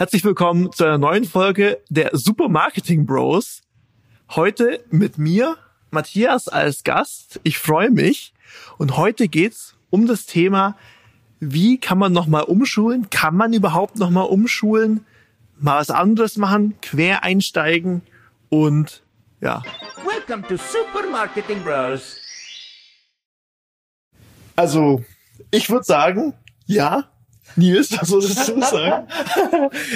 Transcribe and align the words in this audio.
Herzlich 0.00 0.24
willkommen 0.24 0.72
zu 0.72 0.84
einer 0.84 0.96
neuen 0.96 1.24
Folge 1.24 1.78
der 1.90 2.12
Super 2.14 2.48
Marketing 2.48 3.04
Bros. 3.04 3.60
Heute 4.30 4.82
mit 4.88 5.18
mir, 5.18 5.58
Matthias 5.90 6.48
als 6.48 6.84
Gast. 6.84 7.38
Ich 7.42 7.58
freue 7.58 7.90
mich. 7.90 8.32
Und 8.78 8.96
heute 8.96 9.28
geht's 9.28 9.76
um 9.90 10.06
das 10.06 10.24
Thema, 10.24 10.74
wie 11.38 11.76
kann 11.76 11.98
man 11.98 12.14
nochmal 12.14 12.44
umschulen? 12.44 13.10
Kann 13.10 13.36
man 13.36 13.52
überhaupt 13.52 13.98
nochmal 13.98 14.24
umschulen? 14.24 15.04
Mal 15.58 15.80
was 15.80 15.90
anderes 15.90 16.38
machen, 16.38 16.76
quer 16.80 17.22
einsteigen 17.22 18.00
und 18.48 19.02
ja. 19.42 19.62
Welcome 20.06 20.48
to 20.48 20.56
Super 20.56 21.10
Marketing 21.10 21.62
Bros. 21.62 22.16
Also, 24.56 25.04
ich 25.50 25.68
würde 25.68 25.84
sagen, 25.84 26.32
ja. 26.64 27.09
Nils, 27.56 27.92
was 28.00 28.10
würdest 28.10 28.48
du 28.48 28.60
sagen? 28.60 29.06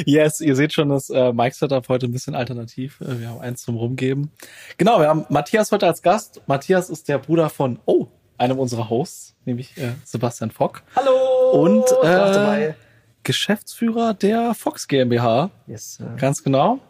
yes, 0.04 0.40
ihr 0.40 0.56
seht 0.56 0.72
schon, 0.72 0.88
das 0.88 1.10
äh, 1.10 1.32
Mic-Setup 1.32 1.88
heute 1.88 2.06
ein 2.06 2.12
bisschen 2.12 2.34
alternativ. 2.34 3.00
Äh, 3.00 3.20
wir 3.20 3.28
haben 3.28 3.40
eins 3.40 3.62
zum 3.62 3.76
Rumgeben. 3.76 4.30
Genau, 4.76 5.00
wir 5.00 5.08
haben 5.08 5.26
Matthias 5.28 5.72
heute 5.72 5.86
als 5.86 6.02
Gast. 6.02 6.42
Matthias 6.46 6.90
ist 6.90 7.08
der 7.08 7.18
Bruder 7.18 7.50
von, 7.50 7.78
oh, 7.86 8.08
einem 8.38 8.58
unserer 8.58 8.90
Hosts, 8.90 9.34
nämlich 9.44 9.76
äh, 9.76 9.92
Sebastian 10.04 10.50
Fock. 10.50 10.82
Hallo! 10.96 11.52
Und 11.52 11.84
äh, 12.02 12.74
Geschäftsführer 13.22 14.14
der 14.14 14.54
Fox 14.54 14.88
GmbH. 14.88 15.50
Yes. 15.66 15.94
Sir. 15.94 16.16
Ganz 16.18 16.42
genau. 16.42 16.80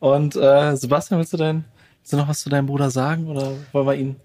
Und 0.00 0.36
äh, 0.36 0.76
Sebastian, 0.76 1.18
willst 1.18 1.32
du 1.32 1.36
denn 1.36 1.64
willst 2.04 2.12
du 2.12 2.16
noch 2.18 2.28
was 2.28 2.40
zu 2.40 2.50
deinem 2.50 2.66
Bruder 2.66 2.90
sagen 2.90 3.28
oder 3.28 3.52
wollen 3.72 3.86
wir 3.86 3.94
ihn 3.94 4.16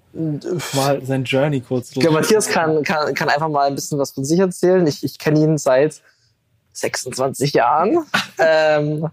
mal 0.74 1.02
sein 1.06 1.24
Journey 1.24 1.62
kurz 1.62 1.96
Ja, 1.96 2.12
Matthias 2.12 2.50
kann, 2.50 2.84
kann, 2.84 3.14
kann 3.14 3.30
einfach 3.30 3.48
mal 3.48 3.68
ein 3.68 3.76
bisschen 3.76 3.98
was 3.98 4.12
von 4.12 4.26
sich 4.26 4.38
erzählen. 4.38 4.86
Ich, 4.86 5.02
ich 5.02 5.18
kenne 5.18 5.40
ihn 5.40 5.58
seit 5.58 6.02
26 6.74 7.54
Jahren. 7.54 8.00
ähm, 8.38 9.08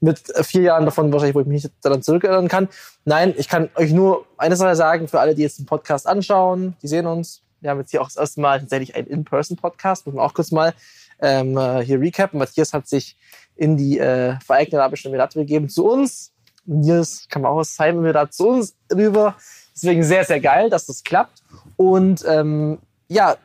mit 0.00 0.22
vier 0.42 0.62
Jahren 0.62 0.84
davon 0.84 1.10
wahrscheinlich, 1.10 1.34
wo 1.34 1.40
ich 1.40 1.46
mich 1.46 1.70
daran 1.80 2.02
zurückerinnern 2.02 2.48
kann. 2.48 2.68
Nein, 3.06 3.32
ich 3.38 3.48
kann 3.48 3.70
euch 3.74 3.90
nur 3.90 4.26
eine 4.36 4.56
Sache 4.56 4.76
sagen, 4.76 5.08
für 5.08 5.20
alle, 5.20 5.34
die 5.34 5.42
jetzt 5.42 5.58
den 5.58 5.66
Podcast 5.66 6.06
anschauen, 6.06 6.76
die 6.82 6.88
sehen 6.88 7.06
uns. 7.06 7.42
Wir 7.62 7.70
haben 7.70 7.80
jetzt 7.80 7.90
hier 7.90 8.02
auch 8.02 8.06
das 8.06 8.16
erste 8.16 8.42
Mal 8.42 8.60
tatsächlich 8.60 8.94
einen 8.96 9.06
In-Person-Podcast, 9.06 10.04
muss 10.04 10.14
man 10.14 10.26
auch 10.26 10.34
kurz 10.34 10.50
mal 10.50 10.74
ähm, 11.20 11.58
hier 11.80 11.98
recappen. 11.98 12.38
Matthias 12.38 12.74
hat 12.74 12.86
sich 12.86 13.16
in 13.56 13.78
die 13.78 13.98
äh, 13.98 14.38
Vereinigten 14.44 14.76
Arabischen 14.76 15.08
Emirate 15.08 15.38
begeben, 15.38 15.70
zu 15.70 15.86
uns. 15.86 16.32
Nils 16.64 17.26
man 17.34 17.46
auch 17.46 17.58
aus 17.58 17.74
seinem 17.74 17.98
Emirat 17.98 18.32
zu 18.32 18.48
uns 18.48 18.74
rüber. 18.92 19.34
Deswegen 19.74 20.02
sehr, 20.02 20.24
sehr 20.24 20.40
geil, 20.40 20.70
dass 20.70 20.86
das 20.86 21.02
klappt. 21.02 21.42
Und 21.76 22.24
ähm, 22.26 22.78
ja, 23.08 23.36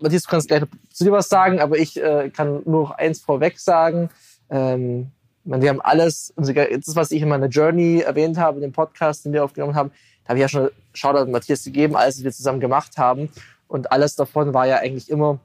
Matthias, 0.00 0.22
du 0.22 0.30
kannst 0.30 0.48
gleich 0.48 0.62
zu 0.92 1.04
dir 1.04 1.12
was 1.12 1.28
sagen, 1.28 1.60
aber 1.60 1.78
ich 1.78 2.02
äh, 2.02 2.30
kann 2.30 2.62
nur 2.64 2.82
noch 2.82 2.90
eins 2.92 3.20
vorweg 3.20 3.58
sagen. 3.58 4.10
Ähm, 4.50 5.12
wir 5.44 5.68
haben 5.68 5.80
alles, 5.80 6.32
das, 6.36 6.94
was 6.94 7.10
ich 7.10 7.22
in 7.22 7.28
meiner 7.28 7.48
Journey 7.48 8.00
erwähnt 8.00 8.38
habe, 8.38 8.56
in 8.56 8.62
dem 8.62 8.72
Podcast, 8.72 9.24
den 9.24 9.32
wir 9.32 9.44
aufgenommen 9.44 9.74
haben, 9.74 9.90
da 10.24 10.30
habe 10.30 10.38
ich 10.38 10.42
ja 10.42 10.48
schon 10.48 10.70
Shoutout 10.94 11.24
an 11.24 11.30
Matthias 11.30 11.64
gegeben, 11.64 11.96
alles, 11.96 12.18
was 12.18 12.24
wir 12.24 12.32
zusammen 12.32 12.60
gemacht 12.60 12.96
haben. 12.96 13.28
Und 13.66 13.90
alles 13.90 14.14
davon 14.14 14.54
war 14.54 14.66
ja 14.66 14.76
eigentlich 14.76 15.10
immer 15.10 15.40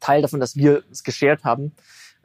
Teil 0.00 0.20
davon, 0.20 0.40
dass 0.40 0.56
wir 0.56 0.82
es 0.90 1.02
geshared 1.02 1.44
haben. 1.44 1.72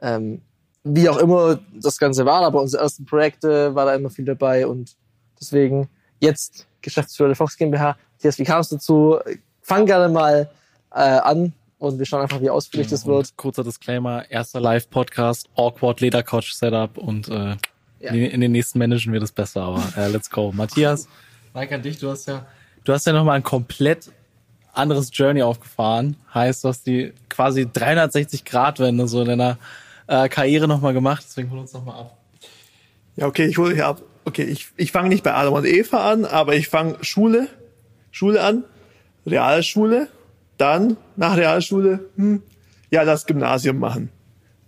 Ähm, 0.00 0.42
wie 0.84 1.08
auch 1.08 1.18
immer 1.18 1.60
das 1.74 1.98
Ganze 1.98 2.26
war, 2.26 2.42
aber 2.42 2.60
unsere 2.60 2.82
ersten 2.82 3.04
Projekte 3.04 3.74
war 3.74 3.86
da 3.86 3.94
immer 3.94 4.10
viel 4.10 4.24
dabei 4.24 4.66
und 4.66 4.96
deswegen 5.40 5.88
jetzt 6.20 6.66
Geschäftsführer 6.80 7.28
der 7.28 7.36
Fox 7.36 7.56
GmbH. 7.56 7.96
Matthias, 8.14 8.38
wie 8.38 8.44
kam 8.44 8.60
es 8.60 8.68
dazu? 8.68 9.18
Fang 9.60 9.86
gerne 9.86 10.12
mal 10.12 10.50
äh, 10.92 10.98
an 10.98 11.52
und 11.78 11.98
wir 11.98 12.06
schauen 12.06 12.22
einfach, 12.22 12.40
wie 12.40 12.50
ausführlich 12.50 12.88
ja, 12.88 12.92
das 12.92 13.06
wird. 13.06 13.36
Kurzer 13.36 13.64
Disclaimer, 13.64 14.28
erster 14.30 14.60
Live-Podcast, 14.60 15.48
Awkward 15.56 16.00
Ledercouch-Setup 16.00 16.98
und 16.98 17.28
äh, 17.28 17.56
ja. 18.00 18.10
in, 18.10 18.40
den 18.40 18.52
nächsten 18.52 18.78
managen 18.78 19.12
wir 19.12 19.20
das 19.20 19.32
besser, 19.32 19.62
aber 19.62 19.82
äh, 19.96 20.08
let's 20.08 20.30
go. 20.30 20.52
Matthias, 20.52 21.08
Mike 21.54 21.74
an 21.74 21.82
dich, 21.82 21.98
du 21.98 22.10
hast 22.10 22.26
ja, 22.26 22.44
du 22.84 22.92
hast 22.92 23.06
ja 23.06 23.12
nochmal 23.12 23.36
ein 23.36 23.42
komplett 23.42 24.10
anderes 24.72 25.10
Journey 25.12 25.42
aufgefahren. 25.42 26.16
Heißt, 26.32 26.64
du 26.64 26.68
hast 26.68 26.86
die 26.86 27.12
quasi 27.28 27.68
360 27.70 28.44
Grad 28.44 28.80
Wende 28.80 29.06
so 29.06 29.20
in 29.20 29.28
deiner 29.28 29.58
äh, 30.12 30.28
Karriere 30.28 30.68
nochmal 30.68 30.92
gemacht, 30.92 31.24
deswegen 31.26 31.50
hol 31.50 31.58
uns 31.58 31.72
nochmal 31.72 32.00
ab. 32.00 32.18
Ja, 33.16 33.26
okay, 33.26 33.46
ich 33.46 33.56
hole 33.56 33.74
hier 33.74 33.86
ab. 33.86 34.02
Okay, 34.24 34.44
ich, 34.44 34.68
ich 34.76 34.92
fange 34.92 35.08
nicht 35.08 35.24
bei 35.24 35.32
Adam 35.32 35.54
und 35.54 35.64
Eva 35.64 36.10
an, 36.10 36.26
aber 36.26 36.54
ich 36.54 36.68
fange 36.68 36.98
Schule, 37.00 37.48
Schule 38.10 38.42
an, 38.42 38.64
Realschule, 39.26 40.08
dann 40.58 40.98
nach 41.16 41.36
Realschule, 41.36 42.10
hm, 42.16 42.42
ja, 42.90 43.04
das 43.04 43.24
Gymnasium 43.24 43.78
machen. 43.78 44.10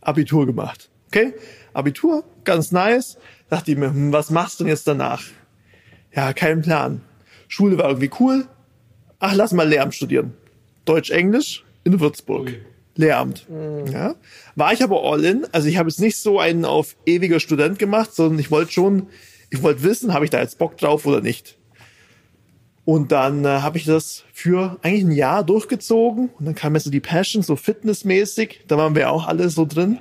Abitur 0.01 0.47
gemacht. 0.47 0.89
Okay? 1.09 1.35
Abitur, 1.75 2.25
ganz 2.45 2.73
nice. 2.73 3.19
Dachte 3.51 3.73
ich 3.73 3.77
mir, 3.77 3.91
hm, 3.91 4.13
was 4.13 4.31
machst 4.31 4.59
du 4.59 4.65
denn 4.65 4.71
jetzt 4.71 4.89
danach? 4.89 5.23
Ja, 6.15 6.33
kein 6.33 6.63
Plan. 6.63 7.03
Schule 7.49 7.77
war 7.77 7.89
irgendwie 7.89 8.11
cool. 8.19 8.47
Ach, 9.19 9.35
lass 9.35 9.53
mal 9.53 9.69
Lehramt 9.69 9.95
studieren. 9.95 10.33
Deutsch, 10.87 11.11
Englisch 11.11 11.65
in 11.85 12.01
Würzburg. 12.01 12.49
Ui. 12.49 12.74
Lehramt. 12.97 13.49
Mhm. 13.49 13.87
Ja. 13.93 14.15
War 14.55 14.73
ich 14.73 14.83
aber 14.83 15.03
all 15.03 15.25
in. 15.25 15.47
Also 15.53 15.69
ich 15.69 15.77
habe 15.79 15.89
jetzt 15.89 16.01
nicht 16.01 16.17
so 16.17 16.39
einen 16.39 16.65
auf 16.65 16.97
ewiger 17.07 17.41
Student 17.41 17.79
gemacht, 17.79 18.15
sondern 18.15 18.39
ich 18.39 18.51
wollte 18.51 18.73
schon, 18.73 19.09
ich 19.51 19.63
wollte 19.63 19.83
wissen, 19.83 20.15
habe 20.15 20.25
ich 20.25 20.31
da 20.31 20.41
jetzt 20.41 20.59
Bock 20.59 20.77
drauf 20.77 21.07
oder 21.07 21.21
nicht. 21.21 21.59
Und 22.85 23.13
dann 23.13 23.45
äh, 23.45 23.49
habe 23.49 23.79
ich 23.79 23.85
das 23.85 24.25
für 24.33 24.79
eigentlich 24.83 25.05
ein 25.05 25.13
Jahr 25.13 25.43
durchgezogen 25.43 26.29
und 26.39 26.45
dann 26.45 26.55
kam 26.55 26.75
mir 26.75 26.81
so 26.81 26.91
die 26.91 27.01
Passion, 27.01 27.43
so 27.43 27.57
fitnessmäßig. 27.57 28.65
Da 28.69 28.77
waren 28.77 28.95
wir 28.95 29.11
auch 29.11 29.27
alle 29.27 29.49
so 29.49 29.65
drin 29.65 29.99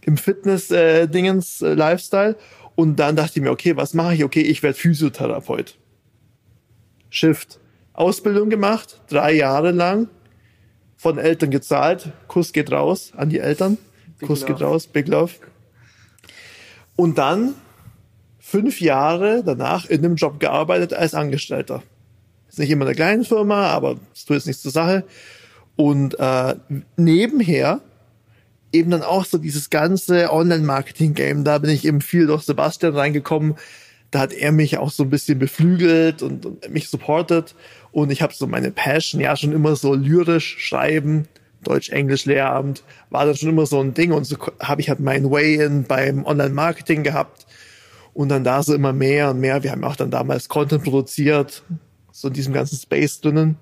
im 0.00 0.16
Fitness-Dingens, 0.16 1.62
äh, 1.62 1.72
äh, 1.72 1.74
Lifestyle. 1.74 2.36
Und 2.74 2.96
dann 2.96 3.14
dachte 3.14 3.32
ich 3.36 3.42
mir, 3.42 3.50
okay, 3.50 3.76
was 3.76 3.94
mache 3.94 4.14
ich? 4.14 4.24
Okay, 4.24 4.40
ich 4.40 4.62
werde 4.62 4.76
Physiotherapeut. 4.76 5.76
Shift. 7.10 7.60
Ausbildung 7.92 8.48
gemacht, 8.48 9.02
drei 9.08 9.34
Jahre 9.34 9.70
lang, 9.70 10.08
von 11.02 11.18
Eltern 11.18 11.50
gezahlt. 11.50 12.12
Kuss 12.28 12.52
geht 12.52 12.70
raus 12.70 13.10
an 13.16 13.28
die 13.28 13.40
Eltern. 13.40 13.76
Big 14.20 14.28
Kuss 14.28 14.42
love. 14.42 14.52
geht 14.52 14.62
raus, 14.62 14.86
Big 14.86 15.08
Love. 15.08 15.32
Und 16.94 17.18
dann 17.18 17.54
fünf 18.38 18.80
Jahre 18.80 19.42
danach 19.44 19.86
in 19.86 20.04
einem 20.04 20.14
Job 20.14 20.38
gearbeitet 20.38 20.94
als 20.94 21.14
Angestellter. 21.14 21.82
Ist 22.48 22.60
nicht 22.60 22.70
immer 22.70 22.84
eine 22.84 22.94
kleine 22.94 23.24
Firma, 23.24 23.66
aber 23.66 23.96
es 24.14 24.26
tut 24.26 24.36
jetzt 24.36 24.46
nichts 24.46 24.62
zur 24.62 24.70
Sache. 24.70 25.02
Und 25.74 26.20
äh, 26.20 26.54
nebenher 26.96 27.80
eben 28.70 28.92
dann 28.92 29.02
auch 29.02 29.24
so 29.24 29.38
dieses 29.38 29.70
ganze 29.70 30.32
Online-Marketing-Game. 30.32 31.42
Da 31.42 31.58
bin 31.58 31.70
ich 31.70 31.84
eben 31.84 32.00
viel 32.00 32.28
durch 32.28 32.44
Sebastian 32.44 32.94
reingekommen. 32.94 33.56
Da 34.12 34.20
hat 34.20 34.32
er 34.32 34.52
mich 34.52 34.76
auch 34.78 34.90
so 34.90 35.02
ein 35.02 35.10
bisschen 35.10 35.38
beflügelt 35.38 36.22
und, 36.22 36.46
und 36.46 36.70
mich 36.70 36.88
supportet. 36.88 37.56
Und 37.90 38.12
ich 38.12 38.22
habe 38.22 38.34
so 38.34 38.46
meine 38.46 38.70
Passion, 38.70 39.20
ja, 39.20 39.34
schon 39.36 39.52
immer 39.52 39.74
so 39.74 39.94
lyrisch 39.94 40.58
schreiben, 40.58 41.26
Deutsch-Englisch-Lehramt, 41.64 42.84
war 43.08 43.24
dann 43.24 43.34
schon 43.34 43.48
immer 43.48 43.66
so 43.66 43.80
ein 43.80 43.94
Ding. 43.94 44.12
Und 44.12 44.24
so 44.24 44.36
habe 44.60 44.82
ich 44.82 44.90
halt 44.90 45.00
mein 45.00 45.30
Way-In 45.30 45.84
beim 45.84 46.26
Online-Marketing 46.26 47.02
gehabt. 47.02 47.46
Und 48.12 48.28
dann 48.28 48.44
da 48.44 48.62
so 48.62 48.74
immer 48.74 48.92
mehr 48.92 49.30
und 49.30 49.40
mehr. 49.40 49.62
Wir 49.62 49.72
haben 49.72 49.82
auch 49.82 49.96
dann 49.96 50.10
damals 50.10 50.50
Content 50.50 50.84
produziert, 50.84 51.62
so 52.10 52.28
in 52.28 52.34
diesem 52.34 52.52
ganzen 52.52 52.76
Space 52.76 53.22
drinnen. 53.22 53.56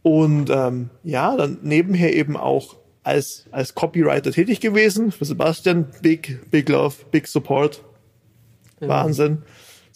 Und 0.00 0.48
ähm, 0.48 0.88
ja, 1.04 1.36
dann 1.36 1.58
nebenher 1.60 2.14
eben 2.14 2.38
auch 2.38 2.76
als, 3.02 3.44
als 3.50 3.74
Copywriter 3.74 4.32
tätig 4.32 4.60
gewesen. 4.60 5.12
Für 5.12 5.26
Sebastian, 5.26 5.88
big, 6.00 6.50
big 6.50 6.70
love, 6.70 6.94
big 7.10 7.26
support. 7.26 7.84
Wahnsinn. 8.80 9.42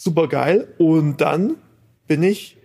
Super 0.03 0.29
geil. 0.29 0.69
Und 0.79 1.21
dann 1.21 1.57
bin 2.07 2.23
ich 2.23 2.57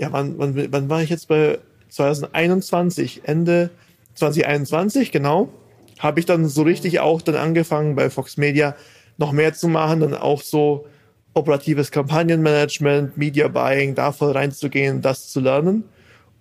ja, 0.00 0.10
wann, 0.12 0.38
wann, 0.38 0.72
wann 0.72 0.88
war 0.88 1.02
ich 1.02 1.10
jetzt 1.10 1.28
bei 1.28 1.58
2021, 1.90 3.22
Ende 3.24 3.68
2021, 4.14 5.12
genau, 5.12 5.50
habe 5.98 6.20
ich 6.20 6.26
dann 6.26 6.48
so 6.48 6.62
richtig 6.62 7.00
auch 7.00 7.20
dann 7.20 7.36
angefangen 7.36 7.96
bei 7.96 8.08
Fox 8.08 8.38
Media 8.38 8.74
noch 9.18 9.32
mehr 9.32 9.52
zu 9.52 9.68
machen, 9.68 10.00
dann 10.00 10.14
auch 10.14 10.40
so 10.40 10.86
operatives 11.34 11.90
Kampagnenmanagement, 11.90 13.18
Media 13.18 13.48
Buying, 13.48 13.94
da 13.94 14.10
voll 14.12 14.32
reinzugehen, 14.32 15.02
das 15.02 15.28
zu 15.28 15.40
lernen. 15.40 15.84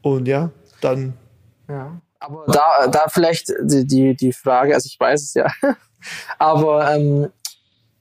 Und 0.01 0.29
ja, 0.29 0.51
dann. 0.79 1.13
Ja, 1.67 1.99
aber 2.21 2.45
da, 2.47 2.87
da 2.87 3.07
vielleicht 3.09 3.51
die, 3.61 3.85
die, 3.85 4.15
die 4.15 4.31
Frage, 4.31 4.73
also 4.73 4.87
ich 4.87 4.97
weiß 4.97 5.21
es 5.21 5.33
ja, 5.33 5.47
aber 6.39 6.95
ähm, 6.95 7.27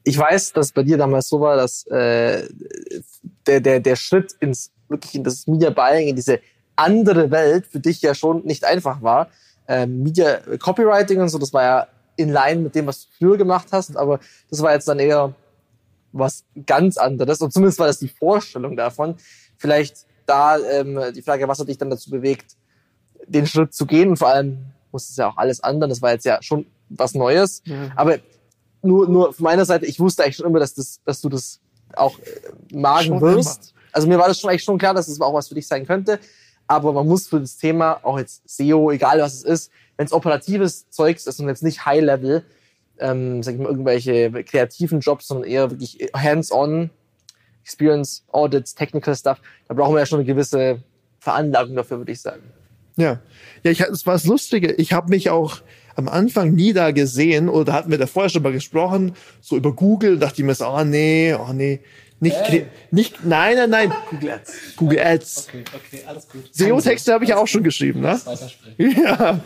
ich 0.05 0.17
weiß, 0.17 0.53
dass 0.53 0.73
bei 0.73 0.83
dir 0.83 0.97
damals 0.97 1.29
so 1.29 1.41
war, 1.41 1.57
dass 1.57 1.87
äh, 1.87 2.49
der, 3.47 3.61
der, 3.61 3.81
der 3.81 3.97
Schritt 3.97 4.35
ins 4.41 4.71
wirklich 4.89 5.15
in 5.15 5.25
das 5.25 5.47
Media 5.47 5.71
Buying, 5.71 6.09
in 6.09 6.17
diese 6.17 6.41
andere 6.77 7.31
Welt 7.31 7.67
für 7.67 7.81
dich 7.81 8.01
ja 8.01 8.15
schon 8.15 8.45
nicht 8.45 8.65
einfach 8.65 9.03
war. 9.03 9.29
Ähm, 9.67 10.03
Media 10.03 10.41
Copywriting 10.59 11.21
und 11.21 11.29
so, 11.29 11.39
das 11.39 11.53
war 11.53 11.63
ja 11.63 11.87
in 12.17 12.31
line 12.31 12.63
mit 12.63 12.75
dem, 12.75 12.87
was 12.87 13.03
du 13.03 13.09
früher 13.19 13.37
gemacht 13.37 13.69
hast, 13.71 13.97
aber 13.97 14.19
das 14.51 14.63
war 14.63 14.73
jetzt 14.73 14.89
dann 14.89 14.99
eher 14.99 15.35
was 16.13 16.45
ganz 16.67 16.97
anderes. 16.97 17.41
Und 17.41 17.53
zumindest 17.53 17.79
war 17.79 17.87
das 17.87 17.99
die 17.99 18.09
Vorstellung 18.09 18.77
davon. 18.77 19.17
Vielleicht 19.57 20.07
da 20.27 20.59
ähm, 20.59 21.01
die 21.15 21.23
Frage, 21.23 21.47
was 21.49 21.59
hat 21.59 21.69
dich 21.69 21.79
dann 21.79 21.91
dazu 21.91 22.11
bewegt, 22.11 22.57
den 23.27 23.47
Schritt 23.47 23.75
zu 23.75 23.87
gehen? 23.87 24.11
Und 24.11 24.17
vor 24.17 24.29
allem 24.29 24.59
muss 24.91 25.11
es 25.11 25.17
ja 25.17 25.29
auch 25.29 25.37
alles 25.37 25.63
anderen. 25.63 25.91
Das 25.91 26.03
war 26.03 26.13
jetzt 26.13 26.25
ja 26.25 26.43
schon 26.43 26.67
was 26.89 27.15
Neues. 27.15 27.63
Ja. 27.65 27.91
Aber 27.95 28.19
nur, 28.83 29.09
nur 29.09 29.33
von 29.33 29.45
meiner 29.45 29.65
Seite, 29.65 29.87
ich 29.87 29.99
wusste 30.01 30.25
eigentlich 30.25 30.37
schon 30.37 30.47
immer, 30.47 30.59
dass, 30.59 30.75
das, 30.75 31.01
dass 31.05 31.21
du 31.21 31.29
das 31.29 31.61
auch 31.95 32.19
äh, 32.19 32.77
magen 32.77 33.07
Schon 33.07 33.21
wirst. 33.21 33.75
Also 33.93 34.07
mir 34.07 34.19
war 34.19 34.29
das 34.29 34.41
schon 34.41 34.51
eigentlich 34.51 34.65
schon 34.65 34.79
klar, 34.79 34.95
dass 34.95 35.09
es 35.09 35.19
das 35.19 35.27
auch 35.27 35.35
was 35.35 35.49
für 35.49 35.55
dich 35.55 35.67
sein 35.67 35.87
könnte. 35.87 36.19
Aber 36.67 36.93
man 36.93 37.07
muss 37.07 37.27
für 37.27 37.41
das 37.41 37.57
Thema, 37.57 37.99
auch 38.03 38.19
jetzt 38.19 38.43
SEO, 38.49 38.91
egal 38.91 39.21
was 39.21 39.35
es 39.35 39.43
ist, 39.43 39.71
wenn 39.97 40.07
es 40.07 40.13
operatives 40.13 40.89
Zeugs 40.91 41.27
ist 41.27 41.41
und 41.41 41.49
jetzt 41.49 41.63
nicht 41.63 41.87
High-Level, 41.87 42.45
ähm, 42.99 43.43
sag 43.43 43.55
ich 43.55 43.61
mal, 43.61 43.69
irgendwelche 43.69 44.31
kreativen 44.45 45.01
Jobs, 45.01 45.29
sondern 45.29 45.49
eher 45.49 45.71
wirklich 45.71 46.11
hands-on, 46.15 46.91
Experience, 47.63 48.25
Audits, 48.33 48.75
Technical 48.75 49.15
Stuff, 49.15 49.41
da 49.67 49.75
brauchen 49.75 49.95
wir 49.95 50.01
ja 50.01 50.07
schon 50.07 50.21
eine 50.21 50.27
gewisse 50.27 50.83
Veranlagung 51.19 51.75
dafür, 51.75 51.99
würde 51.99 52.13
ich 52.13 52.21
sagen. 52.21 52.43
Ja, 52.97 53.21
ja, 53.63 53.71
ich, 53.71 53.79
das 53.79 54.07
war 54.07 54.15
das 54.15 54.25
Lustige. 54.25 54.73
Ich 54.73 54.93
habe 54.93 55.09
mich 55.09 55.31
auch 55.31 55.59
am 55.99 56.09
Anfang 56.09 56.55
nie 56.55 56.73
da 56.73 56.93
gesehen 56.93 57.49
oder 57.49 57.73
hatten 57.73 57.91
wir 57.91 57.99
da 57.99 58.07
vorher 58.07 58.31
schon 58.31 58.43
mal 58.45 58.53
gesprochen, 58.53 59.15
so 59.41 59.57
über 59.57 59.75
Google, 59.75 60.19
dachte 60.19 60.41
ich 60.41 60.47
mir 60.47 60.55
so, 60.55 60.67
oh 60.69 60.85
nee, 60.85 61.35
oh 61.35 61.53
nee, 61.53 61.81
nicht, 62.21 62.37
Hey. 62.37 62.67
nicht, 62.93 63.25
nein, 63.25 63.57
nein, 63.57 63.71
nein, 63.71 63.93
Google 64.11 64.31
Ads. 64.31 64.53
Google 64.77 65.01
Ads. 65.01 65.49
Okay, 65.49 65.65
okay, 65.75 66.03
alles 66.07 66.29
gut. 66.29 66.49
SEO-Texte 66.53 67.13
habe 67.13 67.25
ich 67.25 67.31
ja 67.31 67.37
auch 67.37 67.49
schon 67.49 67.65
geschrieben, 67.65 68.01
ne? 68.01 68.21
Ja, 68.79 69.41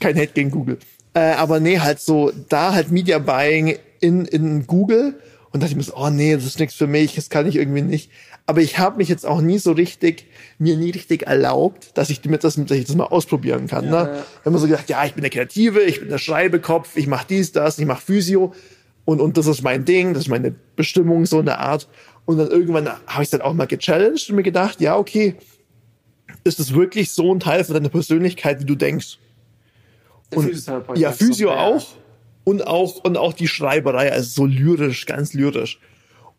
kein 0.00 0.16
Hate 0.16 0.32
gegen 0.32 0.50
Google. 0.50 0.78
Äh, 1.12 1.32
aber 1.32 1.60
nee, 1.60 1.78
halt 1.78 2.00
so, 2.00 2.32
da 2.48 2.72
halt 2.72 2.90
Media 2.90 3.18
Buying 3.18 3.78
in, 4.00 4.24
in 4.24 4.66
Google 4.66 5.20
und 5.50 5.62
dachte 5.62 5.72
ich 5.72 5.76
mir 5.76 5.82
so, 5.82 5.96
oh 5.96 6.10
nee, 6.10 6.34
das 6.34 6.44
ist 6.44 6.58
nichts 6.58 6.74
für 6.74 6.86
mich, 6.86 7.14
das 7.14 7.30
kann 7.30 7.46
ich 7.46 7.56
irgendwie 7.56 7.82
nicht. 7.82 8.10
Aber 8.46 8.60
ich 8.60 8.78
habe 8.78 8.98
mich 8.98 9.08
jetzt 9.08 9.26
auch 9.26 9.40
nie 9.40 9.58
so 9.58 9.72
richtig, 9.72 10.26
mir 10.58 10.76
nie 10.76 10.90
richtig 10.90 11.26
erlaubt, 11.26 11.96
dass 11.96 12.10
ich 12.10 12.20
damit 12.20 12.44
das, 12.44 12.54
dass 12.54 12.70
ich 12.76 12.86
das 12.86 12.96
mal 12.96 13.04
ausprobieren 13.04 13.66
kann. 13.66 13.90
Ne? 13.90 14.22
Ich 14.40 14.40
habe 14.40 14.50
mir 14.50 14.58
so 14.58 14.66
gedacht, 14.66 14.88
ja, 14.88 15.04
ich 15.04 15.14
bin 15.14 15.22
der 15.22 15.30
Kreative, 15.30 15.80
ich 15.80 16.00
bin 16.00 16.08
der 16.08 16.18
Schreibekopf, 16.18 16.96
ich 16.96 17.06
mache 17.06 17.26
dies, 17.28 17.52
das, 17.52 17.78
ich 17.78 17.86
mache 17.86 18.02
Physio 18.02 18.54
und, 19.04 19.20
und 19.20 19.36
das 19.38 19.46
ist 19.46 19.62
mein 19.62 19.84
Ding, 19.84 20.12
das 20.12 20.24
ist 20.24 20.28
meine 20.28 20.54
Bestimmung, 20.76 21.24
so 21.24 21.38
eine 21.38 21.58
Art. 21.58 21.88
Und 22.26 22.36
dann 22.36 22.48
irgendwann 22.48 22.90
habe 23.06 23.22
ich 23.22 23.30
dann 23.30 23.40
auch 23.40 23.54
mal 23.54 23.66
gechallenged 23.66 24.28
und 24.28 24.36
mir 24.36 24.42
gedacht, 24.42 24.82
ja, 24.82 24.96
okay, 24.98 25.36
ist 26.44 26.60
es 26.60 26.74
wirklich 26.74 27.10
so 27.12 27.34
ein 27.34 27.40
Teil 27.40 27.64
von 27.64 27.74
deiner 27.74 27.88
Persönlichkeit, 27.88 28.60
wie 28.60 28.66
du 28.66 28.74
denkst? 28.74 29.18
Der 30.30 30.38
Und, 30.38 30.44
Physiotherapeut 30.46 30.98
ja, 30.98 31.12
Physio 31.12 31.48
ja. 31.48 31.80
Und 32.48 32.66
auch, 32.66 33.04
und 33.04 33.18
auch 33.18 33.34
die 33.34 33.46
Schreiberei, 33.46 34.10
also 34.10 34.30
so 34.30 34.46
lyrisch, 34.46 35.04
ganz 35.04 35.34
lyrisch. 35.34 35.78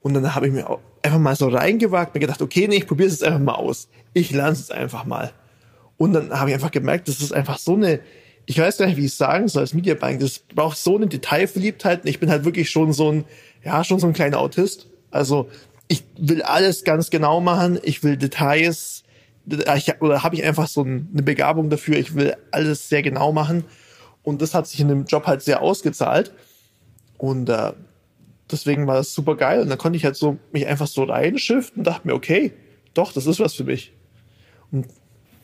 Und 0.01 0.15
dann 0.15 0.33
habe 0.33 0.47
ich 0.47 0.53
mir 0.53 0.67
auch 0.67 0.79
einfach 1.03 1.19
mal 1.19 1.35
so 1.35 1.47
reingewagt, 1.49 2.15
mir 2.15 2.19
gedacht, 2.19 2.41
okay, 2.41 2.67
nee, 2.67 2.77
ich 2.77 2.87
probiere 2.87 3.09
es 3.09 3.19
jetzt 3.19 3.23
einfach 3.27 3.39
mal 3.39 3.53
aus. 3.53 3.89
Ich 4.13 4.31
lerne 4.31 4.53
es 4.53 4.71
einfach 4.71 5.05
mal. 5.05 5.31
Und 5.97 6.13
dann 6.13 6.31
habe 6.31 6.49
ich 6.49 6.55
einfach 6.55 6.71
gemerkt, 6.71 7.07
das 7.09 7.19
ist 7.21 7.31
einfach 7.31 7.59
so 7.59 7.75
eine, 7.75 7.99
ich 8.47 8.57
weiß 8.57 8.77
gar 8.77 8.87
nicht, 8.87 8.97
wie 8.97 9.05
ich 9.05 9.11
es 9.11 9.17
sagen 9.19 9.47
soll, 9.47 9.61
als 9.61 9.75
Media 9.75 9.93
Buying, 9.93 10.17
das 10.17 10.39
braucht 10.39 10.77
so 10.79 10.95
eine 10.95 11.05
Detailverliebtheit. 11.05 12.05
Ich 12.05 12.19
bin 12.19 12.31
halt 12.31 12.43
wirklich 12.43 12.71
schon 12.71 12.91
so 12.91 13.11
ein, 13.11 13.25
ja, 13.63 13.83
schon 13.83 13.99
so 13.99 14.07
ein 14.07 14.13
kleiner 14.13 14.39
Autist. 14.39 14.87
Also 15.11 15.47
ich 15.89 16.03
will 16.17 16.41
alles 16.41 16.83
ganz 16.85 17.11
genau 17.11 17.39
machen. 17.39 17.79
Ich 17.83 18.03
will 18.03 18.17
Details, 18.17 19.03
ich, 19.75 20.01
oder 20.01 20.23
habe 20.23 20.35
ich 20.35 20.43
einfach 20.43 20.67
so 20.67 20.81
ein- 20.83 21.09
eine 21.13 21.21
Begabung 21.21 21.69
dafür. 21.69 21.97
Ich 21.97 22.15
will 22.15 22.35
alles 22.49 22.89
sehr 22.89 23.03
genau 23.03 23.31
machen. 23.31 23.65
Und 24.29 24.41
das 24.41 24.53
hat 24.53 24.67
sich 24.67 24.79
in 24.79 24.87
dem 24.87 25.05
Job 25.05 25.25
halt 25.25 25.41
sehr 25.41 25.61
ausgezahlt. 25.61 26.31
Und 27.17 27.49
äh, 27.49 27.73
deswegen 28.51 28.85
war 28.85 28.95
das 28.95 29.11
super 29.11 29.35
geil. 29.35 29.61
Und 29.61 29.69
dann 29.69 29.79
konnte 29.79 29.97
ich 29.97 30.05
halt 30.05 30.15
so 30.15 30.37
mich 30.51 30.67
einfach 30.67 30.85
so 30.85 31.03
reinschiften 31.03 31.79
und 31.79 31.87
dachte 31.87 32.07
mir, 32.07 32.13
okay, 32.13 32.53
doch, 32.93 33.11
das 33.11 33.25
ist 33.25 33.39
was 33.39 33.55
für 33.55 33.63
mich. 33.63 33.91
Und 34.71 34.85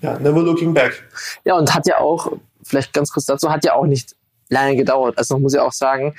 ja, 0.02 0.20
never 0.20 0.44
looking 0.44 0.74
back. 0.74 1.04
Ja, 1.46 1.58
und 1.58 1.74
hat 1.74 1.88
ja 1.88 1.98
auch, 2.00 2.32
vielleicht 2.64 2.94
ganz 2.94 3.12
kurz 3.12 3.26
dazu, 3.26 3.50
hat 3.50 3.66
ja 3.66 3.74
auch 3.74 3.88
nicht 3.88 4.16
lange 4.50 4.76
gedauert. 4.76 5.18
Also 5.18 5.40
muss 5.40 5.54
ja 5.54 5.64
auch 5.64 5.72
sagen, 5.72 6.14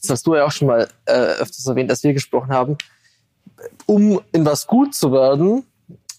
das 0.00 0.10
hast 0.10 0.26
du 0.26 0.36
ja 0.36 0.44
auch 0.44 0.52
schon 0.52 0.68
mal 0.68 0.88
äh, 1.06 1.12
öfters 1.12 1.66
erwähnt, 1.66 1.90
dass 1.90 2.04
wir 2.04 2.12
gesprochen 2.12 2.50
haben, 2.50 2.78
um 3.86 4.20
in 4.30 4.46
was 4.46 4.68
gut 4.68 4.94
zu 4.94 5.10
werden, 5.10 5.64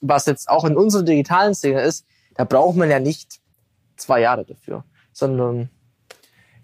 was 0.01 0.25
jetzt 0.25 0.49
auch 0.49 0.65
in 0.65 0.75
unserer 0.75 1.03
digitalen 1.03 1.55
Szene 1.55 1.81
ist, 1.83 2.05
da 2.35 2.43
braucht 2.43 2.75
man 2.75 2.89
ja 2.89 2.99
nicht 2.99 3.39
zwei 3.95 4.19
Jahre 4.19 4.43
dafür, 4.43 4.83
sondern 5.13 5.69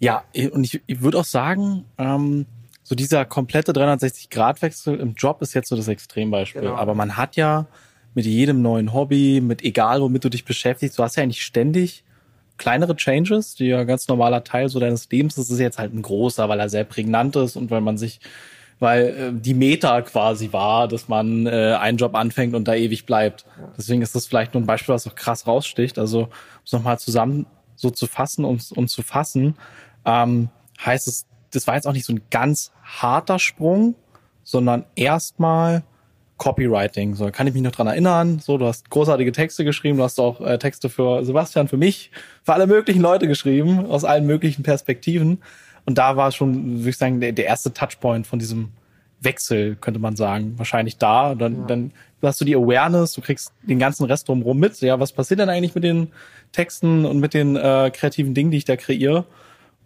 Ja, 0.01 0.24
und 0.51 0.63
ich, 0.63 0.81
ich 0.88 1.01
würde 1.01 1.19
auch 1.19 1.25
sagen, 1.25 1.86
ähm, 2.00 2.48
so 2.81 2.95
dieser 2.95 3.24
komplette 3.24 3.71
360-Grad-Wechsel 3.71 5.00
im 5.00 5.13
Job 5.13 5.42
ist 5.42 5.53
jetzt 5.53 5.69
so 5.69 5.75
das 5.75 5.88
Extrembeispiel. 5.88 6.62
Genau. 6.62 6.75
Aber 6.75 6.95
man 6.95 7.18
hat 7.18 7.36
ja 7.36 7.68
mit 8.15 8.25
jedem 8.25 8.63
neuen 8.63 8.94
Hobby, 8.94 9.42
mit 9.42 9.62
egal 9.62 10.01
womit 10.01 10.24
du 10.24 10.30
dich 10.30 10.44
beschäftigst, 10.44 10.98
du 10.98 11.03
hast 11.03 11.18
ja 11.18 11.24
eigentlich 11.24 11.44
ständig 11.44 12.03
kleinere 12.57 12.95
Changes, 12.95 13.56
die 13.56 13.68
ja 13.68 13.83
ganz 13.83 14.07
normaler 14.07 14.44
Teil 14.44 14.69
so 14.69 14.80
deines 14.80 15.09
Lebens 15.09 15.38
ist. 15.38 15.50
Das 15.50 15.53
ist 15.53 15.59
jetzt 15.59 15.77
halt 15.77 15.94
ein 15.94 16.01
großer, 16.01 16.50
weil 16.50 16.59
er 16.59 16.69
sehr 16.69 16.83
prägnant 16.83 17.36
ist 17.36 17.56
und 17.56 17.69
weil 17.69 17.81
man 17.81 17.97
sich, 17.97 18.19
weil 18.80 19.06
äh, 19.07 19.31
die 19.31 19.54
Meta 19.54 20.01
quasi 20.01 20.51
war, 20.51 20.88
dass 20.88 21.07
man 21.07 21.45
äh, 21.45 21.77
einen 21.80 21.97
Job 21.97 22.15
anfängt 22.15 22.56
und 22.56 22.68
da 22.68 22.74
ewig 22.74 23.06
bleibt. 23.06 23.45
Deswegen 23.77 24.01
ist 24.01 24.15
das 24.15 24.25
vielleicht 24.25 24.56
nur 24.56 24.63
ein 24.63 24.68
Beispiel, 24.68 24.95
was 24.95 25.07
auch 25.07 25.15
krass 25.15 25.45
raussticht. 25.45 26.00
Also 26.00 26.24
um 26.24 26.30
es 26.65 26.71
nochmal 26.71 26.97
zusammen 26.97 27.45
so 27.75 27.89
zu 27.89 28.06
fassen, 28.06 28.45
um 28.45 28.59
um 28.75 28.88
zu 28.88 29.01
fassen, 29.01 29.56
ähm, 30.06 30.50
heißt 30.83 31.07
es, 31.07 31.25
das 31.51 31.68
war 31.68 31.75
jetzt 31.75 31.88
auch 31.88 31.94
nicht 31.94 32.06
so 32.06 32.13
ein 32.13 32.21
ganz 32.30 32.71
harter 32.83 33.39
Sprung, 33.39 33.95
sondern 34.44 34.86
erstmal 34.95 35.83
Copywriting. 36.38 37.13
So 37.13 37.30
kann 37.30 37.45
ich 37.45 37.53
mich 37.53 37.62
noch 37.62 37.71
dran 37.71 37.88
erinnern. 37.88 38.39
So, 38.39 38.57
du 38.57 38.65
hast 38.65 38.89
großartige 38.89 39.31
Texte 39.31 39.63
geschrieben, 39.63 39.98
du 39.98 40.03
hast 40.03 40.19
auch 40.19 40.42
äh, 40.42 40.57
Texte 40.57 40.89
für 40.89 41.24
Sebastian, 41.24 41.68
für 41.68 41.77
mich, 41.77 42.09
für 42.44 42.53
alle 42.53 42.65
möglichen 42.65 43.01
Leute 43.01 43.27
geschrieben, 43.27 43.86
aus 43.86 44.03
allen 44.03 44.25
möglichen 44.25 44.63
Perspektiven. 44.63 45.44
Und 45.86 45.98
da 45.98 46.15
war 46.15 46.31
schon, 46.31 46.80
würde 46.80 46.89
ich 46.89 46.97
sagen, 46.97 47.19
der, 47.19 47.31
der 47.31 47.45
erste 47.45 47.74
Touchpoint 47.74 48.25
von 48.25 48.39
diesem 48.39 48.69
Wechsel, 49.19 49.75
könnte 49.75 50.00
man 50.00 50.15
sagen, 50.15 50.54
wahrscheinlich 50.57 50.97
da. 50.97 51.36
Dann, 51.36 51.68
dann 51.68 51.92
hast 52.24 52.42
du 52.42 52.45
die 52.45 52.56
Awareness, 52.56 53.13
du 53.13 53.21
kriegst 53.21 53.54
den 53.62 53.77
ganzen 53.77 54.06
Rest 54.06 54.27
drumherum 54.27 54.57
mit. 54.57 54.80
Ja, 54.81 55.00
was 55.00 55.12
passiert 55.12 55.39
denn 55.39 55.50
eigentlich 55.50 55.75
mit 55.75 55.83
den 55.83 56.12
Texten 56.51 57.06
und 57.06 57.19
mit 57.19 57.36
den 57.36 57.56
äh, 57.56 57.92
kreativen 57.94 58.33
Dingen, 58.33 58.50
die 58.50 58.57
ich 58.57 58.65
da 58.65 58.75
kreiere? 58.75 59.25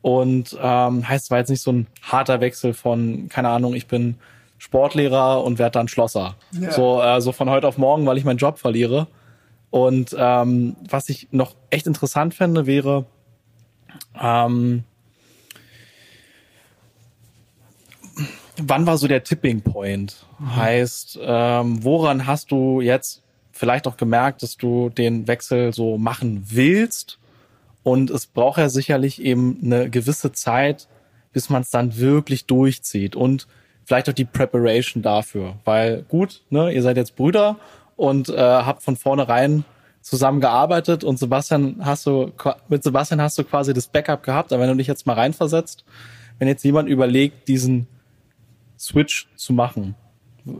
Und 0.05 0.55
ähm, 0.61 1.09
heißt, 1.09 1.25
es 1.25 1.31
war 1.31 1.39
jetzt 1.39 1.49
nicht 1.49 1.63
so 1.63 1.71
ein 1.71 1.87
harter 2.03 2.39
Wechsel 2.39 2.75
von, 2.75 3.27
keine 3.27 3.49
Ahnung, 3.49 3.73
ich 3.73 3.87
bin 3.87 4.19
Sportlehrer 4.59 5.43
und 5.43 5.57
werde 5.57 5.71
dann 5.71 5.87
Schlosser. 5.87 6.35
So, 6.69 7.01
äh, 7.01 7.19
so 7.21 7.31
von 7.31 7.49
heute 7.49 7.67
auf 7.67 7.79
morgen, 7.79 8.05
weil 8.05 8.19
ich 8.19 8.23
meinen 8.23 8.37
Job 8.37 8.59
verliere. 8.59 9.07
Und 9.71 10.15
ähm, 10.15 10.75
was 10.87 11.09
ich 11.09 11.29
noch 11.31 11.55
echt 11.71 11.87
interessant 11.87 12.35
fände, 12.35 12.67
wäre, 12.67 13.05
ähm, 14.21 14.83
wann 18.57 18.85
war 18.85 18.99
so 18.99 19.07
der 19.07 19.23
Tipping 19.23 19.61
Point? 19.61 20.23
Heißt, 20.55 21.17
ähm, 21.19 21.83
woran 21.83 22.27
hast 22.27 22.51
du 22.51 22.79
jetzt 22.79 23.23
vielleicht 23.51 23.87
auch 23.87 23.97
gemerkt, 23.97 24.43
dass 24.43 24.55
du 24.55 24.89
den 24.89 25.27
Wechsel 25.27 25.73
so 25.73 25.97
machen 25.97 26.45
willst? 26.45 27.17
Und 27.85 28.09
es 28.09 28.25
braucht 28.25 28.57
ja 28.57 28.67
sicherlich 28.67 29.21
eben 29.21 29.59
eine 29.63 29.91
gewisse 29.91 30.31
Zeit, 30.31 30.87
bis 31.33 31.51
man 31.51 31.61
es 31.61 31.69
dann 31.69 31.97
wirklich 31.97 32.47
durchzieht 32.47 33.15
und 33.15 33.45
vielleicht 33.83 34.09
auch 34.09 34.13
die 34.13 34.25
Preparation 34.25 35.03
dafür. 35.03 35.57
Weil 35.65 36.01
gut, 36.01 36.41
ne, 36.49 36.71
ihr 36.73 36.81
seid 36.81 36.97
jetzt 36.97 37.15
Brüder 37.15 37.57
und 37.95 38.29
äh, 38.29 38.39
habt 38.39 38.81
von 38.81 38.95
vornherein 38.95 39.65
zusammen 40.01 40.41
gearbeitet 40.41 41.03
und 41.03 41.19
Sebastian 41.19 41.75
hast 41.85 42.07
du 42.07 42.31
mit 42.69 42.81
Sebastian 42.81 43.21
hast 43.21 43.37
du 43.37 43.43
quasi 43.43 43.71
das 43.71 43.87
Backup 43.87 44.23
gehabt, 44.23 44.51
aber 44.51 44.63
wenn 44.63 44.69
du 44.69 44.77
dich 44.77 44.87
jetzt 44.87 45.05
mal 45.05 45.13
reinversetzt, 45.13 45.85
wenn 46.39 46.47
jetzt 46.47 46.63
jemand 46.63 46.89
überlegt, 46.89 47.47
diesen 47.47 47.85
Switch 48.79 49.27
zu 49.35 49.53
machen, 49.53 49.93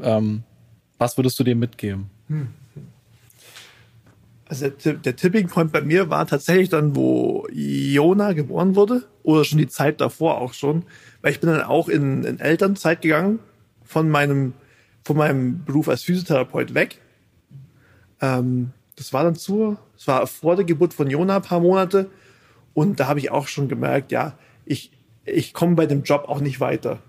ähm, 0.04 0.44
was 1.00 1.18
würdest 1.18 1.40
du 1.40 1.44
dem 1.44 1.58
mitgeben? 1.58 2.12
Also 4.48 4.70
der, 4.70 4.94
der 4.94 5.16
Tipping 5.16 5.48
Point 5.48 5.72
bei 5.72 5.82
mir 5.82 6.10
war 6.10 6.28
tatsächlich 6.28 6.70
dann, 6.70 6.96
wo 6.96 7.48
Jona 7.52 8.34
geboren 8.34 8.76
wurde 8.76 9.04
oder 9.24 9.44
schon 9.44 9.58
die 9.58 9.68
Zeit 9.68 10.02
davor 10.02 10.40
auch 10.40 10.54
schon, 10.54 10.84
weil 11.22 11.32
ich 11.32 11.40
bin 11.40 11.50
dann 11.50 11.64
auch 11.64 11.90
in, 11.90 12.24
in 12.24 12.40
Elternzeit 12.40 13.02
gegangen 13.02 13.40
von 13.84 14.10
meinem 14.10 14.54
von 15.04 15.18
meinem 15.18 15.64
Beruf 15.64 15.88
als 15.88 16.02
Physiotherapeut 16.02 16.74
weg. 16.74 17.00
Ähm, 18.22 18.72
das 18.96 19.14
war 19.14 19.24
dann 19.24 19.36
zur, 19.36 19.78
das 19.96 20.08
war 20.08 20.26
vor 20.26 20.56
der 20.56 20.66
Geburt 20.66 20.94
von 20.94 21.10
Jona 21.10 21.38
ein 21.38 21.42
paar 21.42 21.60
Monate 21.60 22.10
und 22.74 23.00
da 23.00 23.08
habe 23.08 23.20
ich 23.20 23.32
auch 23.32 23.48
schon 23.48 23.68
gemerkt, 23.68 24.12
ja, 24.12 24.38
ich 24.66 24.92
ich 25.26 25.54
komme 25.54 25.76
bei 25.76 25.88
dem 25.88 26.04
Job 26.04 26.26
auch 26.28 26.40
nicht 26.40 26.60
weiter. 26.60 27.00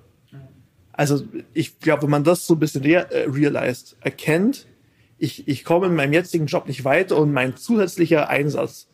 Also 0.93 1.23
ich 1.52 1.78
glaube, 1.81 2.05
wenn 2.05 2.11
man 2.11 2.25
das 2.25 2.47
so 2.47 2.55
ein 2.55 2.61
bisschen 2.61 2.83
äh, 2.85 3.05
realized, 3.28 3.97
erkennt, 4.00 4.66
ich, 5.18 5.49
ich 5.49 5.64
komme 5.64 5.87
in 5.87 5.94
meinem 5.94 6.12
jetzigen 6.12 6.46
Job 6.46 6.66
nicht 6.66 6.85
weiter 6.85 7.16
und 7.16 7.32
mein 7.32 7.56
zusätzlicher 7.56 8.28
Einsatz, 8.28 8.88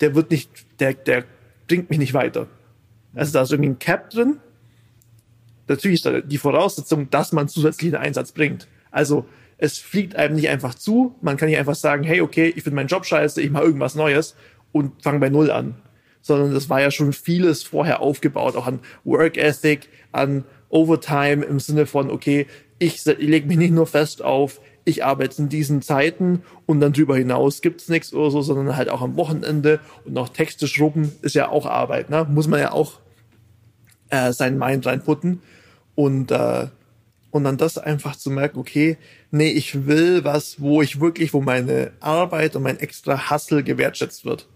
der 0.00 0.14
wird 0.14 0.30
nicht, 0.30 0.50
der, 0.80 0.94
der 0.94 1.24
bringt 1.68 1.90
mich 1.90 1.98
nicht 1.98 2.14
weiter. 2.14 2.48
Also 3.14 3.32
da 3.32 3.42
ist 3.42 3.52
irgendwie 3.52 3.70
ein 3.70 3.78
Cap 3.78 4.10
drin. 4.10 4.38
Natürlich 5.68 5.96
ist 5.96 6.06
da 6.06 6.20
die 6.20 6.38
Voraussetzung, 6.38 7.10
dass 7.10 7.32
man 7.32 7.48
zusätzlichen 7.48 7.96
Einsatz 7.96 8.32
bringt. 8.32 8.68
Also 8.90 9.26
es 9.58 9.78
fliegt 9.78 10.16
einem 10.16 10.34
nicht 10.34 10.48
einfach 10.48 10.74
zu. 10.74 11.14
Man 11.22 11.36
kann 11.36 11.48
nicht 11.48 11.58
einfach 11.58 11.74
sagen, 11.74 12.04
hey, 12.04 12.20
okay, 12.20 12.52
ich 12.54 12.62
finde 12.62 12.76
meinen 12.76 12.88
Job 12.88 13.06
scheiße, 13.06 13.40
ich 13.40 13.50
mache 13.50 13.64
irgendwas 13.64 13.94
Neues 13.94 14.36
und 14.72 15.02
fange 15.02 15.18
bei 15.18 15.30
Null 15.30 15.50
an. 15.50 15.76
sondern 16.20 16.52
das 16.52 16.68
war 16.68 16.80
ja 16.80 16.90
schon 16.90 17.12
vieles 17.12 17.62
vorher 17.62 18.00
aufgebaut, 18.00 18.56
auch 18.56 18.66
an 18.66 18.80
Work 19.04 19.36
Ethic, 19.36 19.88
an 20.10 20.44
Overtime 20.68 21.44
im 21.44 21.60
Sinne 21.60 21.86
von, 21.86 22.10
okay, 22.10 22.48
ich 22.78 23.04
lege 23.04 23.46
mich 23.46 23.56
nicht 23.56 23.70
nur 23.70 23.86
fest 23.86 24.22
auf, 24.22 24.60
ich 24.86 25.04
arbeite 25.04 25.42
in 25.42 25.48
diesen 25.48 25.82
Zeiten 25.82 26.42
und 26.64 26.80
dann 26.80 26.92
drüber 26.92 27.16
hinaus 27.16 27.60
gibt's 27.60 27.88
nichts 27.88 28.14
oder 28.14 28.30
so, 28.30 28.40
sondern 28.40 28.76
halt 28.76 28.88
auch 28.88 29.02
am 29.02 29.16
Wochenende 29.16 29.80
und 30.04 30.14
noch 30.14 30.28
Texte 30.28 30.68
schrubben 30.68 31.12
ist 31.22 31.34
ja 31.34 31.48
auch 31.48 31.66
Arbeit, 31.66 32.08
ne? 32.08 32.24
Muss 32.30 32.46
man 32.46 32.60
ja 32.60 32.72
auch 32.72 33.00
äh, 34.10 34.32
sein 34.32 34.56
Mind 34.56 34.86
reinputten 34.86 35.42
und 35.96 36.30
äh, 36.30 36.68
und 37.32 37.44
dann 37.44 37.58
das 37.58 37.76
einfach 37.76 38.16
zu 38.16 38.30
merken, 38.30 38.58
okay, 38.58 38.96
nee, 39.30 39.50
ich 39.50 39.86
will 39.86 40.24
was, 40.24 40.60
wo 40.60 40.80
ich 40.80 41.00
wirklich, 41.00 41.34
wo 41.34 41.42
meine 41.42 41.92
Arbeit 42.00 42.56
und 42.56 42.62
mein 42.62 42.78
extra 42.78 43.30
Hustle 43.30 43.62
gewertschätzt 43.62 44.24
wird. 44.24 44.48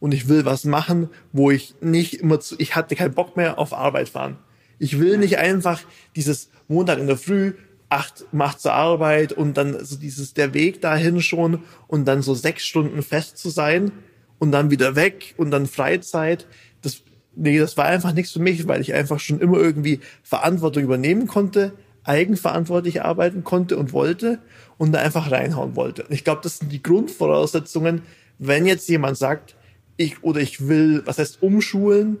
Und 0.00 0.12
ich 0.12 0.28
will 0.28 0.44
was 0.44 0.64
machen, 0.64 1.10
wo 1.32 1.50
ich 1.52 1.74
nicht 1.80 2.14
immer 2.14 2.40
zu, 2.40 2.56
ich 2.58 2.74
hatte 2.74 2.96
keinen 2.96 3.14
Bock 3.14 3.36
mehr 3.36 3.58
auf 3.58 3.72
Arbeit 3.72 4.08
fahren. 4.08 4.38
Ich 4.80 4.98
will 4.98 5.18
nicht 5.18 5.38
einfach 5.38 5.80
dieses 6.16 6.50
Montag 6.66 6.98
in 6.98 7.06
der 7.06 7.18
Früh, 7.18 7.52
acht 7.88 8.26
macht 8.32 8.60
zur 8.60 8.72
Arbeit 8.72 9.32
und 9.32 9.56
dann 9.56 9.84
so 9.84 9.96
dieses, 9.96 10.34
der 10.34 10.54
Weg 10.54 10.80
dahin 10.80 11.20
schon 11.20 11.62
und 11.86 12.06
dann 12.06 12.22
so 12.22 12.34
sechs 12.34 12.66
Stunden 12.66 13.02
fest 13.02 13.38
zu 13.38 13.50
sein 13.50 13.92
und 14.38 14.52
dann 14.52 14.70
wieder 14.70 14.94
weg 14.94 15.34
und 15.36 15.50
dann 15.50 15.66
Freizeit. 15.66 16.46
Das, 16.82 17.02
nee, 17.34 17.58
das 17.58 17.76
war 17.76 17.86
einfach 17.86 18.12
nichts 18.12 18.32
für 18.32 18.40
mich, 18.40 18.68
weil 18.68 18.80
ich 18.80 18.92
einfach 18.94 19.20
schon 19.20 19.40
immer 19.40 19.58
irgendwie 19.58 20.00
Verantwortung 20.22 20.82
übernehmen 20.82 21.26
konnte, 21.26 21.72
eigenverantwortlich 22.04 23.02
arbeiten 23.02 23.44
konnte 23.44 23.76
und 23.76 23.92
wollte 23.92 24.38
und 24.76 24.92
da 24.92 25.00
einfach 25.00 25.30
reinhauen 25.30 25.76
wollte. 25.76 26.04
Und 26.04 26.12
ich 26.12 26.24
glaube, 26.24 26.40
das 26.42 26.58
sind 26.58 26.70
die 26.70 26.82
Grundvoraussetzungen, 26.82 28.02
wenn 28.38 28.66
jetzt 28.66 28.88
jemand 28.88 29.16
sagt, 29.16 29.56
ich 29.96 30.22
oder 30.22 30.40
ich 30.40 30.68
will, 30.68 31.02
was 31.06 31.18
heißt 31.18 31.42
umschulen, 31.42 32.18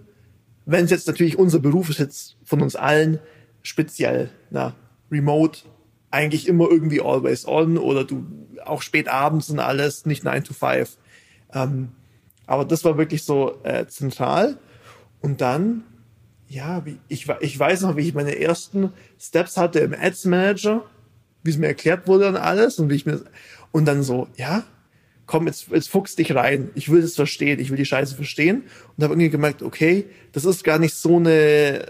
wenn 0.66 0.84
es 0.84 0.90
jetzt 0.90 1.06
natürlich 1.06 1.38
unser 1.38 1.60
Beruf 1.60 1.88
ist 1.88 1.98
jetzt 1.98 2.36
von 2.44 2.60
uns 2.60 2.76
allen 2.76 3.20
speziell, 3.62 4.30
na, 4.50 4.74
remote, 5.10 5.60
eigentlich 6.10 6.48
immer 6.48 6.70
irgendwie 6.70 7.00
always 7.00 7.46
on 7.46 7.78
oder 7.78 8.04
du 8.04 8.26
auch 8.64 8.82
spät 8.82 9.08
abends 9.08 9.50
und 9.50 9.58
alles, 9.58 10.06
nicht 10.06 10.24
9 10.24 10.44
to 10.44 10.54
5. 10.54 10.96
Ähm, 11.52 11.90
aber 12.46 12.64
das 12.64 12.84
war 12.84 12.96
wirklich 12.96 13.24
so 13.24 13.62
äh, 13.62 13.86
zentral. 13.86 14.58
Und 15.20 15.40
dann 15.40 15.84
ja, 16.48 16.84
wie, 16.86 16.98
ich, 17.08 17.26
ich 17.40 17.58
weiß 17.58 17.82
noch, 17.82 17.96
wie 17.96 18.08
ich 18.08 18.14
meine 18.14 18.38
ersten 18.38 18.92
Steps 19.20 19.56
hatte 19.56 19.80
im 19.80 19.94
Ads 19.94 20.24
Manager, 20.24 20.84
wie 21.42 21.50
es 21.50 21.58
mir 21.58 21.66
erklärt 21.66 22.06
wurde 22.06 22.28
und 22.28 22.36
alles 22.36 22.78
und 22.78 22.88
wie 22.90 22.94
ich 22.94 23.06
mir, 23.06 23.22
und 23.70 23.84
dann 23.84 24.02
so, 24.02 24.28
ja, 24.36 24.64
komm, 25.26 25.46
jetzt, 25.46 25.68
jetzt 25.68 25.90
fuchs 25.90 26.16
dich 26.16 26.34
rein. 26.34 26.70
Ich 26.74 26.90
will 26.90 27.02
das 27.02 27.14
verstehen. 27.14 27.60
Ich 27.60 27.70
will 27.70 27.76
die 27.76 27.84
Scheiße 27.84 28.16
verstehen. 28.16 28.64
Und 28.96 29.04
habe 29.04 29.12
irgendwie 29.12 29.28
gemerkt, 29.28 29.62
okay, 29.62 30.06
das 30.32 30.46
ist 30.46 30.64
gar 30.64 30.78
nicht 30.78 30.94
so 30.94 31.16
eine, 31.16 31.84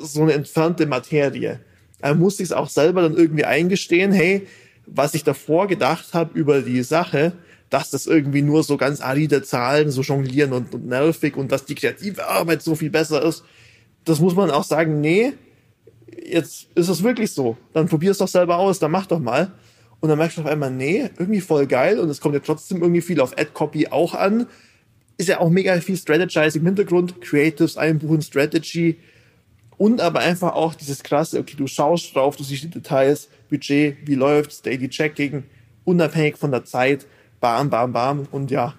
so 0.00 0.22
eine 0.22 0.34
entfernte 0.34 0.86
Materie. 0.86 1.60
Er 2.02 2.14
muss 2.14 2.36
sich 2.36 2.52
auch 2.52 2.68
selber 2.68 3.02
dann 3.02 3.16
irgendwie 3.16 3.44
eingestehen, 3.44 4.12
hey, 4.12 4.46
was 4.86 5.14
ich 5.14 5.24
davor 5.24 5.68
gedacht 5.68 6.12
habe 6.12 6.38
über 6.38 6.60
die 6.60 6.82
Sache, 6.82 7.32
dass 7.70 7.90
das 7.90 8.06
irgendwie 8.06 8.42
nur 8.42 8.64
so 8.64 8.76
ganz 8.76 9.00
aride 9.00 9.42
Zahlen 9.42 9.90
so 9.90 10.02
jonglieren 10.02 10.52
und, 10.52 10.74
und 10.74 10.86
nervig 10.86 11.36
und 11.36 11.50
dass 11.50 11.64
die 11.64 11.74
kreative 11.74 12.28
Arbeit 12.28 12.62
so 12.62 12.74
viel 12.74 12.90
besser 12.90 13.22
ist. 13.22 13.44
Das 14.04 14.20
muss 14.20 14.34
man 14.34 14.50
auch 14.50 14.64
sagen, 14.64 15.00
nee, 15.00 15.32
jetzt 16.22 16.66
ist 16.74 16.88
es 16.88 17.02
wirklich 17.02 17.30
so. 17.30 17.56
Dann 17.72 17.88
probier 17.88 18.10
es 18.10 18.18
doch 18.18 18.28
selber 18.28 18.58
aus, 18.58 18.78
dann 18.78 18.90
mach 18.90 19.06
doch 19.06 19.20
mal. 19.20 19.52
Und 20.00 20.08
dann 20.08 20.18
merkst 20.18 20.36
du 20.36 20.42
auf 20.42 20.48
einmal, 20.48 20.72
nee, 20.72 21.08
irgendwie 21.16 21.40
voll 21.40 21.66
geil 21.66 22.00
und 22.00 22.10
es 22.10 22.20
kommt 22.20 22.34
ja 22.34 22.40
trotzdem 22.40 22.82
irgendwie 22.82 23.00
viel 23.00 23.20
auf 23.20 23.38
Ad-Copy 23.38 23.88
auch 23.88 24.14
an. 24.14 24.48
Ist 25.16 25.28
ja 25.28 25.38
auch 25.38 25.48
mega 25.48 25.80
viel 25.80 25.96
Strategizing 25.96 26.62
im 26.62 26.66
Hintergrund, 26.66 27.20
Creatives 27.20 27.76
einbuchen, 27.76 28.20
Strategy 28.20 28.98
und 29.82 30.00
aber 30.00 30.20
einfach 30.20 30.54
auch 30.54 30.76
dieses 30.76 31.02
krasse, 31.02 31.40
okay, 31.40 31.56
du 31.56 31.66
schaust 31.66 32.14
drauf, 32.14 32.36
du 32.36 32.44
siehst 32.44 32.62
die 32.62 32.70
Details, 32.70 33.28
Budget, 33.50 33.96
wie 34.06 34.14
läuft's, 34.14 34.62
Daily 34.62 34.88
Checking, 34.88 35.42
unabhängig 35.82 36.36
von 36.36 36.52
der 36.52 36.64
Zeit 36.64 37.04
bam, 37.40 37.68
bam, 37.68 37.92
bam. 37.92 38.28
Und 38.30 38.52
ja, 38.52 38.74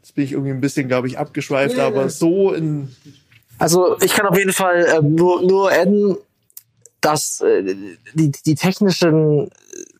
jetzt 0.00 0.14
bin 0.14 0.24
ich 0.24 0.32
irgendwie 0.32 0.52
ein 0.52 0.62
bisschen, 0.62 0.88
glaube 0.88 1.08
ich, 1.08 1.18
abgeschweift, 1.18 1.76
ja, 1.76 1.86
aber 1.86 2.08
so 2.08 2.54
in. 2.54 2.88
Also 3.58 4.00
ich 4.00 4.14
kann 4.14 4.26
auf 4.26 4.38
jeden 4.38 4.54
Fall 4.54 4.86
äh, 4.86 5.02
nur, 5.02 5.42
nur 5.42 5.70
adden, 5.70 6.16
dass 7.02 7.42
äh, 7.42 7.76
die, 8.14 8.30
die 8.30 8.54
technischen, 8.54 9.50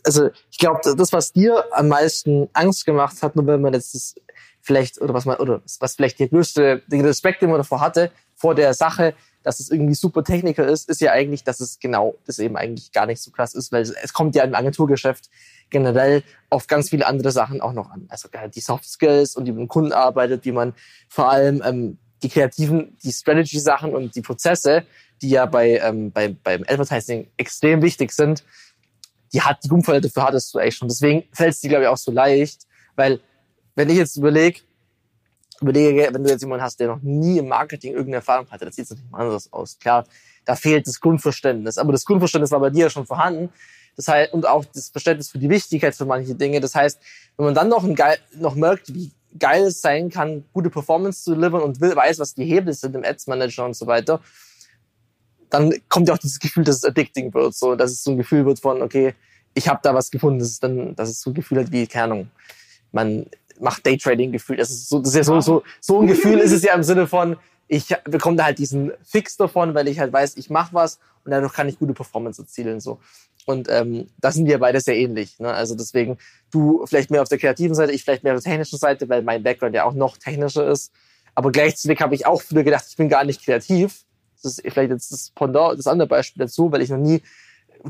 also 0.05 0.31
ich 0.51 0.57
glaube, 0.57 0.81
das, 0.97 1.13
was 1.13 1.35
dir 1.35 1.67
am 1.73 1.89
meisten 1.89 2.49
Angst 2.55 2.87
gemacht 2.87 3.23
hat, 3.23 3.37
nur 3.37 3.47
wenn 3.47 3.61
man 3.61 3.75
jetzt 3.75 3.95
das 3.95 4.15
vielleicht, 4.63 5.03
oder 5.03 5.13
was 5.13 5.27
man, 5.27 5.37
oder 5.37 5.61
was 5.81 5.97
vielleicht 5.97 6.19
der 6.19 6.29
größte, 6.29 6.81
den 6.87 7.03
Respekt, 7.03 7.43
den 7.43 7.51
man 7.51 7.59
davor 7.59 7.83
hatte, 7.83 8.11
vor 8.35 8.55
der 8.55 8.73
Sache, 8.73 9.13
dass 9.45 9.61
es 9.61 9.71
irgendwie 9.71 9.95
super 9.95 10.25
Techniker 10.25 10.67
ist, 10.67 10.89
ist 10.89 11.01
ja 11.01 11.13
eigentlich, 11.13 11.45
dass 11.45 11.61
es 11.61 11.79
genau, 11.79 12.17
das 12.27 12.41
eben 12.41 12.57
eigentlich 12.57 12.91
gar 12.91 13.07
nicht 13.07 13.23
so 13.23 13.31
krass 13.31 13.55
ist, 13.55 13.71
weil 13.71 13.83
es, 13.83 13.91
es 13.91 14.13
kommt 14.13 14.35
ja 14.35 14.43
im 14.43 14.55
Agenturgeschäft 14.55 15.31
generell 15.71 16.25
auf 16.51 16.67
ganz 16.67 16.91
viele 16.91 17.07
andere 17.07 17.31
Sachen 17.31 17.61
auch 17.61 17.73
noch 17.73 17.91
an. 17.91 18.07
Also 18.09 18.29
die 18.53 18.61
Soft 18.61 18.87
Skills 18.87 19.37
und 19.37 19.47
wie 19.47 19.53
man 19.53 19.63
mit 19.63 19.69
Kunden 19.69 19.93
arbeitet, 19.93 20.45
wie 20.45 20.53
man 20.53 20.75
vor 21.09 21.31
allem 21.31 21.63
ähm, 21.65 21.99
die 22.23 22.31
kreativen, 22.31 22.97
die 23.05 23.13
Strategy-Sachen 23.13 23.95
und 23.95 24.17
die 24.17 24.23
Prozesse, 24.23 24.85
die 25.21 25.29
ja 25.29 25.47
bei, 25.47 25.79
ähm, 25.79 26.11
bei, 26.11 26.35
beim 26.43 26.65
Advertising 26.67 27.29
extrem 27.37 27.83
wichtig 27.83 28.13
sind, 28.13 28.45
die 29.33 29.43
hat 29.43 29.63
die 29.63 29.69
Grundvorteile 29.69 30.03
dafür 30.03 30.25
hattest 30.25 30.55
du 30.55 30.59
echt 30.59 30.79
schon. 30.79 30.89
Deswegen 30.89 31.25
fällt 31.33 31.53
es 31.53 31.61
dir, 31.61 31.69
glaube 31.69 31.85
ich, 31.85 31.89
auch 31.89 31.99
so 31.99 32.11
leicht, 32.11 32.63
weil 32.97 33.21
wenn 33.75 33.91
ich 33.91 33.97
jetzt 33.97 34.17
überlege, 34.17 34.61
überlege, 35.65 36.09
wenn 36.13 36.23
du 36.23 36.31
jetzt 36.31 36.43
jemanden 36.43 36.65
hast, 36.65 36.79
der 36.79 36.89
noch 36.89 37.03
nie 37.03 37.39
im 37.39 37.49
Marketing 37.49 37.93
irgendeine 37.93 38.17
Erfahrung 38.17 38.51
hatte, 38.51 38.65
das 38.65 38.77
sieht 38.77 38.89
natürlich 38.89 39.11
mal 39.11 39.21
anders 39.21 39.53
aus. 39.53 39.79
Klar, 39.79 40.05
da 40.45 40.57
fehlt 40.57 40.87
das 40.87 41.01
Grundverständnis. 41.01 41.79
Aber 41.79 41.93
das 41.93 42.05
Grundverständnis 42.05 42.51
war 42.51 42.61
bei 42.61 42.71
dir 42.71 42.85
ja 42.85 42.91
schon 42.91 43.07
vorhanden. 43.07 43.51
Das 43.97 44.09
heißt, 44.09 44.33
und 44.33 44.47
auch 44.47 44.65
das 44.65 44.89
Verständnis 44.89 45.31
für 45.31 45.39
die 45.39 45.49
Wichtigkeit 45.49 45.95
für 45.95 46.05
manche 46.05 46.35
Dinge. 46.35 46.61
Das 46.61 46.75
heißt, 46.75 47.01
wenn 47.37 47.47
man 47.47 47.55
dann 47.55 47.69
noch, 47.69 47.85
ein 47.85 47.95
geil, 47.95 48.19
noch 48.37 48.55
merkt, 48.55 48.93
wie 48.93 49.13
geil 49.39 49.65
es 49.65 49.81
sein 49.81 50.11
kann, 50.11 50.45
gute 50.53 50.71
Performance 50.71 51.25
zu 51.25 51.35
delivern 51.35 51.63
und 51.63 51.81
will, 51.81 51.95
weiß, 51.95 52.19
was 52.19 52.35
die 52.35 52.45
Hebel 52.45 52.73
sind 52.73 52.95
im 52.95 53.05
Ads 53.05 53.27
Manager 53.27 53.65
und 53.65 53.75
so 53.75 53.87
weiter, 53.87 54.21
dann 55.51 55.73
kommt 55.89 56.09
ja 56.09 56.15
auch 56.15 56.19
dieses 56.19 56.41
Gefühl, 56.41 56.65
dass 56.65 56.77
es 56.77 56.85
addicting 56.85 57.33
wird, 57.33 57.55
so, 57.55 57.75
dass 57.77 57.93
es 57.93 58.03
so 58.03 58.11
ein 58.11 58.17
Gefühl 58.17 58.45
wird 58.45 58.61
von, 58.61 58.83
okay, 58.83 59.15
ich 59.55 59.69
habe 59.69 59.81
da 59.83 59.95
was 59.95 60.11
gefunden, 60.11 60.41
das 60.41 60.49
ist 60.49 60.63
dann, 60.63 60.97
dass 60.97 61.09
es 61.09 61.21
so 61.21 61.31
ein 61.31 61.35
Gefühl 61.35 61.61
hat 61.61 61.71
wie, 61.71 61.87
keine 61.87 62.05
Ahnung, 62.05 62.31
man 62.91 63.27
macht 63.61 63.87
Daytrading-Gefühl. 63.87 64.57
Das 64.57 64.71
ist 64.71 64.89
so, 64.89 64.99
das 64.99 65.11
ist 65.11 65.17
ja 65.17 65.25
so, 65.25 65.41
so, 65.41 65.63
so 65.81 66.01
ein 66.01 66.07
Gefühl 66.07 66.39
ist 66.39 66.53
es 66.53 66.63
ja 66.63 66.75
im 66.75 66.83
Sinne 66.83 67.07
von, 67.07 67.37
ich 67.69 67.95
bekomme 68.05 68.37
da 68.37 68.45
halt 68.45 68.59
diesen 68.59 68.93
Fix 69.03 69.37
davon, 69.37 69.75
weil 69.75 69.89
ich 69.89 69.99
halt 69.99 70.13
weiß, 70.13 70.37
ich 70.37 70.51
mache 70.51 70.75
was 70.75 70.99
und 71.25 71.31
dadurch 71.31 71.53
kann 71.53 71.69
ich 71.69 71.79
gute 71.79 71.95
Performance 71.95 72.43
erzielen. 72.43 72.81
So. 72.81 73.01
Und 73.47 73.69
ähm, 73.71 74.09
da 74.21 74.31
sind 74.31 74.47
wir 74.47 74.59
beide 74.59 74.81
sehr 74.81 74.97
ähnlich. 74.97 75.39
Ne? 75.39 75.53
Also 75.53 75.75
deswegen, 75.75 76.19
du 76.51 76.85
vielleicht 76.87 77.11
mehr 77.11 77.23
auf 77.23 77.29
der 77.29 77.39
kreativen 77.39 77.75
Seite, 77.75 77.93
ich 77.93 78.05
vielleicht 78.05 78.25
mehr 78.25 78.35
auf 78.35 78.43
der 78.43 78.51
technischen 78.51 78.79
Seite, 78.79 79.09
weil 79.09 79.23
mein 79.23 79.43
Background 79.43 79.75
ja 79.75 79.85
auch 79.85 79.95
noch 79.95 80.17
technischer 80.17 80.69
ist. 80.69 80.93
Aber 81.35 81.51
gleichzeitig 81.53 82.01
habe 82.01 82.15
ich 82.15 82.27
auch 82.27 82.43
früher 82.43 82.63
gedacht, 82.63 82.85
ich 82.89 82.97
bin 82.97 83.09
gar 83.09 83.25
nicht 83.25 83.45
kreativ. 83.45 84.05
Das 84.43 84.59
ist 84.59 84.73
vielleicht 84.73 84.91
jetzt 84.91 85.11
das 85.11 85.31
Pendant, 85.31 85.79
das 85.79 85.87
andere 85.87 86.07
Beispiel 86.09 86.45
dazu, 86.45 86.71
weil 86.71 86.83
ich 86.83 86.91
noch 86.91 86.99
nie 86.99 87.23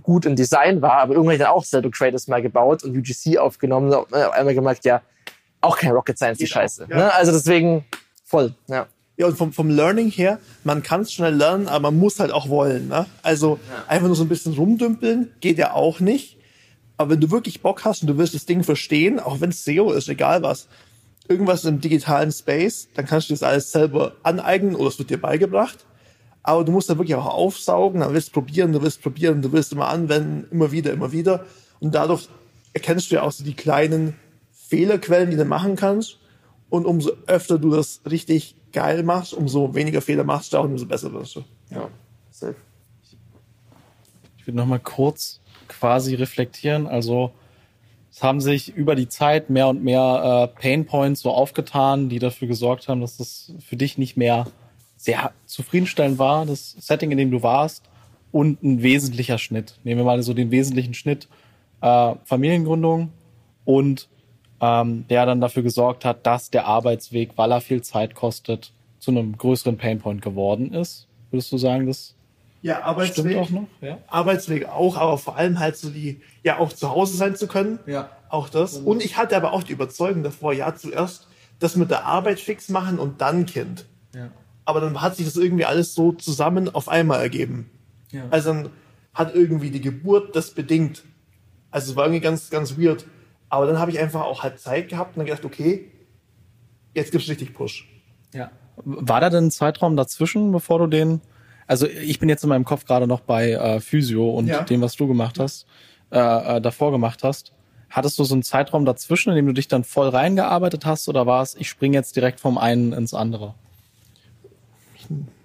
gut 0.02 0.26
im 0.26 0.36
Design 0.36 0.82
war, 0.82 0.98
aber 0.98 1.14
irgendwann 1.14 1.34
habe 1.34 1.34
ich 1.34 1.40
dann 1.40 1.52
auch 1.52 1.64
selber 1.64 1.90
Creators 1.90 2.26
mal 2.26 2.42
gebaut 2.42 2.82
und 2.82 2.96
UGC 2.96 3.38
aufgenommen 3.38 3.92
und 3.92 4.12
einmal 4.12 4.54
gemerkt, 4.54 4.84
ja, 4.84 5.02
auch 5.64 5.76
kein 5.76 5.92
Rocket 5.92 6.16
Science, 6.16 6.38
die 6.38 6.46
Scheiße. 6.46 6.86
Ja. 6.88 6.96
Ne? 6.96 7.14
Also 7.14 7.32
deswegen 7.32 7.84
voll, 8.24 8.54
ja. 8.68 8.86
Ja, 9.16 9.26
und 9.26 9.38
vom, 9.38 9.52
vom 9.52 9.70
Learning 9.70 10.10
her, 10.10 10.40
man 10.64 10.82
kann 10.82 11.02
es 11.02 11.12
schnell 11.12 11.34
lernen, 11.34 11.68
aber 11.68 11.90
man 11.90 12.00
muss 12.00 12.18
halt 12.18 12.32
auch 12.32 12.48
wollen. 12.48 12.88
Ne? 12.88 13.06
Also 13.22 13.60
ja. 13.70 13.84
einfach 13.86 14.08
nur 14.08 14.16
so 14.16 14.24
ein 14.24 14.28
bisschen 14.28 14.54
rumdümpeln 14.54 15.30
geht 15.40 15.56
ja 15.56 15.72
auch 15.72 16.00
nicht. 16.00 16.36
Aber 16.96 17.10
wenn 17.10 17.20
du 17.20 17.30
wirklich 17.30 17.62
Bock 17.62 17.84
hast 17.84 18.02
und 18.02 18.08
du 18.08 18.18
willst 18.18 18.34
das 18.34 18.46
Ding 18.46 18.64
verstehen, 18.64 19.20
auch 19.20 19.40
wenn 19.40 19.50
es 19.50 19.64
SEO 19.64 19.92
ist, 19.92 20.08
egal 20.08 20.42
was, 20.42 20.68
irgendwas 21.28 21.64
im 21.64 21.80
digitalen 21.80 22.32
Space, 22.32 22.88
dann 22.94 23.06
kannst 23.06 23.30
du 23.30 23.34
das 23.34 23.42
alles 23.42 23.70
selber 23.70 24.14
aneignen 24.22 24.74
oder 24.74 24.88
es 24.88 24.98
wird 24.98 25.10
dir 25.10 25.20
beigebracht. 25.20 25.86
Aber 26.42 26.64
du 26.64 26.72
musst 26.72 26.90
da 26.90 26.98
wirklich 26.98 27.14
auch 27.14 27.26
aufsaugen, 27.26 28.00
dann 28.00 28.12
willst 28.12 28.28
du 28.28 28.32
probieren, 28.32 28.72
du 28.72 28.82
willst 28.82 29.00
probieren, 29.00 29.42
du 29.42 29.52
willst 29.52 29.72
immer 29.72 29.88
anwenden, 29.88 30.46
immer 30.50 30.72
wieder, 30.72 30.92
immer 30.92 31.10
wieder. 31.10 31.46
Und 31.80 31.94
dadurch 31.94 32.28
erkennst 32.74 33.10
du 33.10 33.16
ja 33.16 33.22
auch 33.22 33.32
so 33.32 33.44
die 33.44 33.54
kleinen 33.54 34.14
Fehlerquellen, 34.74 35.30
die 35.30 35.36
du 35.36 35.44
machen 35.44 35.76
kannst. 35.76 36.18
Und 36.68 36.86
umso 36.86 37.12
öfter 37.28 37.58
du 37.60 37.70
das 37.70 38.00
richtig 38.10 38.56
geil 38.72 39.04
machst, 39.04 39.32
umso 39.32 39.72
weniger 39.76 40.00
Fehler 40.00 40.24
machst 40.24 40.52
du 40.52 40.58
auch, 40.58 40.64
umso 40.64 40.86
besser 40.86 41.12
wirst 41.12 41.36
du. 41.36 41.44
Ja, 41.70 41.88
safe. 42.30 42.56
Ich 44.36 44.46
würde 44.46 44.56
nochmal 44.56 44.80
kurz 44.80 45.40
quasi 45.68 46.16
reflektieren. 46.16 46.88
Also 46.88 47.30
es 48.10 48.24
haben 48.24 48.40
sich 48.40 48.74
über 48.74 48.96
die 48.96 49.08
Zeit 49.08 49.48
mehr 49.48 49.68
und 49.68 49.84
mehr 49.84 50.50
äh, 50.52 50.60
Pain 50.60 50.86
Points 50.86 51.20
so 51.20 51.30
aufgetan, 51.30 52.08
die 52.08 52.18
dafür 52.18 52.48
gesorgt 52.48 52.88
haben, 52.88 53.00
dass 53.00 53.18
das 53.18 53.52
für 53.64 53.76
dich 53.76 53.96
nicht 53.96 54.16
mehr 54.16 54.48
sehr 54.96 55.30
zufriedenstellend 55.46 56.18
war, 56.18 56.46
das 56.46 56.72
Setting, 56.72 57.12
in 57.12 57.18
dem 57.18 57.30
du 57.30 57.44
warst, 57.44 57.84
und 58.32 58.64
ein 58.64 58.82
wesentlicher 58.82 59.38
Schnitt. 59.38 59.78
Nehmen 59.84 60.00
wir 60.00 60.04
mal 60.04 60.20
so 60.24 60.34
den 60.34 60.50
wesentlichen 60.50 60.94
Schnitt 60.94 61.28
äh, 61.82 62.14
Familiengründung 62.24 63.12
und 63.64 64.08
ähm, 64.64 65.04
der 65.08 65.26
dann 65.26 65.40
dafür 65.40 65.62
gesorgt 65.62 66.04
hat, 66.04 66.26
dass 66.26 66.50
der 66.50 66.66
Arbeitsweg, 66.66 67.32
weil 67.36 67.52
er 67.52 67.60
viel 67.60 67.82
Zeit 67.82 68.14
kostet, 68.14 68.72
zu 68.98 69.10
einem 69.10 69.36
größeren 69.36 69.76
Painpoint 69.76 70.22
geworden 70.22 70.72
ist. 70.72 71.06
Würdest 71.30 71.52
du 71.52 71.58
sagen, 71.58 71.86
das 71.86 72.14
Ja, 72.62 72.76
stimmt 72.76 72.86
Arbeitsweg. 72.86 73.36
auch 73.36 73.50
noch? 73.50 73.66
Ja. 73.82 73.98
Arbeitsweg 74.06 74.68
auch, 74.68 74.96
aber 74.96 75.18
vor 75.18 75.36
allem 75.36 75.58
halt 75.58 75.76
so 75.76 75.90
die, 75.90 76.20
ja, 76.42 76.58
auch 76.58 76.72
zu 76.72 76.88
Hause 76.90 77.16
sein 77.16 77.36
zu 77.36 77.46
können. 77.46 77.78
Ja. 77.86 78.08
Auch 78.30 78.48
das. 78.48 78.78
Und 78.78 79.04
ich 79.04 79.16
hatte 79.18 79.36
aber 79.36 79.52
auch 79.52 79.62
die 79.62 79.72
Überzeugung 79.72 80.22
davor, 80.22 80.52
ja, 80.54 80.74
zuerst 80.74 81.28
das 81.58 81.76
mit 81.76 81.90
der 81.90 82.04
Arbeit 82.06 82.40
fix 82.40 82.68
machen 82.68 82.98
und 82.98 83.20
dann 83.20 83.46
Kind. 83.46 83.84
Ja. 84.14 84.30
Aber 84.64 84.80
dann 84.80 85.02
hat 85.02 85.16
sich 85.16 85.26
das 85.26 85.36
irgendwie 85.36 85.66
alles 85.66 85.94
so 85.94 86.12
zusammen 86.12 86.74
auf 86.74 86.88
einmal 86.88 87.20
ergeben. 87.20 87.70
Ja. 88.10 88.22
Also 88.30 88.52
dann 88.54 88.70
hat 89.12 89.34
irgendwie 89.34 89.70
die 89.70 89.80
Geburt 89.82 90.34
das 90.34 90.50
bedingt. 90.52 91.04
Also 91.70 91.90
es 91.90 91.96
war 91.96 92.06
irgendwie 92.06 92.22
ganz, 92.22 92.48
ganz 92.50 92.78
weird. 92.78 93.04
Aber 93.54 93.66
dann 93.66 93.78
habe 93.78 93.92
ich 93.92 94.00
einfach 94.00 94.22
auch 94.22 94.42
halt 94.42 94.58
Zeit 94.58 94.88
gehabt 94.88 95.10
und 95.14 95.18
dann 95.18 95.26
gedacht, 95.26 95.44
okay, 95.44 95.88
jetzt 96.92 97.12
gibt's 97.12 97.28
richtig 97.28 97.54
Push. 97.54 97.88
Ja. 98.32 98.50
War 98.84 99.20
da 99.20 99.30
denn 99.30 99.44
ein 99.46 99.50
Zeitraum 99.52 99.96
dazwischen, 99.96 100.50
bevor 100.50 100.80
du 100.80 100.88
den, 100.88 101.20
also 101.68 101.86
ich 101.86 102.18
bin 102.18 102.28
jetzt 102.28 102.42
in 102.42 102.48
meinem 102.48 102.64
Kopf 102.64 102.84
gerade 102.84 103.06
noch 103.06 103.20
bei 103.20 103.52
äh, 103.52 103.78
Physio 103.78 104.28
und 104.28 104.48
Ja. 104.48 104.64
dem, 104.64 104.80
was 104.80 104.96
du 104.96 105.06
gemacht 105.06 105.38
hast, 105.38 105.66
äh, 106.10 106.18
äh, 106.56 106.60
davor 106.60 106.90
gemacht 106.90 107.22
hast. 107.22 107.52
Hattest 107.90 108.18
du 108.18 108.24
so 108.24 108.34
einen 108.34 108.42
Zeitraum 108.42 108.84
dazwischen, 108.84 109.30
in 109.30 109.36
dem 109.36 109.46
du 109.46 109.52
dich 109.52 109.68
dann 109.68 109.84
voll 109.84 110.08
reingearbeitet 110.08 110.84
hast 110.84 111.08
oder 111.08 111.24
war 111.24 111.40
es, 111.40 111.54
ich 111.54 111.68
springe 111.68 111.96
jetzt 111.96 112.16
direkt 112.16 112.40
vom 112.40 112.58
einen 112.58 112.92
ins 112.92 113.14
andere? 113.14 113.54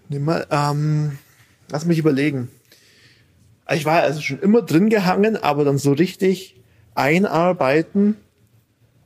Nimm 0.07 0.25
mal, 0.25 0.47
ähm, 0.49 1.19
lass 1.69 1.85
mich 1.85 1.99
überlegen. 1.99 2.49
Ich 3.71 3.85
war 3.85 4.01
also 4.01 4.19
schon 4.19 4.39
immer 4.39 4.63
drin 4.63 4.89
gehangen, 4.89 5.37
aber 5.37 5.63
dann 5.63 5.77
so 5.77 5.91
richtig 5.91 6.58
einarbeiten 6.99 8.17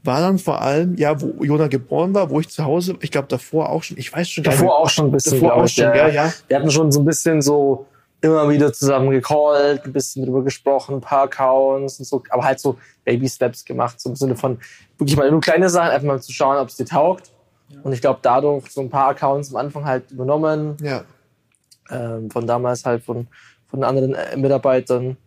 war 0.03 0.19
dann 0.19 0.38
vor 0.38 0.62
allem, 0.62 0.95
ja, 0.95 1.19
wo 1.21 1.43
Jona 1.43 1.67
geboren 1.67 2.13
war, 2.13 2.29
wo 2.29 2.39
ich 2.41 2.50
zu 2.50 2.65
Hause, 2.65 2.97
ich 3.00 3.09
glaube 3.09 3.29
davor 3.29 3.69
auch 3.69 3.83
schon, 3.83 3.97
ich 3.97 4.12
weiß 4.12 4.29
schon 4.29 4.43
gar 4.43 4.51
Davor 4.51 4.65
nicht. 4.65 4.75
auch 4.75 4.89
schon 4.89 5.05
ein 5.05 5.12
bisschen. 5.12 5.39
Davor 5.39 5.55
auch 5.55 5.65
ich, 5.65 5.73
schon, 5.73 5.85
ja, 5.85 6.07
ja. 6.09 6.33
Wir 6.47 6.57
hatten 6.57 6.69
schon 6.71 6.91
so 6.91 7.00
ein 7.00 7.05
bisschen 7.05 7.41
so 7.41 7.85
immer 8.19 8.50
wieder 8.50 8.73
zusammen 8.73 9.12
gecallt, 9.12 9.85
ein 9.85 9.93
bisschen 9.93 10.25
drüber 10.25 10.43
gesprochen, 10.43 10.95
ein 10.95 11.01
paar 11.01 11.23
Accounts 11.23 12.00
und 12.00 12.05
so, 12.05 12.21
aber 12.29 12.43
halt 12.43 12.59
so 12.59 12.77
Baby 13.05 13.29
Steps 13.29 13.63
gemacht, 13.63 14.00
so 14.01 14.09
im 14.09 14.15
Sinne 14.15 14.35
von 14.35 14.59
wirklich 14.97 15.17
mal 15.17 15.29
nur 15.31 15.39
kleine 15.41 15.69
Sachen, 15.69 15.91
einfach 15.91 16.07
mal 16.07 16.21
zu 16.21 16.33
schauen, 16.33 16.57
ob 16.57 16.67
es 16.67 16.75
dir 16.75 16.85
taugt. 16.85 17.31
Und 17.83 17.93
ich 17.93 18.01
glaube, 18.01 18.19
dadurch 18.21 18.69
so 18.71 18.81
ein 18.81 18.89
paar 18.89 19.09
Accounts 19.09 19.51
am 19.51 19.55
Anfang 19.57 19.85
halt 19.85 20.12
übernommen, 20.12 20.75
Ja, 20.81 21.03
ähm, 21.89 22.29
von 22.29 22.45
damals 22.45 22.85
halt 22.85 23.03
von, 23.03 23.27
von 23.67 23.83
anderen 23.83 24.13
äh, 24.15 24.38
Mitarbeitern, 24.38 25.17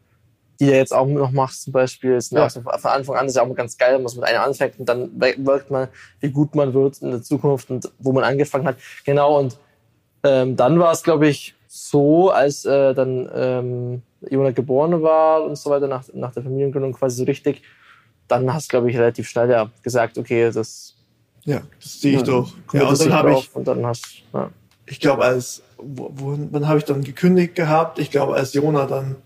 die 0.61 0.67
du 0.67 0.73
jetzt 0.73 0.93
auch 0.93 1.07
noch 1.07 1.31
machst 1.31 1.65
zum 1.65 1.73
Beispiel. 1.73 2.15
Ist 2.15 2.33
Ja. 2.33 2.49
von 2.49 2.67
Anfang 2.67 3.17
an 3.17 3.27
ist 3.27 3.37
ja 3.37 3.43
auch 3.43 3.49
mal 3.49 3.55
ganz 3.55 3.77
geil, 3.77 3.95
wenn 3.95 4.03
man 4.03 4.07
es 4.07 4.17
mit 4.17 4.25
einem 4.25 4.41
anfängt 4.41 4.79
und 4.79 4.89
dann 4.89 5.11
merkt 5.17 5.71
man, 5.71 5.89
wie 6.21 6.31
gut 6.31 6.55
man 6.55 6.73
wird 6.75 7.03
in 7.03 7.11
der 7.11 7.23
Zukunft 7.23 7.71
und 7.71 7.91
wo 7.99 8.13
man 8.13 8.25
angefangen 8.25 8.67
hat. 8.67 8.77
Genau, 9.05 9.39
und 9.39 9.59
ähm, 10.25 10.57
dann 10.57 10.79
war 10.79 10.93
es, 10.93 11.03
glaube 11.03 11.29
ich, 11.29 11.55
so, 11.69 12.31
als 12.31 12.65
äh, 12.65 12.95
dann 12.95 13.29
ähm, 13.35 14.03
Jona 14.31 14.51
geboren 14.51 15.03
war 15.03 15.45
und 15.45 15.57
so 15.57 15.71
weiter, 15.71 15.89
nach, 15.89 16.05
nach 16.15 16.33
der 16.33 16.43
Familiengründung 16.43 16.93
quasi 16.95 17.17
so 17.17 17.25
richtig, 17.25 17.63
dann 18.29 18.53
hast 18.53 18.69
du, 18.69 18.71
glaube 18.71 18.91
ich, 18.91 18.97
relativ 18.97 19.29
schnell 19.29 19.51
ja 19.51 19.71
gesagt, 19.83 20.19
okay, 20.19 20.51
das 20.51 20.95
ja, 21.45 21.63
das 21.81 22.01
sehe 22.01 22.17
ich 22.17 22.23
doch. 22.25 22.53
Ja, 22.73 22.89
und 22.89 23.01
dann 23.01 23.13
habe 23.13 23.33
ich, 23.35 23.55
und 23.55 23.69
dann 23.69 23.87
hast 23.87 24.05
ja. 24.33 24.51
ich 24.85 24.99
glaube, 24.99 25.25
als, 25.25 25.63
wo, 25.79 26.11
wo, 26.13 26.39
wann 26.51 26.67
habe 26.67 26.79
ich 26.79 26.85
dann 26.85 27.05
gekündigt 27.05 27.55
gehabt? 27.55 28.01
Ich 28.01 28.11
glaube, 28.11 28.35
als 28.35 28.53
Jona 28.53 28.87
dann 28.87 29.17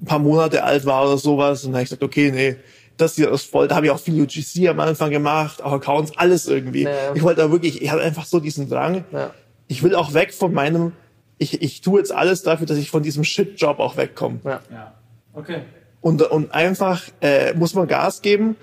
ein 0.00 0.06
paar 0.06 0.18
Monate 0.18 0.64
alt 0.64 0.84
war 0.86 1.04
oder 1.06 1.18
sowas, 1.18 1.64
und 1.64 1.70
dann 1.72 1.76
habe 1.76 1.82
ich 1.84 1.88
gesagt, 1.90 2.02
okay, 2.02 2.30
nee, 2.32 2.56
das 2.96 3.14
hier 3.16 3.30
ist 3.32 3.44
voll. 3.50 3.68
Da 3.68 3.76
habe 3.76 3.86
ich 3.86 3.92
auch 3.92 3.98
viel 3.98 4.20
UGC 4.20 4.68
am 4.68 4.80
Anfang 4.80 5.10
gemacht, 5.10 5.62
auch 5.62 5.72
Accounts, 5.72 6.12
alles 6.16 6.46
irgendwie. 6.46 6.82
Ja. 6.82 7.14
Ich 7.14 7.22
wollte 7.22 7.40
da 7.42 7.50
wirklich, 7.50 7.80
ich 7.82 7.90
hatte 7.90 8.02
einfach 8.02 8.26
so 8.26 8.40
diesen 8.40 8.68
Drang. 8.68 9.04
Ja. 9.12 9.30
Ich 9.68 9.82
will 9.82 9.94
auch 9.94 10.12
weg 10.14 10.34
von 10.34 10.52
meinem, 10.52 10.92
ich, 11.38 11.62
ich 11.62 11.80
tue 11.80 11.98
jetzt 12.00 12.12
alles 12.12 12.42
dafür, 12.42 12.66
dass 12.66 12.76
ich 12.76 12.90
von 12.90 13.02
diesem 13.02 13.24
Shit-Job 13.24 13.78
auch 13.78 13.96
wegkomme. 13.96 14.40
Ja. 14.44 14.60
Ja. 14.70 14.94
Okay. 15.32 15.62
Und, 16.02 16.22
und 16.22 16.52
einfach 16.52 17.02
äh, 17.20 17.54
muss 17.54 17.74
man 17.74 17.86
Gas 17.88 18.20
geben. 18.22 18.56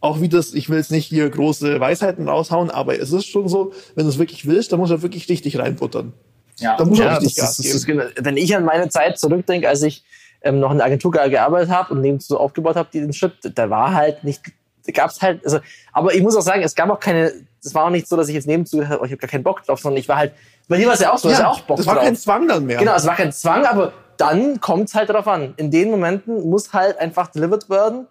Auch 0.00 0.20
wie 0.20 0.28
das, 0.28 0.54
ich 0.54 0.68
will 0.70 0.76
jetzt 0.78 0.92
nicht 0.92 1.06
hier 1.06 1.28
große 1.28 1.80
Weisheiten 1.80 2.28
raushauen, 2.28 2.70
aber 2.70 3.00
es 3.00 3.10
ist 3.10 3.26
schon 3.26 3.48
so, 3.48 3.72
wenn 3.96 4.04
du 4.04 4.10
es 4.10 4.18
wirklich 4.18 4.46
willst, 4.46 4.70
dann 4.70 4.78
muss 4.78 4.90
er 4.92 5.02
wirklich 5.02 5.28
richtig 5.28 5.58
reinbuttern. 5.58 6.12
Ja. 6.60 6.76
Da 6.76 6.84
muss 6.84 7.00
er 7.00 7.06
Ja, 7.06 7.12
richtig 7.16 7.34
das, 7.34 7.44
Gas 7.44 7.56
das, 7.56 7.66
geben. 7.86 7.98
das, 7.98 8.12
genau- 8.14 8.24
wenn 8.24 8.36
ich 8.36 8.54
an 8.54 8.64
meine 8.64 8.88
Zeit 8.88 9.18
zurückdenke, 9.18 9.68
als 9.68 9.82
ich 9.82 10.04
ähm, 10.42 10.60
noch 10.60 10.70
in 10.70 10.78
der 10.78 10.86
Agentur 10.86 11.10
ge- 11.10 11.30
gearbeitet 11.30 11.70
habe 11.70 11.94
und 11.94 12.00
nebenzu 12.00 12.34
so 12.34 12.38
aufgebaut 12.40 12.76
habe, 12.76 12.88
die 12.92 13.00
den 13.00 13.12
Schritt, 13.12 13.34
da 13.54 13.70
war 13.70 13.92
halt 13.94 14.24
nicht, 14.24 14.42
da 14.86 14.92
gab's 14.92 15.20
halt, 15.20 15.44
also, 15.44 15.60
aber 15.92 16.14
ich 16.14 16.22
muss 16.22 16.36
auch 16.36 16.42
sagen, 16.42 16.62
es 16.62 16.74
gab 16.74 16.88
auch 16.90 17.00
keine, 17.00 17.32
es 17.62 17.74
war 17.74 17.84
auch 17.86 17.90
nicht 17.90 18.06
so, 18.08 18.16
dass 18.16 18.28
ich 18.28 18.34
jetzt 18.34 18.46
nebenzu 18.46 18.78
oh, 18.78 18.82
ich 18.82 19.10
habe 19.10 19.16
gar 19.16 19.28
keinen 19.28 19.42
Bock 19.42 19.62
drauf, 19.64 19.80
sondern 19.80 19.98
ich 19.98 20.08
war 20.08 20.16
halt, 20.16 20.32
bei 20.68 20.76
dir 20.76 20.86
war 20.86 20.94
es 20.94 21.00
ja 21.00 21.12
auch 21.12 21.18
so, 21.18 21.28
du 21.28 21.34
hast 21.34 21.40
ja 21.40 21.48
auch 21.48 21.60
Bock 21.62 21.78
das 21.78 21.86
war 21.86 21.94
drauf. 21.94 22.04
kein 22.04 22.16
Zwang 22.16 22.46
dann 22.46 22.66
mehr. 22.66 22.78
Genau, 22.78 22.94
es 22.94 23.06
war 23.06 23.16
kein 23.16 23.32
Zwang, 23.32 23.64
aber 23.64 23.92
dann 24.16 24.60
kommt 24.60 24.88
es 24.88 24.94
halt 24.94 25.08
darauf 25.08 25.26
an. 25.28 25.54
In 25.56 25.70
den 25.70 25.90
Momenten 25.90 26.48
muss 26.48 26.72
halt 26.72 26.98
einfach 26.98 27.28
delivered 27.28 27.68
werden 27.70 28.06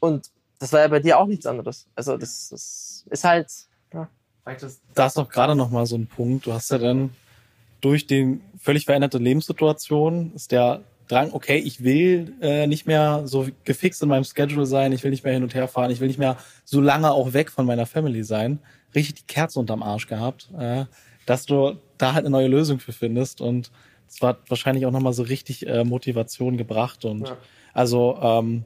und 0.00 0.30
das 0.58 0.72
war 0.72 0.80
ja 0.80 0.88
bei 0.88 1.00
dir 1.00 1.18
auch 1.18 1.26
nichts 1.26 1.46
anderes. 1.46 1.86
Also 1.96 2.16
das, 2.16 2.48
das 2.50 3.04
ist 3.10 3.24
halt, 3.24 3.48
ja. 3.92 4.08
Da 4.94 5.06
ist 5.06 5.16
doch 5.16 5.28
gerade 5.28 5.54
noch 5.56 5.70
mal 5.70 5.86
so 5.86 5.96
ein 5.96 6.06
Punkt. 6.06 6.46
Du 6.46 6.52
hast 6.52 6.70
ja 6.70 6.78
dann 6.78 7.10
durch 7.80 8.06
die 8.06 8.40
völlig 8.60 8.84
veränderte 8.84 9.18
Lebenssituation 9.18 10.32
ist 10.34 10.52
der 10.52 10.82
Drang, 11.12 11.32
okay, 11.32 11.58
ich 11.58 11.84
will 11.84 12.34
äh, 12.40 12.66
nicht 12.66 12.86
mehr 12.86 13.22
so 13.26 13.46
gefixt 13.64 14.02
in 14.02 14.08
meinem 14.08 14.24
Schedule 14.24 14.64
sein, 14.64 14.92
ich 14.92 15.04
will 15.04 15.10
nicht 15.10 15.24
mehr 15.24 15.34
hin 15.34 15.42
und 15.42 15.54
her 15.54 15.68
fahren, 15.68 15.90
ich 15.90 16.00
will 16.00 16.08
nicht 16.08 16.18
mehr 16.18 16.38
so 16.64 16.80
lange 16.80 17.10
auch 17.10 17.34
weg 17.34 17.50
von 17.50 17.66
meiner 17.66 17.84
Family 17.84 18.24
sein. 18.24 18.60
Richtig 18.94 19.16
die 19.16 19.26
Kerze 19.26 19.60
unterm 19.60 19.82
Arsch 19.82 20.06
gehabt, 20.06 20.48
äh, 20.58 20.86
dass 21.26 21.44
du 21.44 21.76
da 21.98 22.14
halt 22.14 22.24
eine 22.24 22.30
neue 22.30 22.48
Lösung 22.48 22.80
für 22.80 22.92
findest 22.92 23.42
und 23.42 23.70
es 24.08 24.22
war 24.22 24.38
wahrscheinlich 24.48 24.86
auch 24.86 24.90
noch 24.90 25.00
mal 25.00 25.12
so 25.12 25.22
richtig 25.22 25.66
äh, 25.66 25.84
Motivation 25.84 26.56
gebracht 26.56 27.04
und 27.04 27.28
Ja. 27.28 27.36
also 27.74 28.18
ähm, 28.22 28.64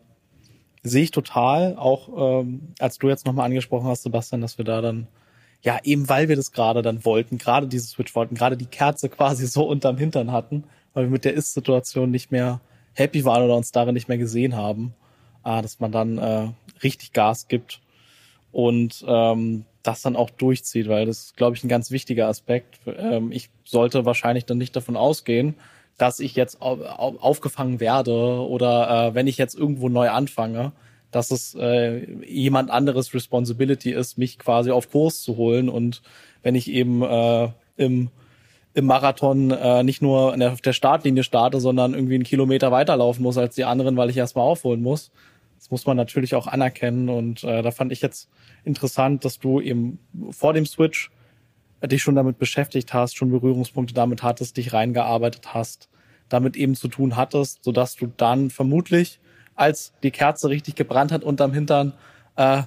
sehe 0.84 1.02
ich 1.02 1.10
total, 1.10 1.76
auch 1.76 2.42
ähm, 2.42 2.74
als 2.78 2.98
du 2.98 3.08
jetzt 3.08 3.26
nochmal 3.26 3.46
angesprochen 3.46 3.88
hast, 3.88 4.04
Sebastian, 4.04 4.40
dass 4.40 4.56
wir 4.56 4.64
da 4.64 4.80
dann, 4.80 5.08
ja, 5.62 5.78
eben 5.82 6.08
weil 6.08 6.28
wir 6.28 6.36
das 6.36 6.52
gerade 6.52 6.82
dann 6.82 7.04
wollten, 7.04 7.38
gerade 7.38 7.66
diese 7.66 7.88
Switch 7.88 8.14
wollten, 8.14 8.36
gerade 8.36 8.56
die 8.56 8.66
Kerze 8.66 9.08
quasi 9.18 9.48
so 9.48 9.64
unterm 9.64 9.96
Hintern 9.96 10.30
hatten, 10.30 10.62
weil 10.96 11.04
wir 11.04 11.10
mit 11.10 11.26
der 11.26 11.34
Ist-Situation 11.34 12.10
nicht 12.10 12.32
mehr 12.32 12.62
happy 12.94 13.26
waren 13.26 13.44
oder 13.44 13.54
uns 13.54 13.70
darin 13.70 13.92
nicht 13.92 14.08
mehr 14.08 14.16
gesehen 14.16 14.56
haben, 14.56 14.94
äh, 15.44 15.60
dass 15.60 15.78
man 15.78 15.92
dann 15.92 16.16
äh, 16.16 16.48
richtig 16.82 17.12
Gas 17.12 17.48
gibt 17.48 17.82
und 18.50 19.04
ähm, 19.06 19.66
das 19.82 20.00
dann 20.00 20.16
auch 20.16 20.30
durchzieht, 20.30 20.88
weil 20.88 21.04
das 21.04 21.18
ist, 21.18 21.36
glaube 21.36 21.54
ich, 21.54 21.62
ein 21.62 21.68
ganz 21.68 21.90
wichtiger 21.90 22.28
Aspekt. 22.28 22.80
Ähm, 22.86 23.30
ich 23.30 23.50
sollte 23.66 24.06
wahrscheinlich 24.06 24.46
dann 24.46 24.56
nicht 24.56 24.74
davon 24.74 24.96
ausgehen, 24.96 25.56
dass 25.98 26.18
ich 26.18 26.34
jetzt 26.34 26.62
au 26.62 26.78
au 26.82 27.16
aufgefangen 27.18 27.78
werde 27.78 28.14
oder 28.14 29.08
äh, 29.08 29.14
wenn 29.14 29.26
ich 29.26 29.36
jetzt 29.36 29.54
irgendwo 29.54 29.90
neu 29.90 30.08
anfange, 30.08 30.72
dass 31.10 31.30
es 31.30 31.54
äh, 31.56 32.10
jemand 32.24 32.70
anderes 32.70 33.12
Responsibility 33.12 33.92
ist, 33.92 34.16
mich 34.16 34.38
quasi 34.38 34.70
auf 34.70 34.90
Kurs 34.90 35.20
zu 35.20 35.36
holen 35.36 35.68
und 35.68 36.00
wenn 36.42 36.54
ich 36.54 36.70
eben 36.70 37.02
äh, 37.02 37.50
im 37.76 38.08
im 38.76 38.84
Marathon 38.84 39.50
äh, 39.50 39.82
nicht 39.82 40.02
nur 40.02 40.36
der, 40.36 40.52
auf 40.52 40.60
der 40.60 40.74
Startlinie 40.74 41.22
starte, 41.22 41.60
sondern 41.60 41.94
irgendwie 41.94 42.16
einen 42.16 42.24
Kilometer 42.24 42.70
weiterlaufen 42.70 43.22
muss 43.22 43.38
als 43.38 43.54
die 43.54 43.64
anderen, 43.64 43.96
weil 43.96 44.10
ich 44.10 44.18
erstmal 44.18 44.44
aufholen 44.44 44.82
muss. 44.82 45.10
Das 45.58 45.70
muss 45.70 45.86
man 45.86 45.96
natürlich 45.96 46.34
auch 46.34 46.46
anerkennen 46.46 47.08
und 47.08 47.42
äh, 47.42 47.62
da 47.62 47.70
fand 47.70 47.90
ich 47.90 48.02
jetzt 48.02 48.28
interessant, 48.64 49.24
dass 49.24 49.38
du 49.38 49.62
eben 49.62 49.98
vor 50.30 50.52
dem 50.52 50.66
Switch 50.66 51.10
dich 51.84 52.02
schon 52.02 52.16
damit 52.16 52.38
beschäftigt 52.38 52.92
hast, 52.92 53.16
schon 53.16 53.30
Berührungspunkte 53.30 53.94
damit 53.94 54.22
hattest, 54.22 54.58
dich 54.58 54.74
reingearbeitet 54.74 55.54
hast, 55.54 55.88
damit 56.28 56.54
eben 56.54 56.74
zu 56.74 56.88
tun 56.88 57.16
hattest, 57.16 57.64
sodass 57.64 57.96
du 57.96 58.08
dann 58.14 58.50
vermutlich, 58.50 59.20
als 59.54 59.94
die 60.02 60.10
Kerze 60.10 60.50
richtig 60.50 60.74
gebrannt 60.74 61.12
hat 61.12 61.24
unterm 61.24 61.54
Hintern, 61.54 61.94
äh, 62.36 62.64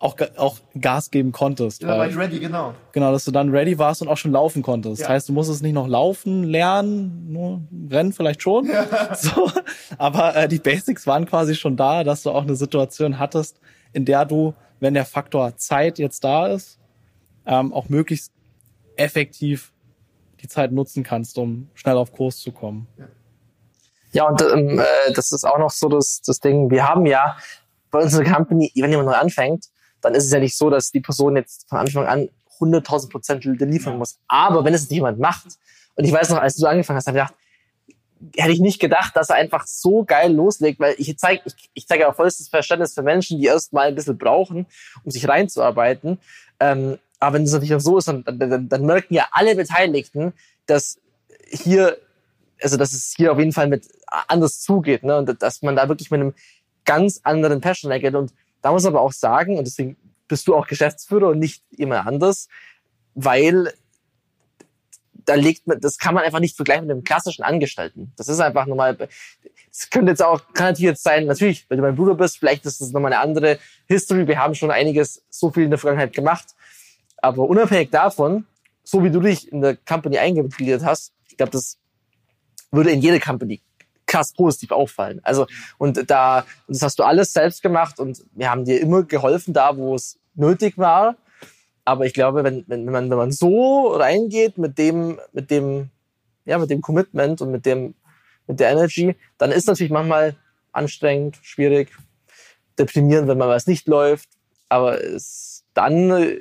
auch, 0.00 0.16
auch 0.36 0.58
Gas 0.80 1.10
geben 1.10 1.32
konntest. 1.32 1.82
Ja, 1.82 1.98
weil- 1.98 2.10
ich 2.10 2.16
ready, 2.16 2.38
genau. 2.38 2.74
Genau, 2.92 3.10
dass 3.10 3.24
du 3.24 3.30
dann 3.32 3.50
ready 3.50 3.78
warst 3.78 4.00
und 4.02 4.08
auch 4.08 4.16
schon 4.16 4.30
laufen 4.32 4.62
konntest. 4.62 5.00
Ja. 5.00 5.06
Das 5.06 5.14
heißt, 5.14 5.28
du 5.28 5.32
musstest 5.32 5.62
nicht 5.62 5.72
noch 5.72 5.88
laufen, 5.88 6.44
lernen, 6.44 7.32
nur 7.32 7.62
rennen 7.90 8.12
vielleicht 8.12 8.42
schon. 8.42 8.68
So, 9.14 9.50
aber 9.96 10.36
äh, 10.36 10.48
die 10.48 10.58
Basics 10.58 11.06
waren 11.06 11.26
quasi 11.26 11.54
schon 11.54 11.76
da, 11.76 12.04
dass 12.04 12.22
du 12.22 12.30
auch 12.30 12.42
eine 12.42 12.54
Situation 12.54 13.18
hattest, 13.18 13.58
in 13.92 14.04
der 14.04 14.24
du, 14.24 14.54
wenn 14.80 14.94
der 14.94 15.04
Faktor 15.04 15.56
Zeit 15.56 15.98
jetzt 15.98 16.22
da 16.22 16.46
ist, 16.46 16.78
ähm, 17.46 17.72
auch 17.72 17.88
möglichst 17.88 18.32
effektiv 18.96 19.72
die 20.40 20.48
Zeit 20.48 20.70
nutzen 20.70 21.02
kannst, 21.02 21.38
um 21.38 21.68
schnell 21.74 21.96
auf 21.96 22.12
Kurs 22.12 22.36
zu 22.38 22.52
kommen. 22.52 22.86
Ja, 24.12 24.28
und 24.28 24.40
ähm, 24.42 24.78
äh, 24.78 25.12
das 25.12 25.32
ist 25.32 25.44
auch 25.44 25.58
noch 25.58 25.70
so 25.70 25.88
das, 25.88 26.20
das 26.24 26.38
Ding. 26.38 26.70
Wir 26.70 26.88
haben 26.88 27.04
ja 27.06 27.36
bei 27.90 28.00
uns 28.00 28.14
in 28.14 28.24
der 28.24 28.32
Company, 28.32 28.70
wenn 28.76 28.90
jemand 28.90 29.08
neu 29.08 29.14
anfängt, 29.14 29.66
dann 30.00 30.14
ist 30.14 30.24
es 30.24 30.32
ja 30.32 30.40
nicht 30.40 30.56
so, 30.56 30.70
dass 30.70 30.90
die 30.90 31.00
Person 31.00 31.36
jetzt 31.36 31.68
von 31.68 31.78
Anfang 31.78 32.06
an 32.06 32.28
100.000 32.60 33.10
Prozent 33.10 33.44
liefern 33.44 33.98
muss. 33.98 34.18
Aber 34.28 34.64
wenn 34.64 34.74
es 34.74 34.88
jemand 34.90 35.18
macht, 35.18 35.46
und 35.94 36.04
ich 36.04 36.12
weiß 36.12 36.30
noch, 36.30 36.38
als 36.38 36.56
du 36.56 36.66
angefangen 36.66 36.96
hast, 36.96 37.06
habe 37.06 37.18
ich 37.18 37.24
gedacht, 37.24 37.34
hätte 38.36 38.52
ich 38.52 38.60
nicht 38.60 38.80
gedacht, 38.80 39.16
dass 39.16 39.30
er 39.30 39.36
einfach 39.36 39.66
so 39.66 40.04
geil 40.04 40.32
loslegt, 40.32 40.80
weil 40.80 40.94
ich 40.98 41.16
zeige 41.18 41.42
ich, 41.44 41.54
ich 41.74 41.86
zeige 41.86 42.08
auch 42.08 42.14
vollstes 42.14 42.48
Verständnis 42.48 42.94
für 42.94 43.02
Menschen, 43.02 43.38
die 43.38 43.46
erst 43.46 43.72
mal 43.72 43.88
ein 43.88 43.94
bisschen 43.94 44.18
brauchen, 44.18 44.66
um 45.04 45.10
sich 45.10 45.28
reinzuarbeiten. 45.28 46.18
Ähm, 46.60 46.98
aber 47.20 47.34
wenn 47.34 47.44
es 47.44 47.52
natürlich 47.52 47.74
auch 47.74 47.80
so 47.80 47.98
ist, 47.98 48.08
dann, 48.08 48.24
dann, 48.24 48.68
dann 48.68 48.86
merken 48.86 49.14
ja 49.14 49.26
alle 49.32 49.54
Beteiligten, 49.54 50.32
dass 50.66 50.98
hier, 51.48 51.96
also 52.60 52.76
dass 52.76 52.92
es 52.92 53.14
hier 53.16 53.32
auf 53.32 53.38
jeden 53.38 53.52
Fall 53.52 53.68
mit 53.68 53.88
anders 54.28 54.60
zugeht, 54.60 55.02
ne? 55.02 55.18
Und 55.18 55.42
dass 55.42 55.62
man 55.62 55.76
da 55.76 55.88
wirklich 55.88 56.10
mit 56.10 56.20
einem 56.20 56.34
ganz 56.84 57.20
anderen 57.24 57.60
Passion 57.60 57.90
reingeht. 57.90 58.14
Und 58.14 58.32
da 58.62 58.72
muss 58.72 58.84
man 58.84 58.94
aber 58.94 59.02
auch 59.02 59.12
sagen, 59.12 59.58
und 59.58 59.66
deswegen 59.66 59.96
bist 60.26 60.46
du 60.46 60.54
auch 60.54 60.66
Geschäftsführer 60.66 61.28
und 61.28 61.38
nicht 61.38 61.62
jemand 61.70 62.06
anders, 62.06 62.48
weil 63.14 63.72
da 65.24 65.34
legt 65.34 65.66
man, 65.66 65.80
das 65.80 65.98
kann 65.98 66.14
man 66.14 66.24
einfach 66.24 66.40
nicht 66.40 66.56
vergleichen 66.56 66.86
mit 66.86 66.94
einem 66.94 67.04
klassischen 67.04 67.42
Angestellten. 67.42 68.12
Das 68.16 68.28
ist 68.28 68.40
einfach 68.40 68.66
nochmal, 68.66 68.96
es 69.70 69.90
könnte 69.90 70.10
jetzt 70.10 70.22
auch, 70.22 70.40
kann 70.54 70.68
natürlich 70.68 70.90
jetzt 70.90 71.02
sein, 71.02 71.26
natürlich, 71.26 71.66
wenn 71.68 71.78
du 71.78 71.82
mein 71.82 71.96
Bruder 71.96 72.14
bist, 72.14 72.38
vielleicht 72.38 72.64
ist 72.64 72.80
das 72.80 72.92
nochmal 72.92 73.12
eine 73.12 73.20
andere 73.20 73.58
History. 73.86 74.26
Wir 74.26 74.38
haben 74.38 74.54
schon 74.54 74.70
einiges 74.70 75.22
so 75.28 75.50
viel 75.50 75.64
in 75.64 75.70
der 75.70 75.78
Vergangenheit 75.78 76.14
gemacht. 76.14 76.54
Aber 77.18 77.48
unabhängig 77.48 77.90
davon, 77.90 78.46
so 78.84 79.04
wie 79.04 79.10
du 79.10 79.20
dich 79.20 79.52
in 79.52 79.60
der 79.60 79.76
Company 79.76 80.18
eingegliedert 80.18 80.82
hast, 80.84 81.12
ich 81.28 81.36
glaube, 81.36 81.52
das 81.52 81.78
würde 82.70 82.90
in 82.90 83.02
jede 83.02 83.20
Company 83.20 83.60
krass 84.08 84.32
positiv 84.32 84.72
auffallen. 84.72 85.20
Also, 85.22 85.46
und 85.76 86.10
da, 86.10 86.44
das 86.66 86.82
hast 86.82 86.98
du 86.98 87.04
alles 87.04 87.32
selbst 87.32 87.62
gemacht 87.62 88.00
und 88.00 88.24
wir 88.32 88.50
haben 88.50 88.64
dir 88.64 88.80
immer 88.80 89.04
geholfen 89.04 89.54
da, 89.54 89.76
wo 89.76 89.94
es 89.94 90.18
nötig 90.34 90.76
war. 90.78 91.14
Aber 91.84 92.06
ich 92.06 92.14
glaube, 92.14 92.42
wenn, 92.42 92.64
wenn, 92.66 92.86
wenn, 92.86 92.92
man, 92.92 93.10
wenn 93.10 93.18
man 93.18 93.32
so 93.32 93.88
reingeht 93.88 94.58
mit 94.58 94.78
dem, 94.78 95.20
mit 95.32 95.50
dem, 95.50 95.90
ja, 96.44 96.58
mit 96.58 96.70
dem 96.70 96.82
Commitment 96.82 97.40
und 97.40 97.52
mit 97.52 97.64
dem, 97.64 97.94
mit 98.46 98.58
der 98.58 98.70
Energy, 98.70 99.14
dann 99.36 99.52
ist 99.52 99.68
natürlich 99.68 99.92
manchmal 99.92 100.34
anstrengend, 100.72 101.38
schwierig, 101.42 101.90
deprimierend, 102.78 103.28
wenn 103.28 103.38
man 103.38 103.48
was 103.48 103.66
nicht 103.66 103.86
läuft. 103.86 104.28
Aber 104.68 105.02
es, 105.02 105.64
dann 105.74 106.36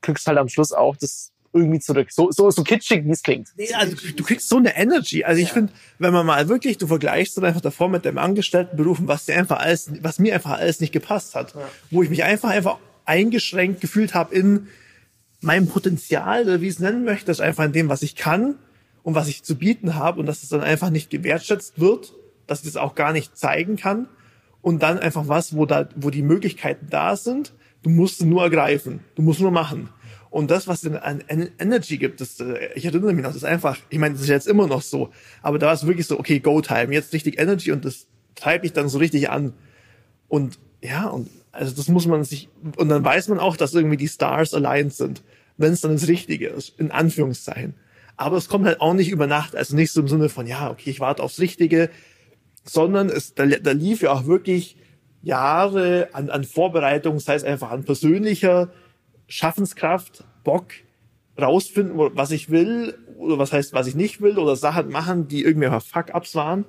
kriegst 0.00 0.26
du 0.26 0.28
halt 0.28 0.38
am 0.38 0.48
Schluss 0.48 0.72
auch 0.72 0.96
das 0.96 1.32
irgendwie 1.54 1.78
zurück. 1.78 2.08
So, 2.10 2.30
so, 2.30 2.50
so 2.50 2.62
kitschig, 2.64 3.04
wie 3.04 3.10
es 3.10 3.22
klingt. 3.22 3.48
Nee, 3.56 3.72
also 3.74 3.96
du 4.16 4.24
kriegst 4.24 4.48
so 4.48 4.56
eine 4.56 4.76
Energy. 4.76 5.24
Also 5.24 5.40
ich 5.40 5.48
ja. 5.48 5.54
finde, 5.54 5.72
wenn 5.98 6.12
man 6.12 6.26
mal 6.26 6.48
wirklich, 6.48 6.78
du 6.78 6.86
vergleichst 6.86 7.36
dann 7.36 7.44
einfach 7.44 7.60
davor 7.60 7.88
mit 7.88 8.04
dem 8.04 8.18
Angestelltenberufen, 8.18 9.08
was 9.08 9.26
dir 9.26 9.36
einfach 9.36 9.60
alles, 9.60 9.90
was 10.02 10.18
mir 10.18 10.34
einfach 10.34 10.58
alles 10.58 10.80
nicht 10.80 10.92
gepasst 10.92 11.34
hat. 11.34 11.54
Ja. 11.54 11.62
Wo 11.90 12.02
ich 12.02 12.10
mich 12.10 12.24
einfach, 12.24 12.50
einfach 12.50 12.78
eingeschränkt 13.04 13.80
gefühlt 13.80 14.14
habe 14.14 14.34
in, 14.34 14.66
meinem 15.44 15.68
Potenzial, 15.68 16.44
oder 16.44 16.60
wie 16.60 16.66
ich 16.66 16.74
es 16.74 16.78
nennen 16.80 17.04
möchte, 17.04 17.30
ist 17.30 17.40
einfach 17.40 17.64
in 17.64 17.72
dem, 17.72 17.88
was 17.88 18.02
ich 18.02 18.16
kann 18.16 18.56
und 19.02 19.14
was 19.14 19.28
ich 19.28 19.44
zu 19.44 19.56
bieten 19.56 19.94
habe 19.94 20.18
und 20.18 20.26
dass 20.26 20.42
es 20.42 20.48
dann 20.48 20.62
einfach 20.62 20.90
nicht 20.90 21.10
gewertschätzt 21.10 21.78
wird, 21.78 22.14
dass 22.46 22.60
ich 22.60 22.66
das 22.66 22.76
auch 22.76 22.94
gar 22.94 23.12
nicht 23.12 23.36
zeigen 23.36 23.76
kann 23.76 24.08
und 24.62 24.82
dann 24.82 24.98
einfach 24.98 25.28
was, 25.28 25.54
wo 25.54 25.66
da, 25.66 25.88
wo 25.94 26.10
die 26.10 26.22
Möglichkeiten 26.22 26.88
da 26.90 27.16
sind, 27.16 27.52
du 27.82 27.90
musst 27.90 28.24
nur 28.24 28.42
ergreifen, 28.42 29.00
du 29.14 29.22
musst 29.22 29.40
nur 29.40 29.50
machen. 29.50 29.90
Und 30.34 30.50
das, 30.50 30.66
was 30.66 30.80
dann 30.80 30.96
an 30.96 31.22
Energy 31.28 31.96
gibt, 31.96 32.20
das, 32.20 32.40
äh, 32.40 32.70
ich 32.74 32.84
erinnere 32.84 33.12
mich 33.12 33.22
noch, 33.22 33.30
das 33.30 33.36
ist 33.36 33.44
einfach, 33.44 33.78
ich 33.88 33.98
meine, 33.98 34.14
das 34.14 34.22
ist 34.22 34.28
jetzt 34.28 34.48
immer 34.48 34.66
noch 34.66 34.82
so, 34.82 35.10
aber 35.42 35.58
da 35.58 35.66
war 35.66 35.74
es 35.74 35.86
wirklich 35.86 36.06
so, 36.06 36.18
okay, 36.18 36.40
Go-Time, 36.40 36.92
jetzt 36.92 37.12
richtig 37.12 37.38
Energy 37.38 37.70
und 37.70 37.84
das 37.84 38.08
treibt 38.34 38.64
mich 38.64 38.72
dann 38.72 38.88
so 38.88 38.98
richtig 38.98 39.30
an. 39.30 39.52
Und 40.26 40.58
ja, 40.82 41.06
und 41.06 41.30
also 41.52 41.74
das 41.74 41.86
muss 41.86 42.06
man 42.06 42.24
sich, 42.24 42.48
und 42.76 42.88
dann 42.88 43.04
weiß 43.04 43.28
man 43.28 43.38
auch, 43.38 43.56
dass 43.56 43.74
irgendwie 43.74 43.96
die 43.96 44.08
Stars 44.08 44.54
allein 44.54 44.90
sind 44.90 45.22
wenn 45.56 45.72
es 45.72 45.80
dann 45.80 45.92
das 45.92 46.08
Richtige 46.08 46.48
ist, 46.48 46.78
in 46.78 46.90
Anführungszeichen. 46.90 47.74
Aber 48.16 48.36
es 48.36 48.48
kommt 48.48 48.66
halt 48.66 48.80
auch 48.80 48.94
nicht 48.94 49.10
über 49.10 49.26
Nacht, 49.26 49.56
also 49.56 49.74
nicht 49.74 49.92
so 49.92 50.00
im 50.00 50.08
Sinne 50.08 50.28
von, 50.28 50.46
ja, 50.46 50.70
okay, 50.70 50.90
ich 50.90 51.00
warte 51.00 51.22
aufs 51.22 51.40
Richtige, 51.40 51.90
sondern 52.64 53.08
es, 53.08 53.34
da, 53.34 53.46
da 53.46 53.72
lief 53.72 54.02
ja 54.02 54.12
auch 54.12 54.26
wirklich 54.26 54.76
Jahre 55.22 56.08
an, 56.12 56.30
an 56.30 56.44
Vorbereitung, 56.44 57.18
sei 57.18 57.34
es 57.34 57.44
einfach 57.44 57.70
an 57.70 57.84
persönlicher 57.84 58.70
Schaffenskraft, 59.26 60.24
Bock, 60.42 60.66
rausfinden, 61.40 61.96
was 61.96 62.30
ich 62.30 62.50
will, 62.50 62.96
oder 63.16 63.38
was 63.38 63.52
heißt, 63.52 63.72
was 63.72 63.86
ich 63.86 63.94
nicht 63.94 64.20
will, 64.20 64.38
oder 64.38 64.56
Sachen 64.56 64.90
machen, 64.90 65.28
die 65.28 65.42
irgendwie 65.42 65.66
einfach 65.66 65.84
Fuck-Ups 65.84 66.34
waren. 66.34 66.64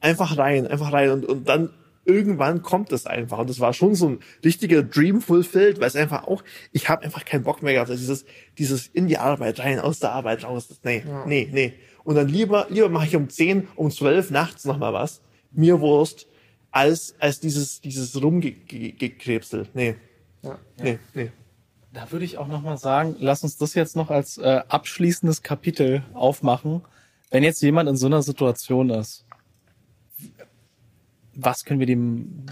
Einfach 0.00 0.38
rein, 0.38 0.66
einfach 0.66 0.92
rein 0.92 1.10
und, 1.10 1.24
und 1.26 1.48
dann 1.48 1.70
irgendwann 2.06 2.62
kommt 2.62 2.92
es 2.92 3.06
einfach. 3.06 3.38
Und 3.38 3.50
das 3.50 3.60
war 3.60 3.72
schon 3.72 3.94
so 3.94 4.08
ein 4.10 4.18
richtiger 4.44 4.82
Dream 4.82 5.20
fulfilled, 5.20 5.80
weil 5.80 5.88
es 5.88 5.96
einfach 5.96 6.24
auch, 6.24 6.42
ich 6.72 6.88
habe 6.88 7.02
einfach 7.02 7.24
keinen 7.24 7.42
Bock 7.42 7.62
mehr 7.62 7.74
gehabt. 7.74 7.90
Also 7.90 8.00
dieses, 8.00 8.24
dieses 8.58 8.86
in 8.86 9.08
die 9.08 9.18
Arbeit 9.18 9.58
rein, 9.58 9.80
aus 9.80 9.98
der 9.98 10.12
Arbeit 10.12 10.44
raus. 10.44 10.68
Das, 10.68 10.80
nee, 10.84 11.02
ja. 11.06 11.26
nee, 11.26 11.48
nee. 11.52 11.74
Und 12.04 12.14
dann 12.14 12.28
lieber, 12.28 12.68
lieber 12.70 12.88
mache 12.88 13.06
ich 13.06 13.16
um 13.16 13.28
10, 13.28 13.68
um 13.74 13.90
12 13.90 14.30
nachts 14.30 14.64
nochmal 14.64 14.92
was. 14.92 15.20
Mir 15.50 15.80
Wurst, 15.80 16.28
als, 16.70 17.16
als 17.18 17.40
dieses, 17.40 17.80
dieses 17.80 18.20
Rumgekrebsel. 18.22 19.66
Nee. 19.74 19.96
Ja. 20.46 20.58
Nee, 20.82 20.98
nee. 21.14 21.30
Da 21.92 22.10
würde 22.12 22.24
ich 22.24 22.38
auch 22.38 22.48
nochmal 22.48 22.78
sagen, 22.78 23.16
lass 23.18 23.42
uns 23.42 23.56
das 23.56 23.74
jetzt 23.74 23.96
noch 23.96 24.10
als 24.10 24.38
äh, 24.38 24.62
abschließendes 24.68 25.42
Kapitel 25.42 26.02
aufmachen. 26.12 26.82
Wenn 27.30 27.42
jetzt 27.42 27.62
jemand 27.62 27.88
in 27.88 27.96
so 27.96 28.06
einer 28.06 28.22
Situation 28.22 28.90
ist, 28.90 29.24
was 31.34 31.64
können 31.64 31.80
wir 31.80 31.86
dem 31.86 32.46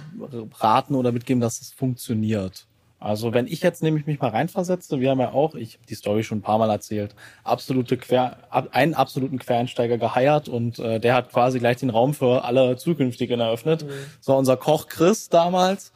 raten 0.59 0.95
oder 0.95 1.13
mitgeben, 1.13 1.41
dass 1.41 1.61
es 1.61 1.71
funktioniert? 1.71 2.67
Also 3.05 3.35
wenn 3.35 3.47
ich 3.47 3.61
jetzt 3.61 3.83
nämlich 3.83 4.07
mich 4.07 4.19
mal 4.19 4.31
reinversetze, 4.31 4.99
wir 4.99 5.11
haben 5.11 5.21
ja 5.21 5.33
auch, 5.33 5.55
ich 5.55 5.75
habe 5.75 5.87
die 5.87 5.95
Story 5.95 6.25
schon 6.25 6.39
ein 6.39 6.43
paar 6.43 6.57
Mal 6.57 6.71
erzählt, 6.71 7.15
absolute 7.43 7.99
Quer, 7.99 8.39
einen 8.51 8.95
absoluten 8.95 9.39
Quereinsteiger 9.39 9.99
geheiert 9.99 10.49
und 10.49 10.79
äh, 10.79 11.01
der 11.01 11.15
hat 11.15 11.31
quasi 11.31 11.59
gleich 11.59 11.77
den 11.77 11.91
Raum 11.91 12.15
für 12.15 12.45
alle 12.45 12.79
zukünftigen 12.79 13.41
eröffnet. 13.41 13.85
Mhm. 13.85 13.91
Das 14.19 14.29
war 14.29 14.39
unser 14.39 14.57
Koch 14.57 14.87
Chris 14.89 15.29
damals 15.29 15.93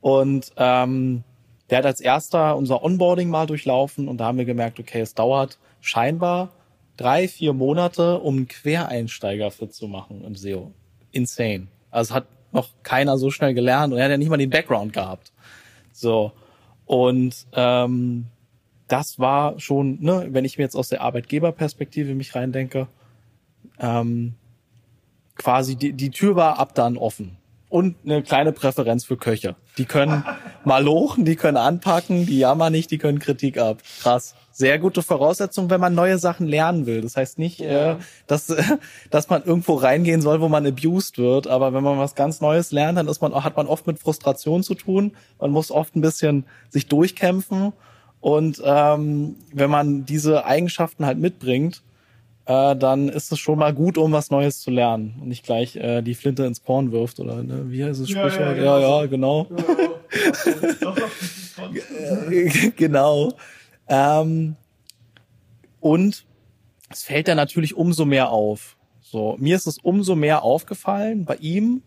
und 0.00 0.52
ähm, 0.56 1.24
der 1.74 1.78
hat 1.78 1.86
als 1.86 2.00
erster 2.00 2.56
unser 2.56 2.84
Onboarding 2.84 3.28
mal 3.28 3.46
durchlaufen 3.46 4.06
und 4.06 4.18
da 4.18 4.26
haben 4.26 4.38
wir 4.38 4.44
gemerkt, 4.44 4.78
okay, 4.78 5.00
es 5.00 5.14
dauert 5.14 5.58
scheinbar 5.80 6.52
drei, 6.96 7.26
vier 7.26 7.52
Monate, 7.52 8.20
um 8.20 8.36
einen 8.36 8.46
Quereinsteiger 8.46 9.50
fit 9.50 9.74
zu 9.74 9.88
machen 9.88 10.22
im 10.22 10.36
SEO. 10.36 10.70
Insane. 11.10 11.66
Also 11.90 12.14
hat 12.14 12.26
noch 12.52 12.68
keiner 12.84 13.18
so 13.18 13.32
schnell 13.32 13.54
gelernt 13.54 13.92
und 13.92 13.98
er 13.98 14.04
hat 14.04 14.12
ja 14.12 14.18
nicht 14.18 14.28
mal 14.28 14.36
den 14.36 14.50
Background 14.50 14.92
gehabt. 14.92 15.32
So. 15.90 16.30
Und 16.86 17.44
ähm, 17.54 18.26
das 18.86 19.18
war 19.18 19.58
schon, 19.58 20.00
ne, 20.00 20.28
wenn 20.30 20.44
ich 20.44 20.58
mir 20.58 20.62
jetzt 20.62 20.76
aus 20.76 20.90
der 20.90 21.00
Arbeitgeberperspektive 21.00 22.14
mich 22.14 22.36
reindenke, 22.36 22.86
ähm, 23.80 24.34
quasi 25.34 25.74
die, 25.74 25.92
die 25.92 26.10
Tür 26.10 26.36
war 26.36 26.60
ab 26.60 26.76
dann 26.76 26.96
offen. 26.96 27.36
Und 27.74 27.96
eine 28.04 28.22
kleine 28.22 28.52
Präferenz 28.52 29.04
für 29.04 29.16
Köche. 29.16 29.56
Die 29.78 29.84
können 29.84 30.24
mal 30.64 30.84
lochen, 30.84 31.24
die 31.24 31.34
können 31.34 31.56
anpacken, 31.56 32.24
die 32.24 32.38
jammern 32.38 32.70
nicht, 32.72 32.92
die 32.92 32.98
können 32.98 33.18
Kritik 33.18 33.58
ab. 33.58 33.78
Krass 34.00 34.36
sehr 34.52 34.78
gute 34.78 35.02
Voraussetzung, 35.02 35.68
wenn 35.68 35.80
man 35.80 35.96
neue 35.96 36.16
Sachen 36.16 36.46
lernen 36.46 36.86
will. 36.86 37.00
Das 37.00 37.16
heißt 37.16 37.40
nicht, 37.40 37.58
ja. 37.58 37.94
äh, 37.94 37.96
dass, 38.28 38.50
äh, 38.50 38.62
dass 39.10 39.28
man 39.28 39.42
irgendwo 39.42 39.74
reingehen 39.74 40.22
soll, 40.22 40.40
wo 40.40 40.48
man 40.48 40.64
abused 40.64 41.18
wird, 41.18 41.48
aber 41.48 41.74
wenn 41.74 41.82
man 41.82 41.98
was 41.98 42.14
ganz 42.14 42.40
Neues 42.40 42.70
lernt, 42.70 42.96
dann 42.96 43.08
ist 43.08 43.20
man, 43.20 43.34
hat 43.34 43.56
man 43.56 43.66
oft 43.66 43.88
mit 43.88 43.98
Frustration 43.98 44.62
zu 44.62 44.76
tun. 44.76 45.10
Man 45.40 45.50
muss 45.50 45.72
oft 45.72 45.96
ein 45.96 46.00
bisschen 46.00 46.44
sich 46.70 46.86
durchkämpfen. 46.86 47.72
Und 48.20 48.62
ähm, 48.64 49.34
wenn 49.52 49.70
man 49.70 50.06
diese 50.06 50.46
Eigenschaften 50.46 51.04
halt 51.04 51.18
mitbringt, 51.18 51.82
äh, 52.46 52.76
dann 52.76 53.08
ist 53.08 53.32
es 53.32 53.38
schon 53.38 53.58
mal 53.58 53.72
gut, 53.72 53.96
um 53.96 54.12
was 54.12 54.30
Neues 54.30 54.60
zu 54.60 54.70
lernen 54.70 55.16
und 55.20 55.28
nicht 55.28 55.44
gleich 55.44 55.76
äh, 55.76 56.02
die 56.02 56.14
Flinte 56.14 56.44
ins 56.44 56.62
Korn 56.62 56.92
wirft 56.92 57.20
oder 57.20 57.42
ne, 57.42 57.70
wie 57.70 57.84
heißt 57.84 58.00
es 58.00 58.10
Sprichwort? 58.10 58.58
Ja, 58.58 58.78
ja, 58.78 59.00
ja, 59.00 59.06
genau. 59.06 59.46
genau. 62.76 63.32
Ähm, 63.88 64.56
und 65.80 66.24
es 66.90 67.02
fällt 67.02 67.28
dann 67.28 67.36
natürlich 67.36 67.76
umso 67.76 68.04
mehr 68.04 68.30
auf. 68.30 68.76
So, 69.00 69.36
mir 69.38 69.56
ist 69.56 69.66
es 69.66 69.78
umso 69.78 70.14
mehr 70.14 70.42
aufgefallen 70.42 71.24
bei 71.24 71.36
ihm, 71.36 71.82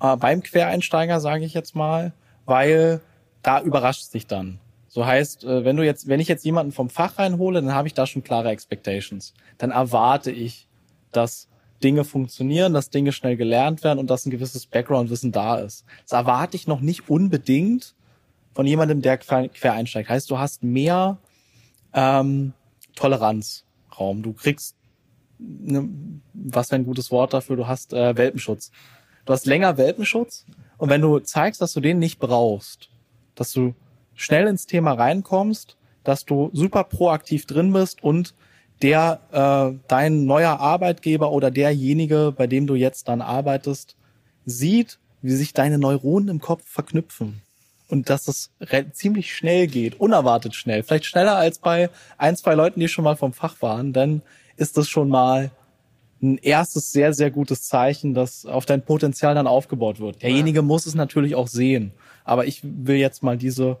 äh, 0.00 0.16
beim 0.16 0.42
Quereinsteiger, 0.42 1.20
sage 1.20 1.44
ich 1.44 1.52
jetzt 1.52 1.74
mal, 1.74 2.12
weil 2.46 3.00
da 3.42 3.60
überrascht 3.60 4.02
es 4.02 4.10
dich 4.10 4.26
dann. 4.26 4.60
So 4.94 5.04
heißt, 5.04 5.42
äh, 5.42 5.64
wenn 5.64 5.76
du 5.76 5.84
jetzt, 5.84 6.06
wenn 6.06 6.20
ich 6.20 6.28
jetzt 6.28 6.44
jemanden 6.44 6.70
vom 6.70 6.88
Fach 6.88 7.18
reinhole, 7.18 7.60
dann 7.60 7.74
habe 7.74 7.88
ich 7.88 7.94
da 7.94 8.06
schon 8.06 8.22
klare 8.22 8.50
Expectations. 8.50 9.34
Dann 9.58 9.72
erwarte 9.72 10.30
ich, 10.30 10.68
dass 11.10 11.48
Dinge 11.82 12.04
funktionieren, 12.04 12.72
dass 12.72 12.90
Dinge 12.90 13.10
schnell 13.10 13.36
gelernt 13.36 13.82
werden 13.82 13.98
und 13.98 14.08
dass 14.08 14.24
ein 14.24 14.30
gewisses 14.30 14.66
Background-Wissen 14.66 15.32
da 15.32 15.56
ist. 15.56 15.84
Das 16.04 16.12
erwarte 16.12 16.56
ich 16.56 16.68
noch 16.68 16.78
nicht 16.78 17.10
unbedingt 17.10 17.96
von 18.52 18.66
jemandem, 18.68 19.02
der 19.02 19.18
quer 19.18 19.72
einsteigt. 19.72 20.08
Heißt, 20.08 20.30
du 20.30 20.38
hast 20.38 20.62
mehr 20.62 21.18
ähm, 21.92 22.52
Toleranzraum. 22.94 24.22
Du 24.22 24.32
kriegst, 24.32 24.76
ne, 25.40 25.88
was 26.34 26.68
für 26.68 26.76
ein 26.76 26.84
gutes 26.84 27.10
Wort 27.10 27.34
dafür, 27.34 27.56
du 27.56 27.66
hast 27.66 27.92
äh, 27.92 28.16
Welpenschutz. 28.16 28.70
Du 29.24 29.32
hast 29.32 29.44
länger 29.44 29.76
Welpenschutz 29.76 30.46
und 30.78 30.88
wenn 30.88 31.00
du 31.00 31.18
zeigst, 31.18 31.60
dass 31.60 31.72
du 31.72 31.80
den 31.80 31.98
nicht 31.98 32.20
brauchst, 32.20 32.90
dass 33.34 33.52
du 33.52 33.74
schnell 34.14 34.46
ins 34.46 34.66
Thema 34.66 34.92
reinkommst, 34.92 35.76
dass 36.02 36.24
du 36.24 36.50
super 36.52 36.84
proaktiv 36.84 37.46
drin 37.46 37.72
bist 37.72 38.02
und 38.02 38.34
der 38.82 39.20
äh, 39.32 39.78
dein 39.88 40.24
neuer 40.24 40.60
Arbeitgeber 40.60 41.30
oder 41.32 41.50
derjenige, 41.50 42.32
bei 42.36 42.46
dem 42.46 42.66
du 42.66 42.74
jetzt 42.74 43.08
dann 43.08 43.20
arbeitest, 43.20 43.96
sieht, 44.44 44.98
wie 45.22 45.32
sich 45.32 45.54
deine 45.54 45.78
Neuronen 45.78 46.28
im 46.28 46.40
Kopf 46.40 46.62
verknüpfen 46.66 47.40
und 47.88 48.10
dass 48.10 48.28
es 48.28 48.50
ziemlich 48.92 49.34
schnell 49.34 49.66
geht, 49.66 50.00
unerwartet 50.00 50.54
schnell, 50.54 50.82
vielleicht 50.82 51.06
schneller 51.06 51.36
als 51.36 51.58
bei 51.58 51.90
ein, 52.18 52.36
zwei 52.36 52.54
Leuten, 52.54 52.80
die 52.80 52.88
schon 52.88 53.04
mal 53.04 53.16
vom 53.16 53.32
Fach 53.32 53.62
waren, 53.62 53.92
dann 53.92 54.22
ist 54.56 54.76
das 54.76 54.88
schon 54.88 55.08
mal 55.08 55.50
ein 56.22 56.38
erstes 56.38 56.92
sehr, 56.92 57.12
sehr 57.12 57.30
gutes 57.30 57.62
Zeichen, 57.64 58.14
dass 58.14 58.46
auf 58.46 58.66
dein 58.66 58.82
Potenzial 58.82 59.34
dann 59.34 59.46
aufgebaut 59.46 60.00
wird. 60.00 60.22
Derjenige 60.22 60.62
muss 60.62 60.86
es 60.86 60.94
natürlich 60.94 61.34
auch 61.34 61.48
sehen. 61.48 61.92
Aber 62.24 62.46
ich 62.46 62.60
will 62.62 62.96
jetzt 62.96 63.22
mal 63.22 63.36
diese, 63.36 63.76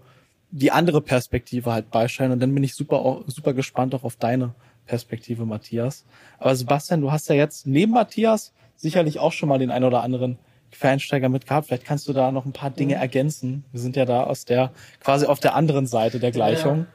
die 0.56 0.70
andere 0.70 1.00
Perspektive 1.00 1.72
halt 1.72 1.90
beisteuern 1.90 2.30
und 2.30 2.38
dann 2.38 2.54
bin 2.54 2.62
ich 2.62 2.76
super, 2.76 3.22
super 3.26 3.54
gespannt 3.54 3.92
auch 3.92 4.04
auf 4.04 4.14
deine 4.14 4.54
Perspektive, 4.86 5.44
Matthias. 5.46 6.04
Aber 6.38 6.54
Sebastian, 6.54 7.00
du 7.00 7.10
hast 7.10 7.28
ja 7.28 7.34
jetzt 7.34 7.66
neben 7.66 7.92
Matthias 7.92 8.52
sicherlich 8.76 9.18
auch 9.18 9.32
schon 9.32 9.48
mal 9.48 9.58
den 9.58 9.72
ein 9.72 9.82
oder 9.82 10.02
anderen 10.04 10.38
Quereinsteiger 10.70 11.28
mit 11.28 11.46
gehabt. 11.46 11.66
Vielleicht 11.66 11.84
kannst 11.84 12.06
du 12.06 12.12
da 12.12 12.30
noch 12.30 12.44
ein 12.44 12.52
paar 12.52 12.70
Dinge 12.70 12.94
ergänzen. 12.94 13.64
Wir 13.72 13.80
sind 13.80 13.96
ja 13.96 14.04
da 14.04 14.24
aus 14.24 14.44
der, 14.44 14.70
quasi 15.00 15.26
auf 15.26 15.40
der 15.40 15.56
anderen 15.56 15.88
Seite 15.88 16.20
der 16.20 16.30
Gleichung. 16.30 16.86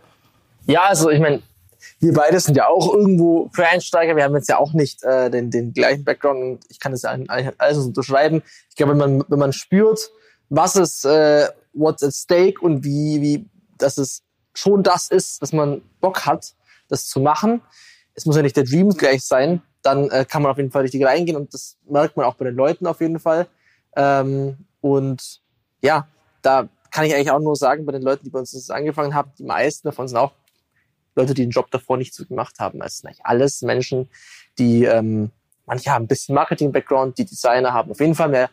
Ja, 0.66 0.84
also 0.84 1.10
ich 1.10 1.20
meine, 1.20 1.42
wir 2.00 2.14
beide 2.14 2.40
sind 2.40 2.56
ja 2.56 2.68
auch 2.68 2.94
irgendwo 2.94 3.50
Quereinsteiger. 3.50 4.16
Wir 4.16 4.24
haben 4.24 4.36
jetzt 4.36 4.48
ja 4.48 4.58
auch 4.58 4.72
nicht 4.72 5.04
äh, 5.04 5.30
den, 5.30 5.52
den 5.52 5.74
gleichen 5.74 6.06
Background 6.06 6.42
und 6.42 6.60
ich 6.70 6.80
kann 6.80 6.94
das 6.94 7.02
ja 7.02 7.18
alles 7.58 7.78
unterschreiben. 7.78 8.42
Ich 8.70 8.78
glaube, 8.78 8.94
wenn 8.94 9.00
man, 9.00 9.24
wenn 9.28 9.40
man 9.40 9.52
spürt, 9.52 10.12
was 10.48 10.78
ist, 10.78 11.04
äh, 11.04 11.48
what's 11.74 12.04
at 12.04 12.14
stake 12.14 12.60
und 12.62 12.84
wie, 12.84 13.22
wie, 13.22 13.50
dass 13.78 13.98
es 13.98 14.24
schon 14.54 14.84
das 14.84 15.10
ist, 15.10 15.42
dass 15.42 15.54
man 15.54 15.82
Bock 16.02 16.26
hat, 16.26 16.54
das 16.88 17.08
zu 17.08 17.20
machen. 17.20 17.62
Es 18.14 18.26
muss 18.26 18.36
ja 18.36 18.42
nicht 18.42 18.58
der 18.58 18.66
Dream 18.66 18.90
gleich 18.90 19.24
sein, 19.24 19.62
dann 19.82 20.10
äh, 20.10 20.26
kann 20.26 20.42
man 20.42 20.52
auf 20.52 20.58
jeden 20.58 20.72
Fall 20.72 20.82
richtig 20.82 21.06
reingehen 21.06 21.38
und 21.38 21.54
das 21.54 21.78
merkt 21.88 22.18
man 22.18 22.26
auch 22.26 22.36
bei 22.36 22.46
den 22.46 22.56
Leuten 22.56 22.88
auf 22.88 23.00
jeden 23.02 23.20
Fall. 23.20 23.48
Ähm, 23.96 24.66
und 24.82 25.42
ja, 25.82 26.08
da 26.42 26.68
kann 26.92 27.06
ich 27.06 27.14
eigentlich 27.14 27.32
auch 27.32 27.40
nur 27.40 27.56
sagen, 27.56 27.86
bei 27.86 27.92
den 27.92 28.02
Leuten, 28.02 28.26
die 28.26 28.30
bei 28.30 28.40
uns 28.40 28.52
das 28.52 28.70
angefangen 28.70 29.14
haben, 29.14 29.32
die 29.38 29.44
meisten 29.44 29.88
davon 29.88 30.08
sind 30.08 30.18
auch 30.18 30.34
Leute, 31.16 31.34
die 31.34 31.44
den 31.44 31.52
Job 31.52 31.70
davor 31.72 31.98
nicht 31.98 32.14
so 32.14 32.26
gemacht 32.26 32.60
haben. 32.60 32.82
Es 32.82 32.98
sind 32.98 33.08
eigentlich 33.08 33.26
alles 33.26 33.62
Menschen, 33.62 34.10
die, 34.58 34.86
ähm, 34.86 35.32
manche 35.66 35.92
haben 35.92 36.06
ein 36.06 36.08
bisschen 36.08 36.36
Marketing-Background, 36.36 37.18
die 37.18 37.26
Designer 37.26 37.74
haben 37.74 37.92
auf 37.92 38.00
jeden 38.00 38.16
Fall 38.16 38.30
mehr 38.30 38.50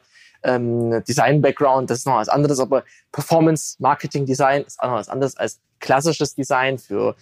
ähm, 0.47 1.03
Design-Background, 1.05 1.91
das 1.91 1.99
ist 1.99 2.07
noch 2.07 2.17
was 2.17 2.29
anderes, 2.29 2.61
aber 2.61 2.85
Performance, 3.11 3.77
Marketing, 3.81 4.25
Design 4.25 4.63
ist 4.63 4.81
auch 4.81 4.89
noch 4.89 4.97
was 4.97 5.09
anderes 5.09 5.37
als 5.37 5.61
klassisches 5.81 6.35
Design 6.35 6.79
für 6.79 7.17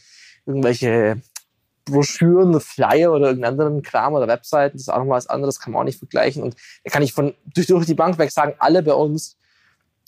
irgendwelche 0.45 1.21
Broschüren, 1.87 2.61
Flyer 2.61 3.13
oder 3.13 3.29
irgendeinen 3.29 3.53
anderen 3.61 3.83
Kram 3.83 4.15
oder 4.15 4.29
Webseiten, 4.29 4.77
das 4.77 4.83
ist 4.83 4.89
auch 4.89 5.03
noch 5.03 5.09
was 5.09 5.27
anderes, 5.27 5.59
kann 5.59 5.73
man 5.73 5.81
auch 5.81 5.85
nicht 5.85 5.99
vergleichen. 5.99 6.43
Und 6.43 6.55
da 6.85 6.91
kann 6.91 7.03
ich 7.03 7.13
von 7.15 7.35
durch, 7.55 7.67
durch 7.67 7.87
die 7.87 7.95
Bank 7.95 8.19
weg 8.19 8.31
sagen, 8.31 8.55
alle 8.59 8.83
bei 8.83 8.95
uns 8.95 9.37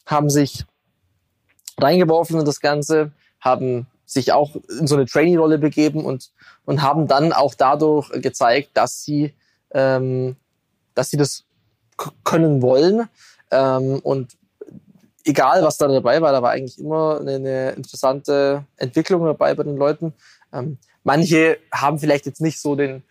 haben 0.05 0.31
sich 0.31 0.65
reingeworfen 1.79 2.39
in 2.39 2.45
das 2.45 2.61
Ganze, 2.61 3.13
haben 3.41 3.87
sich 4.05 4.33
auch 4.33 4.57
in 4.79 4.87
so 4.87 4.95
eine 4.95 5.07
Trainee-Rolle 5.07 5.59
begeben 5.59 6.05
und, 6.05 6.31
und 6.65 6.83
haben 6.83 7.09
dann 7.09 7.33
auch 7.33 7.55
dadurch 7.55 8.11
gezeigt, 8.23 8.71
dass 8.75 9.03
sie, 9.03 9.35
ähm, 9.73 10.37
dass 10.95 11.11
sie 11.11 11.17
das 11.17 11.46
können 12.25 12.63
wollen. 12.63 13.09
Ähm, 13.51 14.01
und 14.03 14.37
egal, 15.25 15.63
was 15.63 15.77
da 15.77 15.89
dabei 15.89 16.21
war, 16.23 16.33
da 16.33 16.43
war 16.43 16.51
eigentlich 16.53 16.79
immer 16.79 17.21
eine, 17.21 17.35
eine 17.35 17.71
interessante 17.73 18.65
Entwicklung 18.77 19.25
dabei 19.25 19.55
bei 19.55 19.63
den 19.63 19.77
Leuten. 19.77 20.15
Ähm, 20.53 20.79
manche 21.05 21.59
haben 21.73 21.99
vielleicht 21.99 22.27
jetzt 22.27 22.41
nicht 22.41 22.61
so 22.61 22.77
den, 22.77 23.03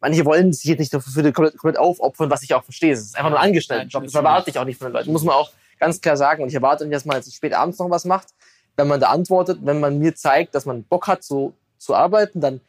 manche 0.00 0.24
wollen 0.24 0.52
sich 0.52 0.64
jetzt 0.64 0.78
nicht 0.78 0.94
dafür 0.94 1.32
komplett, 1.32 1.58
komplett 1.58 1.78
aufopfern, 1.78 2.30
was 2.30 2.42
ich 2.42 2.54
auch 2.54 2.64
verstehe. 2.64 2.92
Es 2.92 3.00
ist 3.00 3.16
einfach 3.16 3.30
nur 3.30 3.40
ein 3.40 3.48
Angestelltenjob. 3.48 4.04
Das 4.04 4.14
erwarte 4.14 4.50
ich 4.50 4.58
auch 4.58 4.64
nicht 4.64 4.78
von 4.78 4.88
den 4.88 4.94
Leuten. 4.94 5.12
Muss 5.12 5.24
man 5.24 5.34
auch 5.34 5.50
ganz 5.78 6.00
klar 6.00 6.16
sagen. 6.16 6.42
Und 6.42 6.48
ich 6.48 6.54
erwarte 6.54 6.84
nicht, 6.84 6.94
dass 6.94 7.04
man 7.04 7.16
jetzt 7.16 7.34
spät 7.34 7.54
abends 7.54 7.78
noch 7.78 7.90
was 7.90 8.04
macht. 8.04 8.28
Wenn 8.76 8.88
man 8.88 9.00
da 9.00 9.08
antwortet, 9.08 9.60
wenn 9.62 9.80
man 9.80 9.98
mir 9.98 10.14
zeigt, 10.14 10.54
dass 10.54 10.66
man 10.66 10.84
Bock 10.84 11.06
hat, 11.06 11.22
so 11.22 11.54
zu 11.78 11.94
arbeiten, 11.94 12.40
dann 12.40 12.60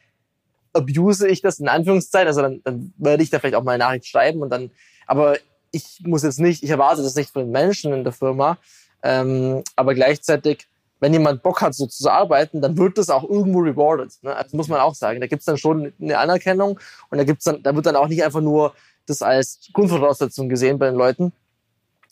abuse 0.72 1.28
ich 1.28 1.42
das 1.42 1.60
in 1.60 1.68
Anführungszeichen. 1.68 2.28
Also 2.28 2.42
dann, 2.42 2.62
dann 2.64 2.92
werde 2.96 3.22
ich 3.22 3.30
da 3.30 3.38
vielleicht 3.38 3.56
auch 3.56 3.62
mal 3.62 3.72
eine 3.72 3.84
Nachricht 3.84 4.06
schreiben 4.06 4.40
und 4.40 4.50
dann, 4.50 4.70
aber 5.08 5.38
ich 5.72 6.00
muss 6.04 6.22
jetzt 6.22 6.38
nicht, 6.38 6.62
ich 6.62 6.70
erwarte 6.70 7.02
das 7.02 7.16
nicht 7.16 7.30
von 7.30 7.42
den 7.42 7.50
Menschen 7.50 7.92
in 7.92 8.04
der 8.04 8.12
Firma. 8.12 8.58
Ähm, 9.02 9.64
aber 9.76 9.94
gleichzeitig 9.94 10.66
wenn 11.00 11.12
jemand 11.12 11.42
Bock 11.42 11.60
hat, 11.60 11.74
so 11.74 11.86
zu 11.86 12.10
arbeiten, 12.10 12.60
dann 12.60 12.76
wird 12.76 12.98
das 12.98 13.10
auch 13.10 13.22
irgendwo 13.22 13.60
rewarded. 13.60 14.12
Ne? 14.22 14.34
Also 14.34 14.56
muss 14.56 14.68
man 14.68 14.80
auch 14.80 14.94
sagen. 14.94 15.20
Da 15.20 15.26
gibt's 15.26 15.44
dann 15.44 15.58
schon 15.58 15.92
eine 16.00 16.18
Anerkennung 16.18 16.78
und 17.10 17.18
da 17.18 17.24
gibt's 17.24 17.44
dann, 17.44 17.62
da 17.62 17.74
wird 17.74 17.86
dann 17.86 17.96
auch 17.96 18.08
nicht 18.08 18.24
einfach 18.24 18.40
nur 18.40 18.74
das 19.06 19.22
als 19.22 19.60
Grundvoraussetzung 19.72 20.48
gesehen 20.48 20.78
bei 20.78 20.86
den 20.86 20.96
Leuten. 20.96 21.32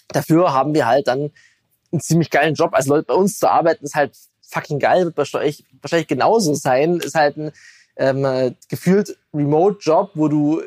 Dafür 0.08 0.52
haben 0.52 0.74
wir 0.74 0.86
halt 0.86 1.08
dann 1.08 1.30
einen 1.92 2.00
ziemlich 2.00 2.30
geilen 2.30 2.54
Job. 2.54 2.70
Also 2.74 2.94
Leute, 2.94 3.06
bei 3.06 3.14
uns 3.14 3.38
zu 3.38 3.50
arbeiten 3.50 3.84
ist 3.84 3.94
halt 3.94 4.16
fucking 4.48 4.78
geil, 4.78 5.04
wird 5.04 5.16
wahrscheinlich 5.16 5.64
genauso 6.06 6.54
sein. 6.54 7.00
Ist 7.00 7.16
halt 7.16 7.36
ein 7.36 7.52
ähm, 7.96 8.54
gefühlt 8.68 9.18
Remote-Job, 9.34 10.12
wo 10.14 10.28
du 10.28 10.62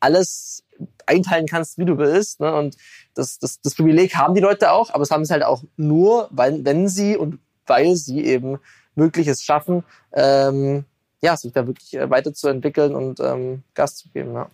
alles 0.00 0.64
einteilen 1.06 1.46
kannst, 1.46 1.78
wie 1.78 1.84
du 1.84 1.98
willst. 1.98 2.40
Ne? 2.40 2.54
Und 2.54 2.76
das, 3.14 3.38
das, 3.38 3.60
das 3.60 3.74
Privileg 3.74 4.14
haben 4.16 4.34
die 4.34 4.40
Leute 4.40 4.72
auch, 4.72 4.90
aber 4.90 5.02
es 5.02 5.10
haben 5.10 5.22
es 5.22 5.30
halt 5.30 5.42
auch 5.42 5.62
nur, 5.76 6.28
weil, 6.30 6.64
wenn 6.64 6.88
sie 6.88 7.16
und 7.16 7.38
weil 7.66 7.96
sie 7.96 8.24
eben 8.24 8.58
Mögliches 8.94 9.42
schaffen, 9.42 9.84
ähm, 10.12 10.84
ja, 11.20 11.36
sich 11.36 11.52
da 11.52 11.66
wirklich 11.66 11.94
äh, 11.94 12.08
weiterzuentwickeln 12.08 12.94
und 12.94 13.20
ähm, 13.20 13.62
Gas 13.74 13.96
zu 13.96 14.08
geben. 14.10 14.34
Ja. 14.34 14.48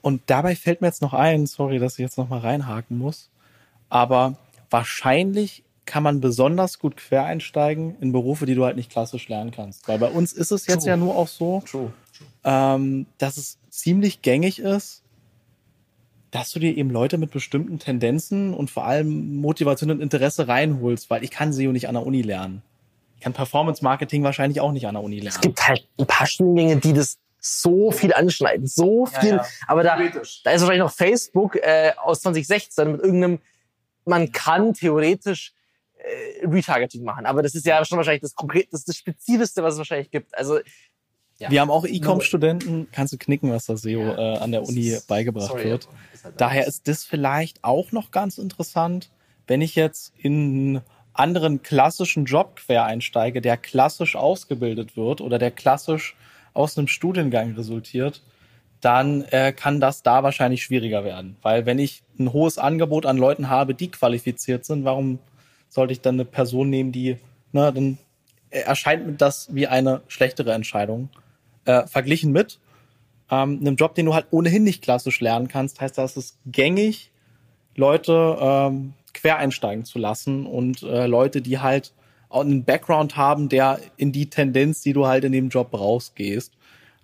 Und 0.00 0.22
dabei 0.26 0.56
fällt 0.56 0.80
mir 0.80 0.88
jetzt 0.88 1.02
noch 1.02 1.12
ein, 1.12 1.46
sorry, 1.46 1.78
dass 1.78 1.94
ich 1.94 1.98
jetzt 1.98 2.18
noch 2.18 2.28
mal 2.28 2.40
reinhaken 2.40 2.96
muss, 2.96 3.30
aber 3.88 4.36
wahrscheinlich 4.70 5.64
kann 5.84 6.02
man 6.02 6.20
besonders 6.20 6.78
gut 6.78 6.98
quer 6.98 7.24
einsteigen 7.24 7.96
in 8.00 8.12
Berufe, 8.12 8.44
die 8.44 8.54
du 8.54 8.64
halt 8.64 8.76
nicht 8.76 8.90
klassisch 8.90 9.28
lernen 9.28 9.50
kannst. 9.50 9.88
Weil 9.88 9.98
bei 9.98 10.10
uns 10.10 10.34
ist 10.34 10.50
es 10.50 10.66
jetzt 10.66 10.82
True. 10.82 10.90
ja 10.90 10.96
nur 10.98 11.16
auch 11.16 11.28
so, 11.28 11.62
True. 11.66 11.92
Ähm, 12.44 13.06
dass 13.16 13.38
es 13.38 13.58
ziemlich 13.78 14.22
gängig 14.22 14.58
ist, 14.58 15.02
dass 16.30 16.52
du 16.52 16.58
dir 16.58 16.76
eben 16.76 16.90
Leute 16.90 17.16
mit 17.18 17.30
bestimmten 17.30 17.78
Tendenzen 17.78 18.52
und 18.52 18.70
vor 18.70 18.84
allem 18.84 19.36
Motivation 19.36 19.90
und 19.90 20.00
Interesse 20.00 20.48
reinholst, 20.48 21.08
weil 21.10 21.24
ich 21.24 21.30
kann 21.30 21.52
SEO 21.52 21.72
nicht 21.72 21.88
an 21.88 21.94
der 21.94 22.04
Uni 22.04 22.22
lernen. 22.22 22.62
Ich 23.16 23.22
kann 23.22 23.32
Performance 23.32 23.82
Marketing 23.82 24.22
wahrscheinlich 24.22 24.60
auch 24.60 24.72
nicht 24.72 24.86
an 24.86 24.94
der 24.94 25.02
Uni 25.02 25.16
lernen. 25.16 25.34
Es 25.34 25.40
gibt 25.40 25.66
halt 25.66 25.86
ein 25.98 26.06
paar 26.06 26.26
Studiengänge, 26.26 26.76
die 26.76 26.92
das 26.92 27.18
so 27.40 27.90
viel 27.90 28.12
anschneiden, 28.12 28.66
so 28.66 29.06
viel. 29.06 29.30
Ja, 29.30 29.36
ja. 29.36 29.46
Aber 29.66 29.82
da, 29.82 29.96
da 29.96 30.02
ist 30.02 30.44
wahrscheinlich 30.44 30.78
noch 30.78 30.92
Facebook 30.92 31.56
äh, 31.56 31.92
aus 31.96 32.20
2016 32.20 32.92
mit 32.92 33.00
irgendeinem, 33.00 33.38
man 34.04 34.30
kann 34.32 34.74
theoretisch 34.74 35.52
äh, 35.96 36.46
Retargeting 36.46 37.04
machen, 37.04 37.26
aber 37.26 37.42
das 37.42 37.54
ist 37.54 37.64
ja 37.64 37.84
schon 37.84 37.96
wahrscheinlich 37.96 38.22
das 38.22 38.34
konkret, 38.34 38.68
das, 38.72 38.84
das 38.84 38.96
Spezifischste, 38.96 39.62
was 39.62 39.74
es 39.74 39.78
wahrscheinlich 39.78 40.10
gibt. 40.10 40.36
Also 40.36 40.58
ja. 41.38 41.50
Wir 41.50 41.60
haben 41.60 41.70
auch 41.70 41.86
E-Com-Studenten, 41.86 42.88
kannst 42.90 43.12
du 43.12 43.18
knicken, 43.18 43.52
was 43.52 43.66
das 43.66 43.82
SEO 43.82 44.00
äh, 44.00 44.38
an 44.38 44.50
der 44.50 44.66
Uni 44.66 44.96
beigebracht 45.06 45.48
Sorry, 45.48 45.64
wird. 45.64 45.88
Ist 46.12 46.24
halt 46.24 46.40
Daher 46.40 46.66
ist 46.66 46.88
das 46.88 47.04
vielleicht 47.04 47.62
auch 47.62 47.92
noch 47.92 48.10
ganz 48.10 48.38
interessant, 48.38 49.10
wenn 49.46 49.60
ich 49.60 49.76
jetzt 49.76 50.12
in 50.18 50.32
einen 50.32 50.82
anderen 51.12 51.62
klassischen 51.62 52.24
Job 52.24 52.56
quer 52.56 52.84
einsteige, 52.84 53.40
der 53.40 53.56
klassisch 53.56 54.16
ausgebildet 54.16 54.96
wird 54.96 55.20
oder 55.20 55.38
der 55.38 55.52
klassisch 55.52 56.16
aus 56.54 56.76
einem 56.76 56.88
Studiengang 56.88 57.54
resultiert, 57.54 58.22
dann 58.80 59.22
äh, 59.30 59.52
kann 59.52 59.80
das 59.80 60.02
da 60.02 60.22
wahrscheinlich 60.22 60.62
schwieriger 60.62 61.04
werden. 61.04 61.36
Weil 61.42 61.66
wenn 61.66 61.78
ich 61.78 62.02
ein 62.18 62.32
hohes 62.32 62.58
Angebot 62.58 63.06
an 63.06 63.16
Leuten 63.16 63.48
habe, 63.48 63.74
die 63.74 63.90
qualifiziert 63.90 64.64
sind, 64.64 64.84
warum 64.84 65.18
sollte 65.68 65.92
ich 65.92 66.00
dann 66.00 66.16
eine 66.16 66.24
Person 66.24 66.68
nehmen, 66.70 66.92
die, 66.92 67.16
ne, 67.52 67.72
dann 67.72 67.98
erscheint 68.50 69.06
mir 69.06 69.12
das 69.12 69.54
wie 69.54 69.66
eine 69.66 70.00
schlechtere 70.08 70.52
Entscheidung 70.52 71.10
äh, 71.68 71.86
verglichen 71.86 72.32
mit 72.32 72.58
ähm, 73.30 73.58
einem 73.60 73.76
Job, 73.76 73.94
den 73.94 74.06
du 74.06 74.14
halt 74.14 74.26
ohnehin 74.30 74.64
nicht 74.64 74.82
klassisch 74.82 75.20
lernen 75.20 75.48
kannst, 75.48 75.80
heißt 75.80 75.98
es 75.98 76.16
ist 76.16 76.38
gängig, 76.46 77.10
Leute 77.74 78.36
ähm, 78.40 78.94
quer 79.12 79.38
einsteigen 79.38 79.84
zu 79.84 79.98
lassen 79.98 80.46
und 80.46 80.82
äh, 80.82 81.06
Leute, 81.06 81.42
die 81.42 81.58
halt 81.58 81.92
auch 82.28 82.40
einen 82.40 82.64
Background 82.64 83.16
haben, 83.16 83.48
der 83.48 83.80
in 83.96 84.12
die 84.12 84.28
Tendenz, 84.28 84.82
die 84.82 84.92
du 84.92 85.06
halt 85.06 85.24
in 85.24 85.32
dem 85.32 85.48
Job 85.48 85.70
brauchst, 85.70 86.16
gehst. 86.16 86.54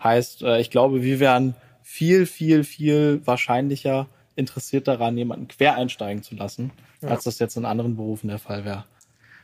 Heißt, 0.03 0.43
äh, 0.43 0.61
ich 0.61 0.71
glaube, 0.71 1.03
wir 1.03 1.21
wären 1.21 1.55
viel, 1.83 2.27
viel, 2.27 2.65
viel 2.65 3.21
wahrscheinlicher 3.25 4.09
interessiert 4.37 4.89
daran, 4.89 5.17
jemanden 5.17 5.49
quer 5.49 5.77
einsteigen 5.77 6.23
zu 6.23 6.35
lassen, 6.35 6.73
ja. 7.01 7.09
als 7.09 7.25
das 7.25 7.39
jetzt 7.39 7.57
in 7.57 7.65
anderen 7.65 7.97
Berufen 7.97 8.29
der 8.29 8.39
Fall 8.39 8.65
wäre. 8.65 8.85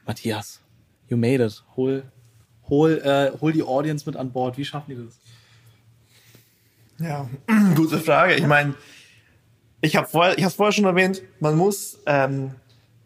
Matthias, 0.07 0.61
you 1.09 1.17
made 1.17 1.45
it. 1.45 1.63
Hol 1.77 2.05
hol, 2.71 2.99
äh, 3.05 3.33
hol 3.41 3.53
die 3.53 3.63
Audience 3.63 4.07
mit 4.07 4.17
an 4.17 4.33
Bord. 4.33 4.57
Wie 4.57 4.65
schaffen 4.65 4.97
die 4.97 5.05
das? 5.05 5.19
Ja, 7.07 7.29
gute 7.75 7.99
Frage. 7.99 8.35
Ich 8.35 8.47
meine, 8.47 8.75
ich 9.81 9.97
habe 9.97 10.07
vorher, 10.07 10.39
ich 10.39 10.45
habe 10.45 10.55
vorher 10.55 10.73
schon 10.73 10.85
erwähnt, 10.85 11.23
man 11.41 11.57
muss, 11.57 11.99
ähm, 12.07 12.53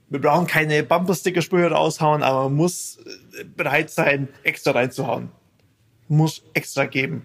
wir 0.09 0.21
brauchen 0.21 0.47
keine 0.47 0.83
Bumpersticker-Sprüche 0.83 1.71
raushauen, 1.71 2.23
aber 2.23 2.45
man 2.45 2.55
muss 2.55 2.99
äh, 3.39 3.45
bereit 3.45 3.91
sein, 3.91 4.29
extra 4.43 4.73
reinzuhauen. 4.73 5.31
Muss 6.09 6.43
extra 6.53 6.85
geben. 6.85 7.25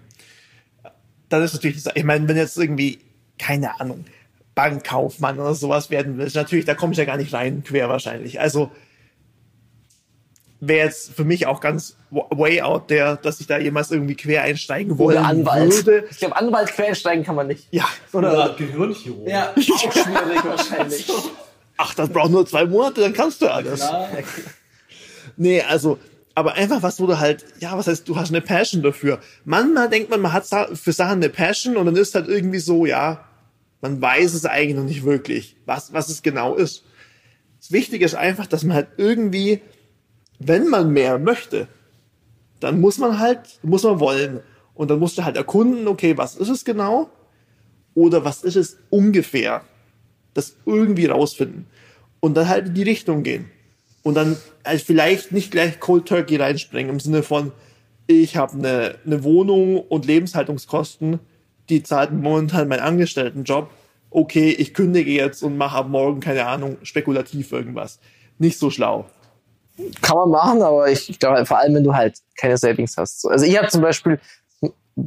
dann 1.28 1.42
ist 1.42 1.52
natürlich, 1.52 1.84
ich 1.94 2.04
meine, 2.04 2.26
wenn 2.28 2.36
jetzt 2.36 2.56
irgendwie, 2.56 2.98
keine 3.38 3.78
Ahnung, 3.78 4.06
Bankkaufmann 4.54 5.38
oder 5.38 5.54
sowas 5.54 5.90
werden 5.90 6.18
willst, 6.18 6.36
natürlich, 6.36 6.64
da 6.64 6.74
komme 6.74 6.92
ich 6.92 6.98
ja 6.98 7.04
gar 7.04 7.16
nicht 7.16 7.32
rein, 7.32 7.62
quer 7.62 7.88
wahrscheinlich. 7.88 8.40
Also 8.40 8.70
wäre 10.60 10.86
jetzt 10.86 11.12
für 11.14 11.24
mich 11.24 11.46
auch 11.46 11.60
ganz 11.60 11.96
way 12.10 12.60
out 12.60 12.88
there, 12.88 13.18
dass 13.22 13.40
ich 13.40 13.46
da 13.46 13.58
jemals 13.58 13.90
irgendwie 13.90 14.14
quer 14.14 14.42
einsteigen 14.42 14.98
wollen 14.98 15.18
Oder 15.18 15.26
Anwalt. 15.26 15.72
würde. 15.72 16.04
Ich 16.10 16.18
glaube, 16.18 16.36
Anwalt 16.36 16.68
quersteigen 16.68 17.24
kann 17.24 17.34
man 17.34 17.46
nicht. 17.46 17.66
Ja, 17.70 17.88
Oder, 18.12 18.54
Gehirnchirurg. 18.58 19.28
ja, 19.28 19.50
auch 19.56 19.92
schwierig 19.92 20.44
wahrscheinlich. 20.44 21.06
ach, 21.78 21.94
das 21.94 22.10
braucht 22.10 22.30
nur 22.30 22.46
zwei 22.46 22.66
Monate, 22.66 23.00
dann 23.00 23.14
kannst 23.14 23.40
du 23.42 23.48
alles. 23.48 23.88
Nee, 25.36 25.62
also, 25.62 25.98
aber 26.34 26.54
einfach 26.54 26.82
was, 26.82 27.00
wo 27.00 27.06
du 27.06 27.18
halt, 27.18 27.44
ja, 27.60 27.76
was 27.76 27.86
heißt, 27.86 28.08
du 28.08 28.16
hast 28.16 28.28
eine 28.30 28.40
Passion 28.40 28.82
dafür. 28.82 29.20
Manchmal 29.44 29.88
denkt 29.88 30.10
man, 30.10 30.20
man 30.20 30.32
hat 30.32 30.46
für 30.74 30.92
Sachen 30.92 31.14
eine 31.14 31.28
Passion 31.30 31.76
und 31.76 31.86
dann 31.86 31.96
ist 31.96 32.14
halt 32.14 32.28
irgendwie 32.28 32.58
so, 32.58 32.84
ja, 32.86 33.24
man 33.80 34.00
weiß 34.00 34.34
es 34.34 34.44
eigentlich 34.44 34.76
noch 34.76 34.84
nicht 34.84 35.04
wirklich, 35.04 35.56
was, 35.64 35.92
was 35.92 36.08
es 36.10 36.22
genau 36.22 36.54
ist. 36.54 36.84
Das 37.58 37.72
Wichtige 37.72 38.04
ist 38.04 38.14
einfach, 38.14 38.46
dass 38.46 38.62
man 38.62 38.76
halt 38.76 38.88
irgendwie, 38.96 39.60
wenn 40.40 40.68
man 40.68 40.90
mehr 40.90 41.18
möchte, 41.18 41.68
dann 42.58 42.80
muss 42.80 42.98
man 42.98 43.18
halt, 43.18 43.40
muss 43.62 43.84
man 43.84 44.00
wollen. 44.00 44.40
Und 44.74 44.90
dann 44.90 44.98
musst 44.98 45.18
du 45.18 45.24
halt 45.24 45.36
erkunden, 45.36 45.86
okay, 45.86 46.16
was 46.16 46.34
ist 46.34 46.48
es 46.48 46.64
genau? 46.64 47.10
Oder 47.94 48.24
was 48.24 48.42
ist 48.42 48.56
es 48.56 48.78
ungefähr? 48.88 49.62
Das 50.32 50.56
irgendwie 50.64 51.06
rausfinden. 51.06 51.66
Und 52.20 52.36
dann 52.36 52.48
halt 52.48 52.68
in 52.68 52.74
die 52.74 52.82
Richtung 52.82 53.22
gehen. 53.22 53.50
Und 54.02 54.14
dann 54.14 54.36
halt 54.64 54.80
vielleicht 54.80 55.32
nicht 55.32 55.50
gleich 55.50 55.78
Cold 55.78 56.06
Turkey 56.06 56.36
reinspringen 56.36 56.90
im 56.90 57.00
Sinne 57.00 57.22
von, 57.22 57.52
ich 58.06 58.36
habe 58.36 58.54
eine, 58.54 58.94
eine 59.04 59.22
Wohnung 59.22 59.78
und 59.78 60.06
Lebenshaltungskosten, 60.06 61.20
die 61.68 61.82
zahlt 61.82 62.12
momentan 62.12 62.68
mein 62.68 62.80
Angestelltenjob. 62.80 63.70
Okay, 64.08 64.50
ich 64.50 64.72
kündige 64.72 65.12
jetzt 65.12 65.42
und 65.42 65.58
mache 65.58 65.76
ab 65.76 65.88
morgen, 65.88 66.20
keine 66.20 66.46
Ahnung, 66.46 66.78
spekulativ 66.82 67.52
irgendwas. 67.52 68.00
Nicht 68.38 68.58
so 68.58 68.70
schlau. 68.70 69.06
Kann 70.02 70.16
man 70.16 70.30
machen, 70.30 70.62
aber 70.62 70.90
ich, 70.90 71.10
ich 71.10 71.18
glaube, 71.18 71.44
vor 71.46 71.58
allem, 71.58 71.74
wenn 71.74 71.84
du 71.84 71.94
halt 71.94 72.18
keine 72.36 72.56
Savings 72.56 72.96
hast. 72.96 73.20
So, 73.20 73.28
Also 73.28 73.44
ich 73.44 73.56
habe 73.56 73.68
zum 73.68 73.82
Beispiel 73.82 74.20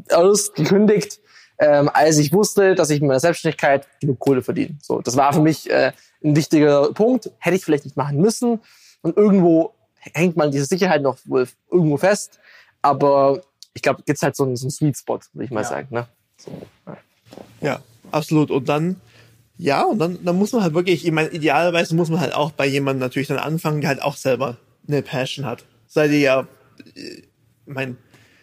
alles 0.10 0.54
gekündigt, 0.54 1.20
ähm, 1.60 1.90
als 1.94 2.18
ich 2.18 2.34
wusste, 2.34 2.76
dass 2.76 2.90
ich 2.90 3.02
mit 3.02 3.08
meiner 3.08 3.20
Selbstständigkeit 3.20 3.88
genug 4.00 4.20
Kohle 4.20 4.42
verdiene. 4.42 4.78
So, 4.82 5.02
das 5.02 5.16
war 5.16 5.34
für 5.34 5.42
mich 5.42 5.70
äh, 5.70 5.92
ein 6.24 6.36
wichtiger 6.36 6.92
Punkt. 6.94 7.32
Hätte 7.40 7.56
ich 7.56 7.66
vielleicht 7.66 7.86
nicht 7.86 7.98
machen 7.98 8.18
müssen. 8.18 8.60
Und 9.02 9.18
irgendwo 9.18 9.74
hängt 10.14 10.36
man 10.36 10.52
diese 10.52 10.66
Sicherheit 10.66 11.02
noch 11.02 11.18
wohl 11.26 11.48
irgendwo 11.72 11.98
fest. 11.98 12.40
Aber 12.82 13.42
ich 13.74 13.82
glaube, 13.82 14.04
gibt's 14.04 14.22
halt 14.22 14.36
so 14.36 14.44
einen, 14.44 14.56
so 14.56 14.66
einen 14.66 14.72
Sweet 14.72 14.98
Spot, 14.98 15.20
würde 15.34 15.46
ich 15.46 15.52
mal 15.52 15.64
sagen. 15.64 15.88
Ne? 15.92 16.08
So, 16.38 16.52
ja. 16.88 16.98
Ja, 17.62 17.80
absolut. 18.12 18.52
Und 18.52 18.68
dann, 18.70 19.00
ja, 19.58 19.84
und 19.84 20.00
dann, 20.00 20.20
dann 20.24 20.38
muss 20.38 20.52
man 20.52 20.64
halt 20.64 20.74
wirklich, 20.74 21.06
ich 21.06 21.12
meine, 21.12 21.30
idealerweise 21.30 21.96
muss 21.96 22.10
man 22.10 22.20
halt 22.20 22.34
auch 22.34 22.52
bei 22.52 22.66
jemandem 22.66 23.02
natürlich 23.02 23.28
dann 23.28 23.38
anfangen, 23.38 23.82
der 23.82 23.90
halt 23.90 24.02
auch 24.02 24.16
selber 24.16 24.58
eine 24.88 25.02
Passion 25.02 25.46
hat. 25.46 25.64
Seid 25.88 26.12
ihr 26.12 26.20
ja, 26.20 26.48
äh, 26.96 27.22
mein, 27.66 27.98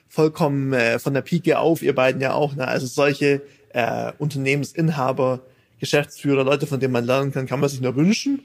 vollkommen 0.09 0.73
äh, 0.73 0.99
von 0.99 1.15
der 1.15 1.23
Pike 1.23 1.59
auf, 1.59 1.83
ihr 1.83 1.95
beiden 1.95 2.21
ja 2.21 2.35
auch, 2.35 2.55
ne? 2.55 2.67
Also 2.67 2.87
solche 2.87 3.43
äh, 3.71 4.13
Unternehmensinhaber, 4.19 5.41
Geschäftsführer, 5.79 6.45
Leute, 6.45 6.67
von 6.67 6.81
denen 6.81 6.93
man 6.93 7.07
lernen 7.07 7.33
kann, 7.33 7.47
kann 7.47 7.61
man 7.61 7.69
sich 7.69 7.81
nur 7.81 7.97
wünschen. 7.97 8.43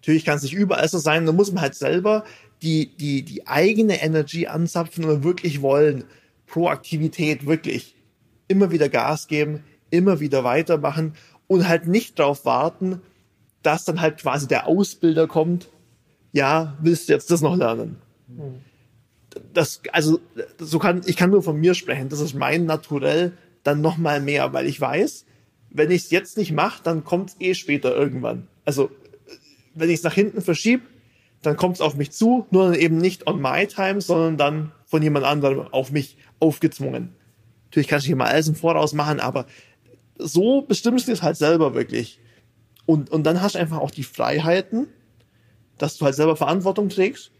Natürlich 0.00 0.24
kann 0.24 0.36
es 0.36 0.42
nicht 0.42 0.52
überall 0.52 0.88
so 0.88 0.98
sein, 0.98 1.26
da 1.26 1.32
muss 1.32 1.52
man 1.52 1.62
halt 1.62 1.74
selber 1.74 2.24
die, 2.62 2.94
die, 2.96 3.22
die 3.22 3.46
eigene 3.46 4.02
Energie 4.02 4.46
anzapfen 4.46 5.04
und 5.04 5.24
wirklich 5.24 5.62
wollen. 5.62 6.04
Proaktivität, 6.46 7.46
wirklich 7.46 7.94
immer 8.48 8.70
wieder 8.70 8.88
Gas 8.88 9.28
geben, 9.28 9.64
immer 9.90 10.20
wieder 10.20 10.44
weitermachen 10.44 11.14
und 11.46 11.68
halt 11.68 11.86
nicht 11.86 12.18
darauf 12.18 12.44
warten, 12.44 13.00
dass 13.62 13.84
dann 13.84 14.00
halt 14.00 14.18
quasi 14.18 14.46
der 14.46 14.66
Ausbilder 14.66 15.26
kommt. 15.26 15.68
Ja, 16.32 16.76
willst 16.80 17.08
du 17.08 17.12
jetzt 17.12 17.30
das 17.30 17.40
noch 17.40 17.56
lernen? 17.56 17.96
Das, 19.52 19.80
also, 19.92 20.20
so 20.58 20.78
kann, 20.78 21.02
ich 21.06 21.16
kann 21.16 21.30
nur 21.30 21.42
von 21.42 21.58
mir 21.58 21.74
sprechen. 21.74 22.08
Das 22.08 22.20
ist 22.20 22.34
mein 22.34 22.66
Naturell 22.66 23.32
dann 23.62 23.80
noch 23.80 23.96
mal 23.96 24.20
mehr, 24.20 24.52
weil 24.52 24.66
ich 24.66 24.80
weiß, 24.80 25.24
wenn 25.70 25.90
ich 25.90 26.04
es 26.04 26.10
jetzt 26.10 26.36
nicht 26.36 26.52
mache, 26.52 26.82
dann 26.82 27.04
kommt 27.04 27.30
es 27.30 27.36
eh 27.40 27.54
später 27.54 27.94
irgendwann. 27.94 28.46
Also, 28.64 28.90
wenn 29.74 29.90
ich 29.90 29.96
es 29.96 30.02
nach 30.02 30.14
hinten 30.14 30.40
verschiebe, 30.40 30.84
dann 31.42 31.56
kommt 31.56 31.76
es 31.76 31.80
auf 31.80 31.96
mich 31.96 32.12
zu, 32.12 32.46
nur 32.50 32.66
dann 32.70 32.74
eben 32.74 32.98
nicht 32.98 33.26
on 33.26 33.40
my 33.40 33.66
time, 33.66 34.00
sondern 34.00 34.36
dann 34.36 34.72
von 34.86 35.02
jemand 35.02 35.26
anderem 35.26 35.66
auf 35.72 35.90
mich 35.90 36.16
aufgezwungen. 36.38 37.14
Natürlich 37.66 37.88
kannst 37.88 38.06
du 38.06 38.08
hier 38.08 38.16
mal 38.16 38.28
alles 38.28 38.48
im 38.48 38.54
Voraus 38.54 38.92
machen, 38.92 39.20
aber 39.20 39.46
so 40.18 40.62
bestimmst 40.62 41.08
du 41.08 41.12
es 41.12 41.22
halt 41.22 41.36
selber 41.36 41.74
wirklich. 41.74 42.20
Und, 42.86 43.10
und 43.10 43.24
dann 43.24 43.40
hast 43.40 43.54
du 43.54 43.58
einfach 43.58 43.78
auch 43.78 43.90
die 43.90 44.02
Freiheiten, 44.02 44.88
dass 45.78 45.96
du 45.96 46.04
halt 46.04 46.14
selber 46.14 46.36
Verantwortung 46.36 46.88
trägst. 46.88 47.30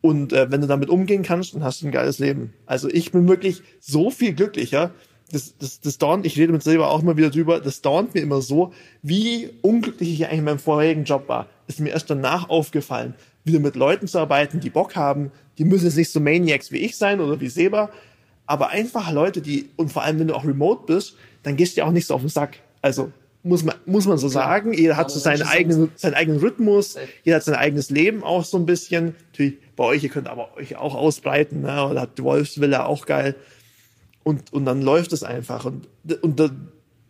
Und 0.00 0.32
äh, 0.32 0.50
wenn 0.50 0.62
du 0.62 0.66
damit 0.66 0.88
umgehen 0.88 1.22
kannst, 1.22 1.54
dann 1.54 1.62
hast 1.62 1.82
du 1.82 1.86
ein 1.86 1.92
geiles 1.92 2.18
Leben. 2.18 2.54
Also 2.66 2.88
ich 2.88 3.12
bin 3.12 3.28
wirklich 3.28 3.62
so 3.80 4.10
viel 4.10 4.32
glücklicher. 4.32 4.92
Das, 5.30 5.56
das, 5.58 5.80
das 5.80 5.98
dauert, 5.98 6.24
ich 6.24 6.38
rede 6.38 6.52
mit 6.52 6.62
selber 6.62 6.90
auch 6.90 7.02
immer 7.02 7.16
wieder 7.16 7.30
drüber, 7.30 7.60
das 7.60 7.82
dauert 7.82 8.14
mir 8.14 8.20
immer 8.20 8.42
so, 8.42 8.72
wie 9.02 9.50
unglücklich 9.62 10.10
ich 10.10 10.26
eigentlich 10.26 10.38
in 10.38 10.44
meinem 10.44 10.58
vorherigen 10.58 11.04
Job 11.04 11.28
war. 11.28 11.46
Ist 11.68 11.78
mir 11.78 11.90
erst 11.90 12.10
danach 12.10 12.48
aufgefallen, 12.48 13.14
wieder 13.44 13.60
mit 13.60 13.76
Leuten 13.76 14.08
zu 14.08 14.18
arbeiten, 14.18 14.58
die 14.58 14.70
Bock 14.70 14.96
haben. 14.96 15.30
Die 15.58 15.64
müssen 15.64 15.84
jetzt 15.84 15.96
nicht 15.96 16.10
so 16.10 16.18
Maniacs 16.18 16.72
wie 16.72 16.78
ich 16.78 16.96
sein 16.96 17.20
oder 17.20 17.40
wie 17.40 17.48
Seba, 17.48 17.90
aber 18.46 18.70
einfach 18.70 19.12
Leute, 19.12 19.40
die, 19.40 19.68
und 19.76 19.92
vor 19.92 20.02
allem 20.02 20.18
wenn 20.18 20.26
du 20.26 20.34
auch 20.34 20.44
remote 20.44 20.82
bist, 20.86 21.14
dann 21.42 21.56
gehst 21.56 21.76
du 21.76 21.80
ja 21.80 21.86
auch 21.86 21.92
nicht 21.92 22.06
so 22.06 22.14
auf 22.14 22.20
den 22.20 22.28
Sack. 22.28 22.58
Also 22.82 23.12
muss 23.42 23.64
man, 23.64 23.74
muss 23.86 24.06
man 24.06 24.18
so 24.18 24.28
sagen, 24.28 24.72
jeder 24.74 24.96
hat 24.96 25.10
so 25.10 25.18
seinen 25.18 25.42
eigenen, 25.42 25.90
seinen 25.96 26.14
eigenen 26.14 26.40
Rhythmus, 26.40 26.96
jeder 27.24 27.36
hat 27.36 27.44
sein 27.44 27.54
eigenes 27.54 27.88
Leben 27.90 28.22
auch 28.22 28.44
so 28.44 28.58
ein 28.58 28.66
bisschen. 28.66 29.14
Natürlich 29.32 29.54
bei 29.76 29.84
euch, 29.84 30.02
ihr 30.04 30.10
könnt 30.10 30.28
aber 30.28 30.56
euch 30.56 30.76
auch 30.76 30.94
ausbreiten, 30.94 31.62
ne? 31.62 31.86
oder 31.86 32.02
habt 32.02 32.18
die 32.18 32.22
Wolfsvilla 32.22 32.84
auch 32.84 33.06
geil. 33.06 33.34
Und, 34.22 34.52
und 34.52 34.66
dann 34.66 34.82
läuft 34.82 35.12
es 35.14 35.22
einfach. 35.22 35.64
Und, 35.64 35.88
und 36.22 36.38
da- 36.38 36.50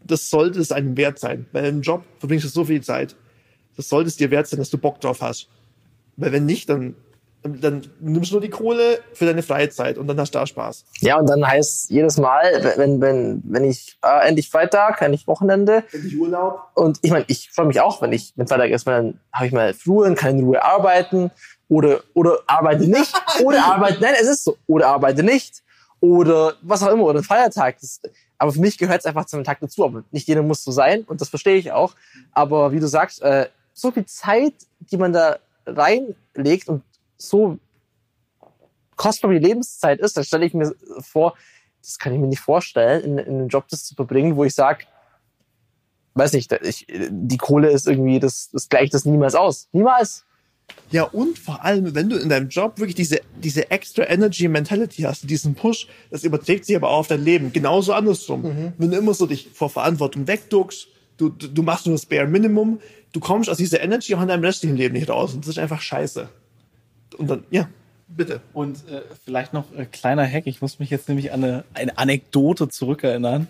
das 0.05 0.31
sollte 0.31 0.61
es 0.61 0.71
einem 0.73 0.97
wert 0.97 1.19
sein, 1.19 1.47
weil 1.53 1.67
im 1.67 1.83
Job 1.83 2.05
verbringst 2.21 2.45
du 2.45 2.49
so 2.49 2.65
viel 2.65 2.81
Zeit. 2.83 3.17
Das 3.77 3.89
sollte 3.89 4.09
es 4.09 4.17
dir 4.17 4.31
wert 4.31 4.47
sein, 4.47 4.59
dass 4.61 4.71
du 4.71 4.79
Bock 4.79 5.01
drauf 5.01 5.21
hast. 5.23 5.49
Weil 6.17 6.33
wenn 6.33 6.47
nicht, 6.47 6.69
dann, 6.69 6.95
dann 7.43 7.83
nimmst 8.01 8.31
du 8.31 8.35
nur 8.35 8.43
die 8.43 8.51
Kohle 8.51 8.99
für 9.15 9.25
deine 9.25 9.43
Freizeit 9.43 9.97
und 9.97 10.07
dann 10.07 10.21
hast 10.21 10.35
du 10.35 10.39
da 10.39 10.47
Spaß. 10.47 10.85
Ja, 11.01 11.19
und 11.19 11.29
dann 11.29 11.47
heißt 11.47 11.91
jedes 11.91 12.19
Mal, 12.19 12.73
wenn, 12.77 13.01
wenn, 13.01 13.43
wenn 13.45 13.65
ich 13.65 13.97
äh, 14.05 14.29
endlich 14.29 14.51
Freitag, 14.51 15.01
endlich 15.01 15.27
Wochenende, 15.27 15.85
Endlich 15.93 16.19
Urlaub. 16.19 16.69
und 16.75 16.99
ich 17.03 17.11
meine, 17.11 17.25
ich 17.29 17.51
freue 17.51 17.67
mich 17.67 17.81
auch, 17.81 18.03
wenn 18.03 18.13
ich, 18.13 18.35
wenn 18.37 18.47
Freitag 18.47 18.71
ist, 18.71 18.85
weil 18.85 19.03
dann 19.03 19.21
habe 19.33 19.47
ich 19.47 19.53
mal 19.53 19.75
Ruhe 19.87 20.07
und 20.07 20.17
kann 20.17 20.39
in 20.39 20.45
Ruhe 20.45 20.63
arbeiten 20.63 21.31
oder, 21.69 22.01
oder 22.13 22.41
arbeite 22.47 22.87
nicht, 22.87 23.13
oder 23.45 23.65
arbeite, 23.65 24.01
nein, 24.01 24.15
es 24.21 24.29
ist 24.29 24.45
so, 24.45 24.57
oder 24.67 24.89
arbeite 24.89 25.23
nicht, 25.23 25.63
oder 26.01 26.55
was 26.61 26.83
auch 26.83 26.93
immer, 26.93 27.05
oder 27.05 27.23
Feiertag. 27.23 27.79
Das, 27.81 28.01
aber 28.37 28.53
für 28.53 28.61
mich 28.61 28.77
gehört 28.77 29.01
es 29.01 29.07
einfach 29.07 29.25
zu 29.25 29.37
einem 29.37 29.45
Tag 29.45 29.61
dazu, 29.61 29.85
aber 29.85 30.05
nicht 30.11 30.29
jeder 30.29 30.43
muss 30.43 30.63
so 30.63 30.73
sein 30.73 31.05
und 31.05 31.21
das 31.23 31.31
verstehe 31.31 31.57
ich 31.57 31.73
auch. 31.73 31.95
Aber 32.33 32.73
wie 32.73 32.81
du 32.81 32.87
sagst, 32.87 33.23
äh, 33.23 33.49
so 33.73 33.91
viel 33.91 34.05
Zeit, 34.05 34.55
die 34.81 34.99
man 34.99 35.13
da 35.13 35.39
reinlegt 35.67 36.69
und 36.69 36.83
so 37.21 37.59
kostbar 38.97 39.31
wie 39.31 39.39
Lebenszeit 39.39 40.01
ist, 40.01 40.17
dann 40.17 40.25
stelle 40.25 40.47
ich 40.47 40.55
mir 40.55 40.75
vor, 41.01 41.35
das 41.83 41.99
kann 41.99 42.13
ich 42.13 42.19
mir 42.19 42.27
nicht 42.27 42.41
vorstellen, 42.41 43.03
in, 43.03 43.19
in 43.19 43.35
einem 43.35 43.49
Job 43.49 43.67
das 43.69 43.85
zu 43.85 43.95
verbringen, 43.95 44.37
wo 44.37 44.45
ich 44.45 44.55
sage, 44.55 44.85
weiß 46.15 46.33
nicht, 46.33 46.53
ich, 46.53 46.87
die 46.89 47.37
Kohle 47.39 47.71
ist 47.71 47.87
irgendwie, 47.87 48.21
das, 48.21 48.51
das 48.53 48.69
gleicht 48.69 48.93
das 48.93 49.05
niemals 49.05 49.35
aus. 49.35 49.69
Niemals. 49.73 50.25
Ja, 50.91 51.05
und 51.05 51.39
vor 51.39 51.65
allem, 51.65 51.95
wenn 51.95 52.09
du 52.09 52.17
in 52.17 52.29
deinem 52.29 52.49
Job 52.49 52.79
wirklich 52.79 52.95
diese, 52.95 53.21
diese 53.43 53.71
extra 53.71 54.09
Energy 54.09 54.47
Mentality 54.49 55.03
hast, 55.03 55.29
diesen 55.29 55.55
Push, 55.55 55.89
das 56.11 56.23
überträgt 56.23 56.65
sich 56.65 56.77
aber 56.77 56.91
auch 56.91 56.99
auf 56.99 57.09
dein 57.09 57.25
Leben. 57.25 57.53
Genauso 57.53 57.93
andersrum. 57.93 58.73
Wenn 58.79 58.91
du 58.91 58.99
immer 58.99 59.15
so 59.15 59.27
dich 59.27 59.49
vor 59.53 59.71
Verantwortung 59.71 60.27
wegduckst, 60.27 60.89
du, 61.17 61.29
du, 61.29 61.49
du 61.49 61.63
machst 61.63 61.87
nur 61.87 61.95
das 61.95 62.07
Bare 62.07 62.27
Minimum, 62.27 62.81
du 63.13 63.21
kommst 63.21 63.51
aus 63.51 63.57
dieser 63.57 63.81
Energy 63.81 64.15
auch 64.15 64.23
in 64.23 64.29
deinem 64.29 64.45
restlichen 64.45 64.77
Leben 64.77 64.95
nicht 64.95 65.09
raus. 65.09 65.35
Und 65.35 65.45
das 65.45 65.51
ist 65.51 65.59
einfach 65.59 65.81
scheiße. 65.81 66.29
Und 67.17 67.31
dann, 67.31 67.45
ja, 67.51 67.69
bitte. 68.09 68.41
Und 68.53 68.89
äh, 68.89 69.03
vielleicht 69.25 69.53
noch 69.53 69.65
ein 69.77 69.91
kleiner 69.91 70.27
Hack. 70.27 70.47
Ich 70.47 70.61
muss 70.61 70.79
mich 70.79 70.91
jetzt 70.91 71.09
nämlich 71.09 71.33
an 71.33 71.45
eine, 71.45 71.65
eine 71.75 71.99
Anekdote 71.99 72.69
zurückerinnern. 72.69 73.49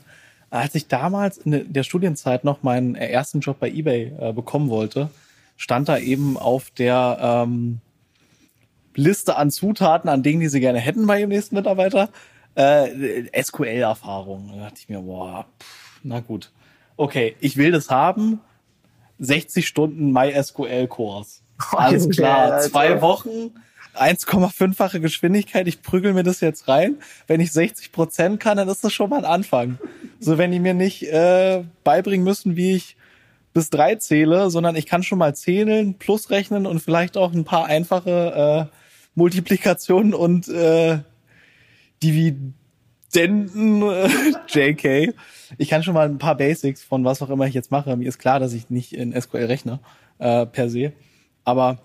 Als 0.50 0.74
ich 0.74 0.88
damals 0.88 1.38
in 1.38 1.72
der 1.72 1.82
Studienzeit 1.84 2.44
noch 2.44 2.62
meinen 2.62 2.96
ersten 2.96 3.40
Job 3.40 3.60
bei 3.60 3.70
eBay 3.70 4.12
äh, 4.18 4.32
bekommen 4.32 4.68
wollte, 4.68 5.10
stand 5.56 5.88
da 5.88 5.98
eben 5.98 6.36
auf 6.36 6.70
der 6.70 7.18
ähm, 7.20 7.80
Liste 8.94 9.36
an 9.36 9.50
Zutaten, 9.50 10.10
an 10.10 10.22
Dingen, 10.22 10.40
die 10.40 10.48
sie 10.48 10.60
gerne 10.60 10.80
hätten 10.80 11.06
bei 11.06 11.20
ihrem 11.20 11.28
nächsten 11.28 11.54
Mitarbeiter, 11.54 12.08
äh, 12.56 13.42
SQL-Erfahrung. 13.42 14.50
Da 14.54 14.64
dachte 14.64 14.80
ich 14.80 14.88
mir, 14.88 15.00
boah, 15.00 15.46
pff, 15.60 16.00
na 16.02 16.20
gut. 16.20 16.50
Okay, 16.96 17.36
ich 17.40 17.56
will 17.56 17.70
das 17.70 17.90
haben. 17.90 18.40
60 19.20 19.66
Stunden 19.66 20.12
MySQL-Kurs. 20.12 21.42
Alles 21.72 22.08
klar. 22.08 22.52
Alter. 22.52 22.70
Zwei 22.70 23.00
Wochen 23.00 23.52
1,5-fache 23.94 25.00
Geschwindigkeit, 25.00 25.66
ich 25.66 25.82
prügel 25.82 26.12
mir 26.12 26.22
das 26.22 26.40
jetzt 26.40 26.68
rein. 26.68 26.96
Wenn 27.26 27.40
ich 27.40 27.52
60 27.52 27.92
Prozent 27.92 28.40
kann, 28.40 28.56
dann 28.56 28.68
ist 28.68 28.84
das 28.84 28.92
schon 28.92 29.10
mal 29.10 29.18
ein 29.18 29.24
Anfang. 29.24 29.78
So, 30.20 30.38
wenn 30.38 30.52
die 30.52 30.60
mir 30.60 30.74
nicht 30.74 31.02
äh, 31.02 31.64
beibringen 31.84 32.24
müssen, 32.24 32.56
wie 32.56 32.76
ich 32.76 32.96
bis 33.52 33.70
drei 33.70 33.96
zähle, 33.96 34.50
sondern 34.50 34.76
ich 34.76 34.86
kann 34.86 35.02
schon 35.02 35.18
mal 35.18 35.34
zählen, 35.34 35.94
plus 35.94 36.30
rechnen 36.30 36.66
und 36.66 36.80
vielleicht 36.80 37.16
auch 37.16 37.32
ein 37.32 37.44
paar 37.44 37.66
einfache 37.66 38.68
äh, 38.70 38.76
Multiplikationen 39.14 40.14
und 40.14 40.48
äh, 40.48 40.98
Dividenden, 42.02 43.82
äh, 43.82 44.08
JK. 44.48 45.14
Ich 45.58 45.68
kann 45.68 45.82
schon 45.82 45.94
mal 45.94 46.08
ein 46.08 46.18
paar 46.18 46.36
Basics 46.36 46.84
von 46.84 47.04
was 47.04 47.22
auch 47.22 47.30
immer 47.30 47.46
ich 47.46 47.54
jetzt 47.54 47.72
mache. 47.72 47.96
Mir 47.96 48.08
ist 48.08 48.18
klar, 48.18 48.38
dass 48.38 48.52
ich 48.52 48.70
nicht 48.70 48.92
in 48.92 49.20
SQL 49.20 49.46
rechne, 49.46 49.80
äh, 50.18 50.46
per 50.46 50.70
se. 50.70 50.92
Aber 51.44 51.78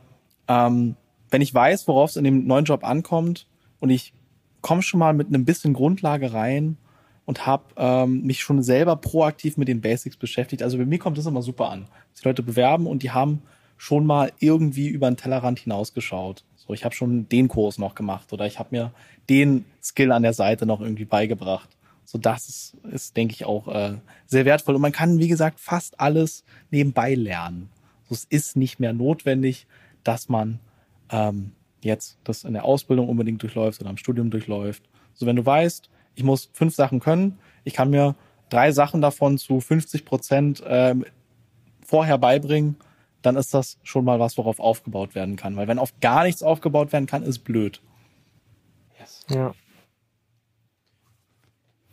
ähm, 0.48 0.96
wenn 1.30 1.42
ich 1.42 1.54
weiß, 1.54 1.88
worauf 1.88 2.12
es 2.12 2.16
in 2.18 2.24
dem 2.24 2.46
neuen 2.48 2.66
Job 2.66 2.84
ankommt 2.84 3.48
und 3.80 3.90
ich 3.90 4.14
komme 4.62 4.82
schon 4.82 5.00
mal 5.00 5.14
mit 5.14 5.28
einem 5.28 5.46
bisschen 5.46 5.74
Grundlage 5.74 6.34
rein 6.34 6.78
und 7.26 7.46
habe 7.46 7.64
ähm, 7.78 8.24
mich 8.24 8.42
schon 8.42 8.64
selber 8.64 8.96
proaktiv 8.96 9.58
mit 9.58 9.68
den 9.68 9.82
Basics 9.82 10.18
beschäftigt. 10.18 10.64
Also 10.64 10.78
bei 10.78 10.86
mir 10.86 11.00
kommt 11.00 11.18
das 11.18 11.26
immer 11.26 11.42
super 11.42 11.70
an. 11.70 11.88
Die 12.20 12.28
Leute 12.28 12.44
bewerben 12.44 12.88
und 12.88 13.04
die 13.04 13.12
haben 13.12 13.42
schon 13.78 14.06
mal 14.06 14.32
irgendwie 14.40 14.88
über 14.88 15.10
den 15.10 15.18
Tellerrand 15.18 15.60
hinausgeschaut. 15.60 16.44
So, 16.56 16.74
ich 16.74 16.86
habe 16.86 16.96
schon 16.96 17.28
den 17.30 17.48
Kurs 17.48 17.78
noch 17.78 17.96
gemacht 17.96 18.32
oder 18.34 18.46
ich 18.46 18.58
habe 18.60 18.70
mir 18.72 18.92
den 19.30 19.66
Skill 19.84 20.12
an 20.12 20.24
der 20.24 20.34
Seite 20.34 20.66
noch 20.66 20.82
irgendwie 20.82 21.06
beigebracht. 21.06 21.70
So, 22.06 22.18
das 22.18 22.48
ist, 22.48 22.78
ist 22.92 23.18
denke 23.18 23.34
ich, 23.34 23.46
auch 23.46 23.68
äh, 23.68 23.96
sehr 24.28 24.46
wertvoll. 24.46 24.76
Und 24.76 24.82
man 24.82 24.92
kann, 24.92 25.20
wie 25.20 25.28
gesagt, 25.28 25.60
fast 25.60 26.00
alles 26.00 26.44
nebenbei 26.70 27.16
lernen. 27.16 27.70
So, 28.08 28.16
es 28.16 28.26
ist 28.26 28.56
nicht 28.56 28.80
mehr 28.80 28.94
notwendig, 28.94 29.68
dass 30.04 30.30
man 30.30 30.60
ähm, 31.10 31.52
jetzt 31.82 32.18
das 32.24 32.44
in 32.44 32.54
der 32.54 32.66
Ausbildung 32.66 33.10
unbedingt 33.10 33.42
durchläuft 33.42 33.82
oder 33.82 33.90
im 33.90 33.98
Studium 33.98 34.30
durchläuft. 34.30 34.84
So, 35.14 35.26
wenn 35.26 35.36
du 35.36 35.46
weißt, 35.46 35.90
ich 36.16 36.24
muss 36.24 36.50
fünf 36.54 36.76
Sachen 36.76 37.00
können, 37.00 37.40
ich 37.64 37.74
kann 37.74 37.90
mir 37.90 38.16
drei 38.50 38.72
Sachen 38.72 39.02
davon 39.02 39.38
zu 39.38 39.60
50 39.60 40.06
Prozent 40.06 40.64
ähm, 40.66 41.06
vorher 41.86 42.18
beibringen, 42.18 42.78
dann 43.22 43.36
ist 43.36 43.54
das 43.54 43.80
schon 43.84 44.06
mal 44.06 44.20
was, 44.20 44.38
worauf 44.38 44.60
aufgebaut 44.60 45.16
werden 45.16 45.36
kann. 45.36 45.56
Weil 45.58 45.68
wenn 45.68 45.80
auf 45.80 46.00
gar 46.00 46.24
nichts 46.24 46.44
aufgebaut 46.44 46.94
werden 46.94 47.08
kann, 47.08 47.24
ist 47.24 47.40
blöd. 47.40 47.82
Ja. 49.30 49.54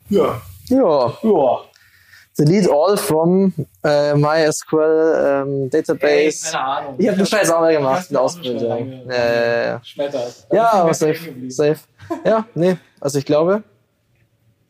Ja. 0.08 0.42
Ja. 0.68 1.18
Ja. 1.22 1.64
Delete 2.38 2.70
all 2.72 2.96
from 2.96 3.52
äh, 3.84 4.14
MySQL 4.14 5.44
ähm, 5.44 5.70
Database. 5.70 6.50
keine 6.50 6.64
Ahnung. 6.64 6.94
ich 6.98 7.06
habe 7.06 7.16
den 7.18 7.26
Scheiß 7.26 7.50
auch 7.50 7.60
mal 7.60 7.72
gemacht 7.74 8.06
in 8.08 8.14
der 8.14 8.22
Ausbildung. 8.22 9.02
Ja, 9.08 9.14
ja, 9.14 9.64
ja. 9.64 9.80
ja, 10.50 10.72
aber 10.72 10.94
safe, 10.94 11.18
safe. 11.48 11.80
Ja, 12.24 12.46
nee, 12.54 12.76
also 13.00 13.18
ich 13.18 13.26
glaube, 13.26 13.62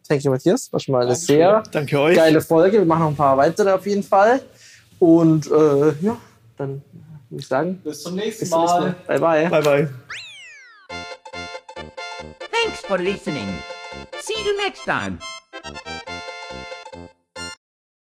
thank 0.09 0.25
you, 0.25 0.31
Matthias. 0.33 0.73
War 0.73 0.81
schon 0.81 0.93
mal 0.93 1.07
eine 1.07 1.15
sehr 1.15 1.63
Danke 1.71 2.01
euch. 2.01 2.17
geile 2.17 2.41
Folge. 2.41 2.79
Wir 2.79 2.85
machen 2.85 3.03
noch 3.03 3.09
ein 3.11 3.17
paar 3.17 3.37
weitere 3.37 3.71
auf 3.71 3.87
jeden 3.87 4.03
Fall. 4.03 4.41
Und 4.99 5.47
äh, 5.47 5.93
ja, 6.01 6.17
dann 6.57 6.83
würde 7.31 7.41
ich 7.43 7.47
sagen, 7.49 7.81
Bis 7.85 8.03
zum 8.03 8.17
nächsten 8.17 8.41
bis 8.41 8.51
zum 8.51 8.61
nächsten 8.61 8.81
Mal. 8.81 8.95
Bye, 9.07 9.19
bye. 9.21 9.49
Bye, 9.49 9.63
bye. 9.63 9.89
Thanks 12.51 12.81
for 12.87 12.99
listening. 12.99 13.49
See 14.21 14.35
you 14.45 14.57
next 14.65 14.85
time. 14.85 15.19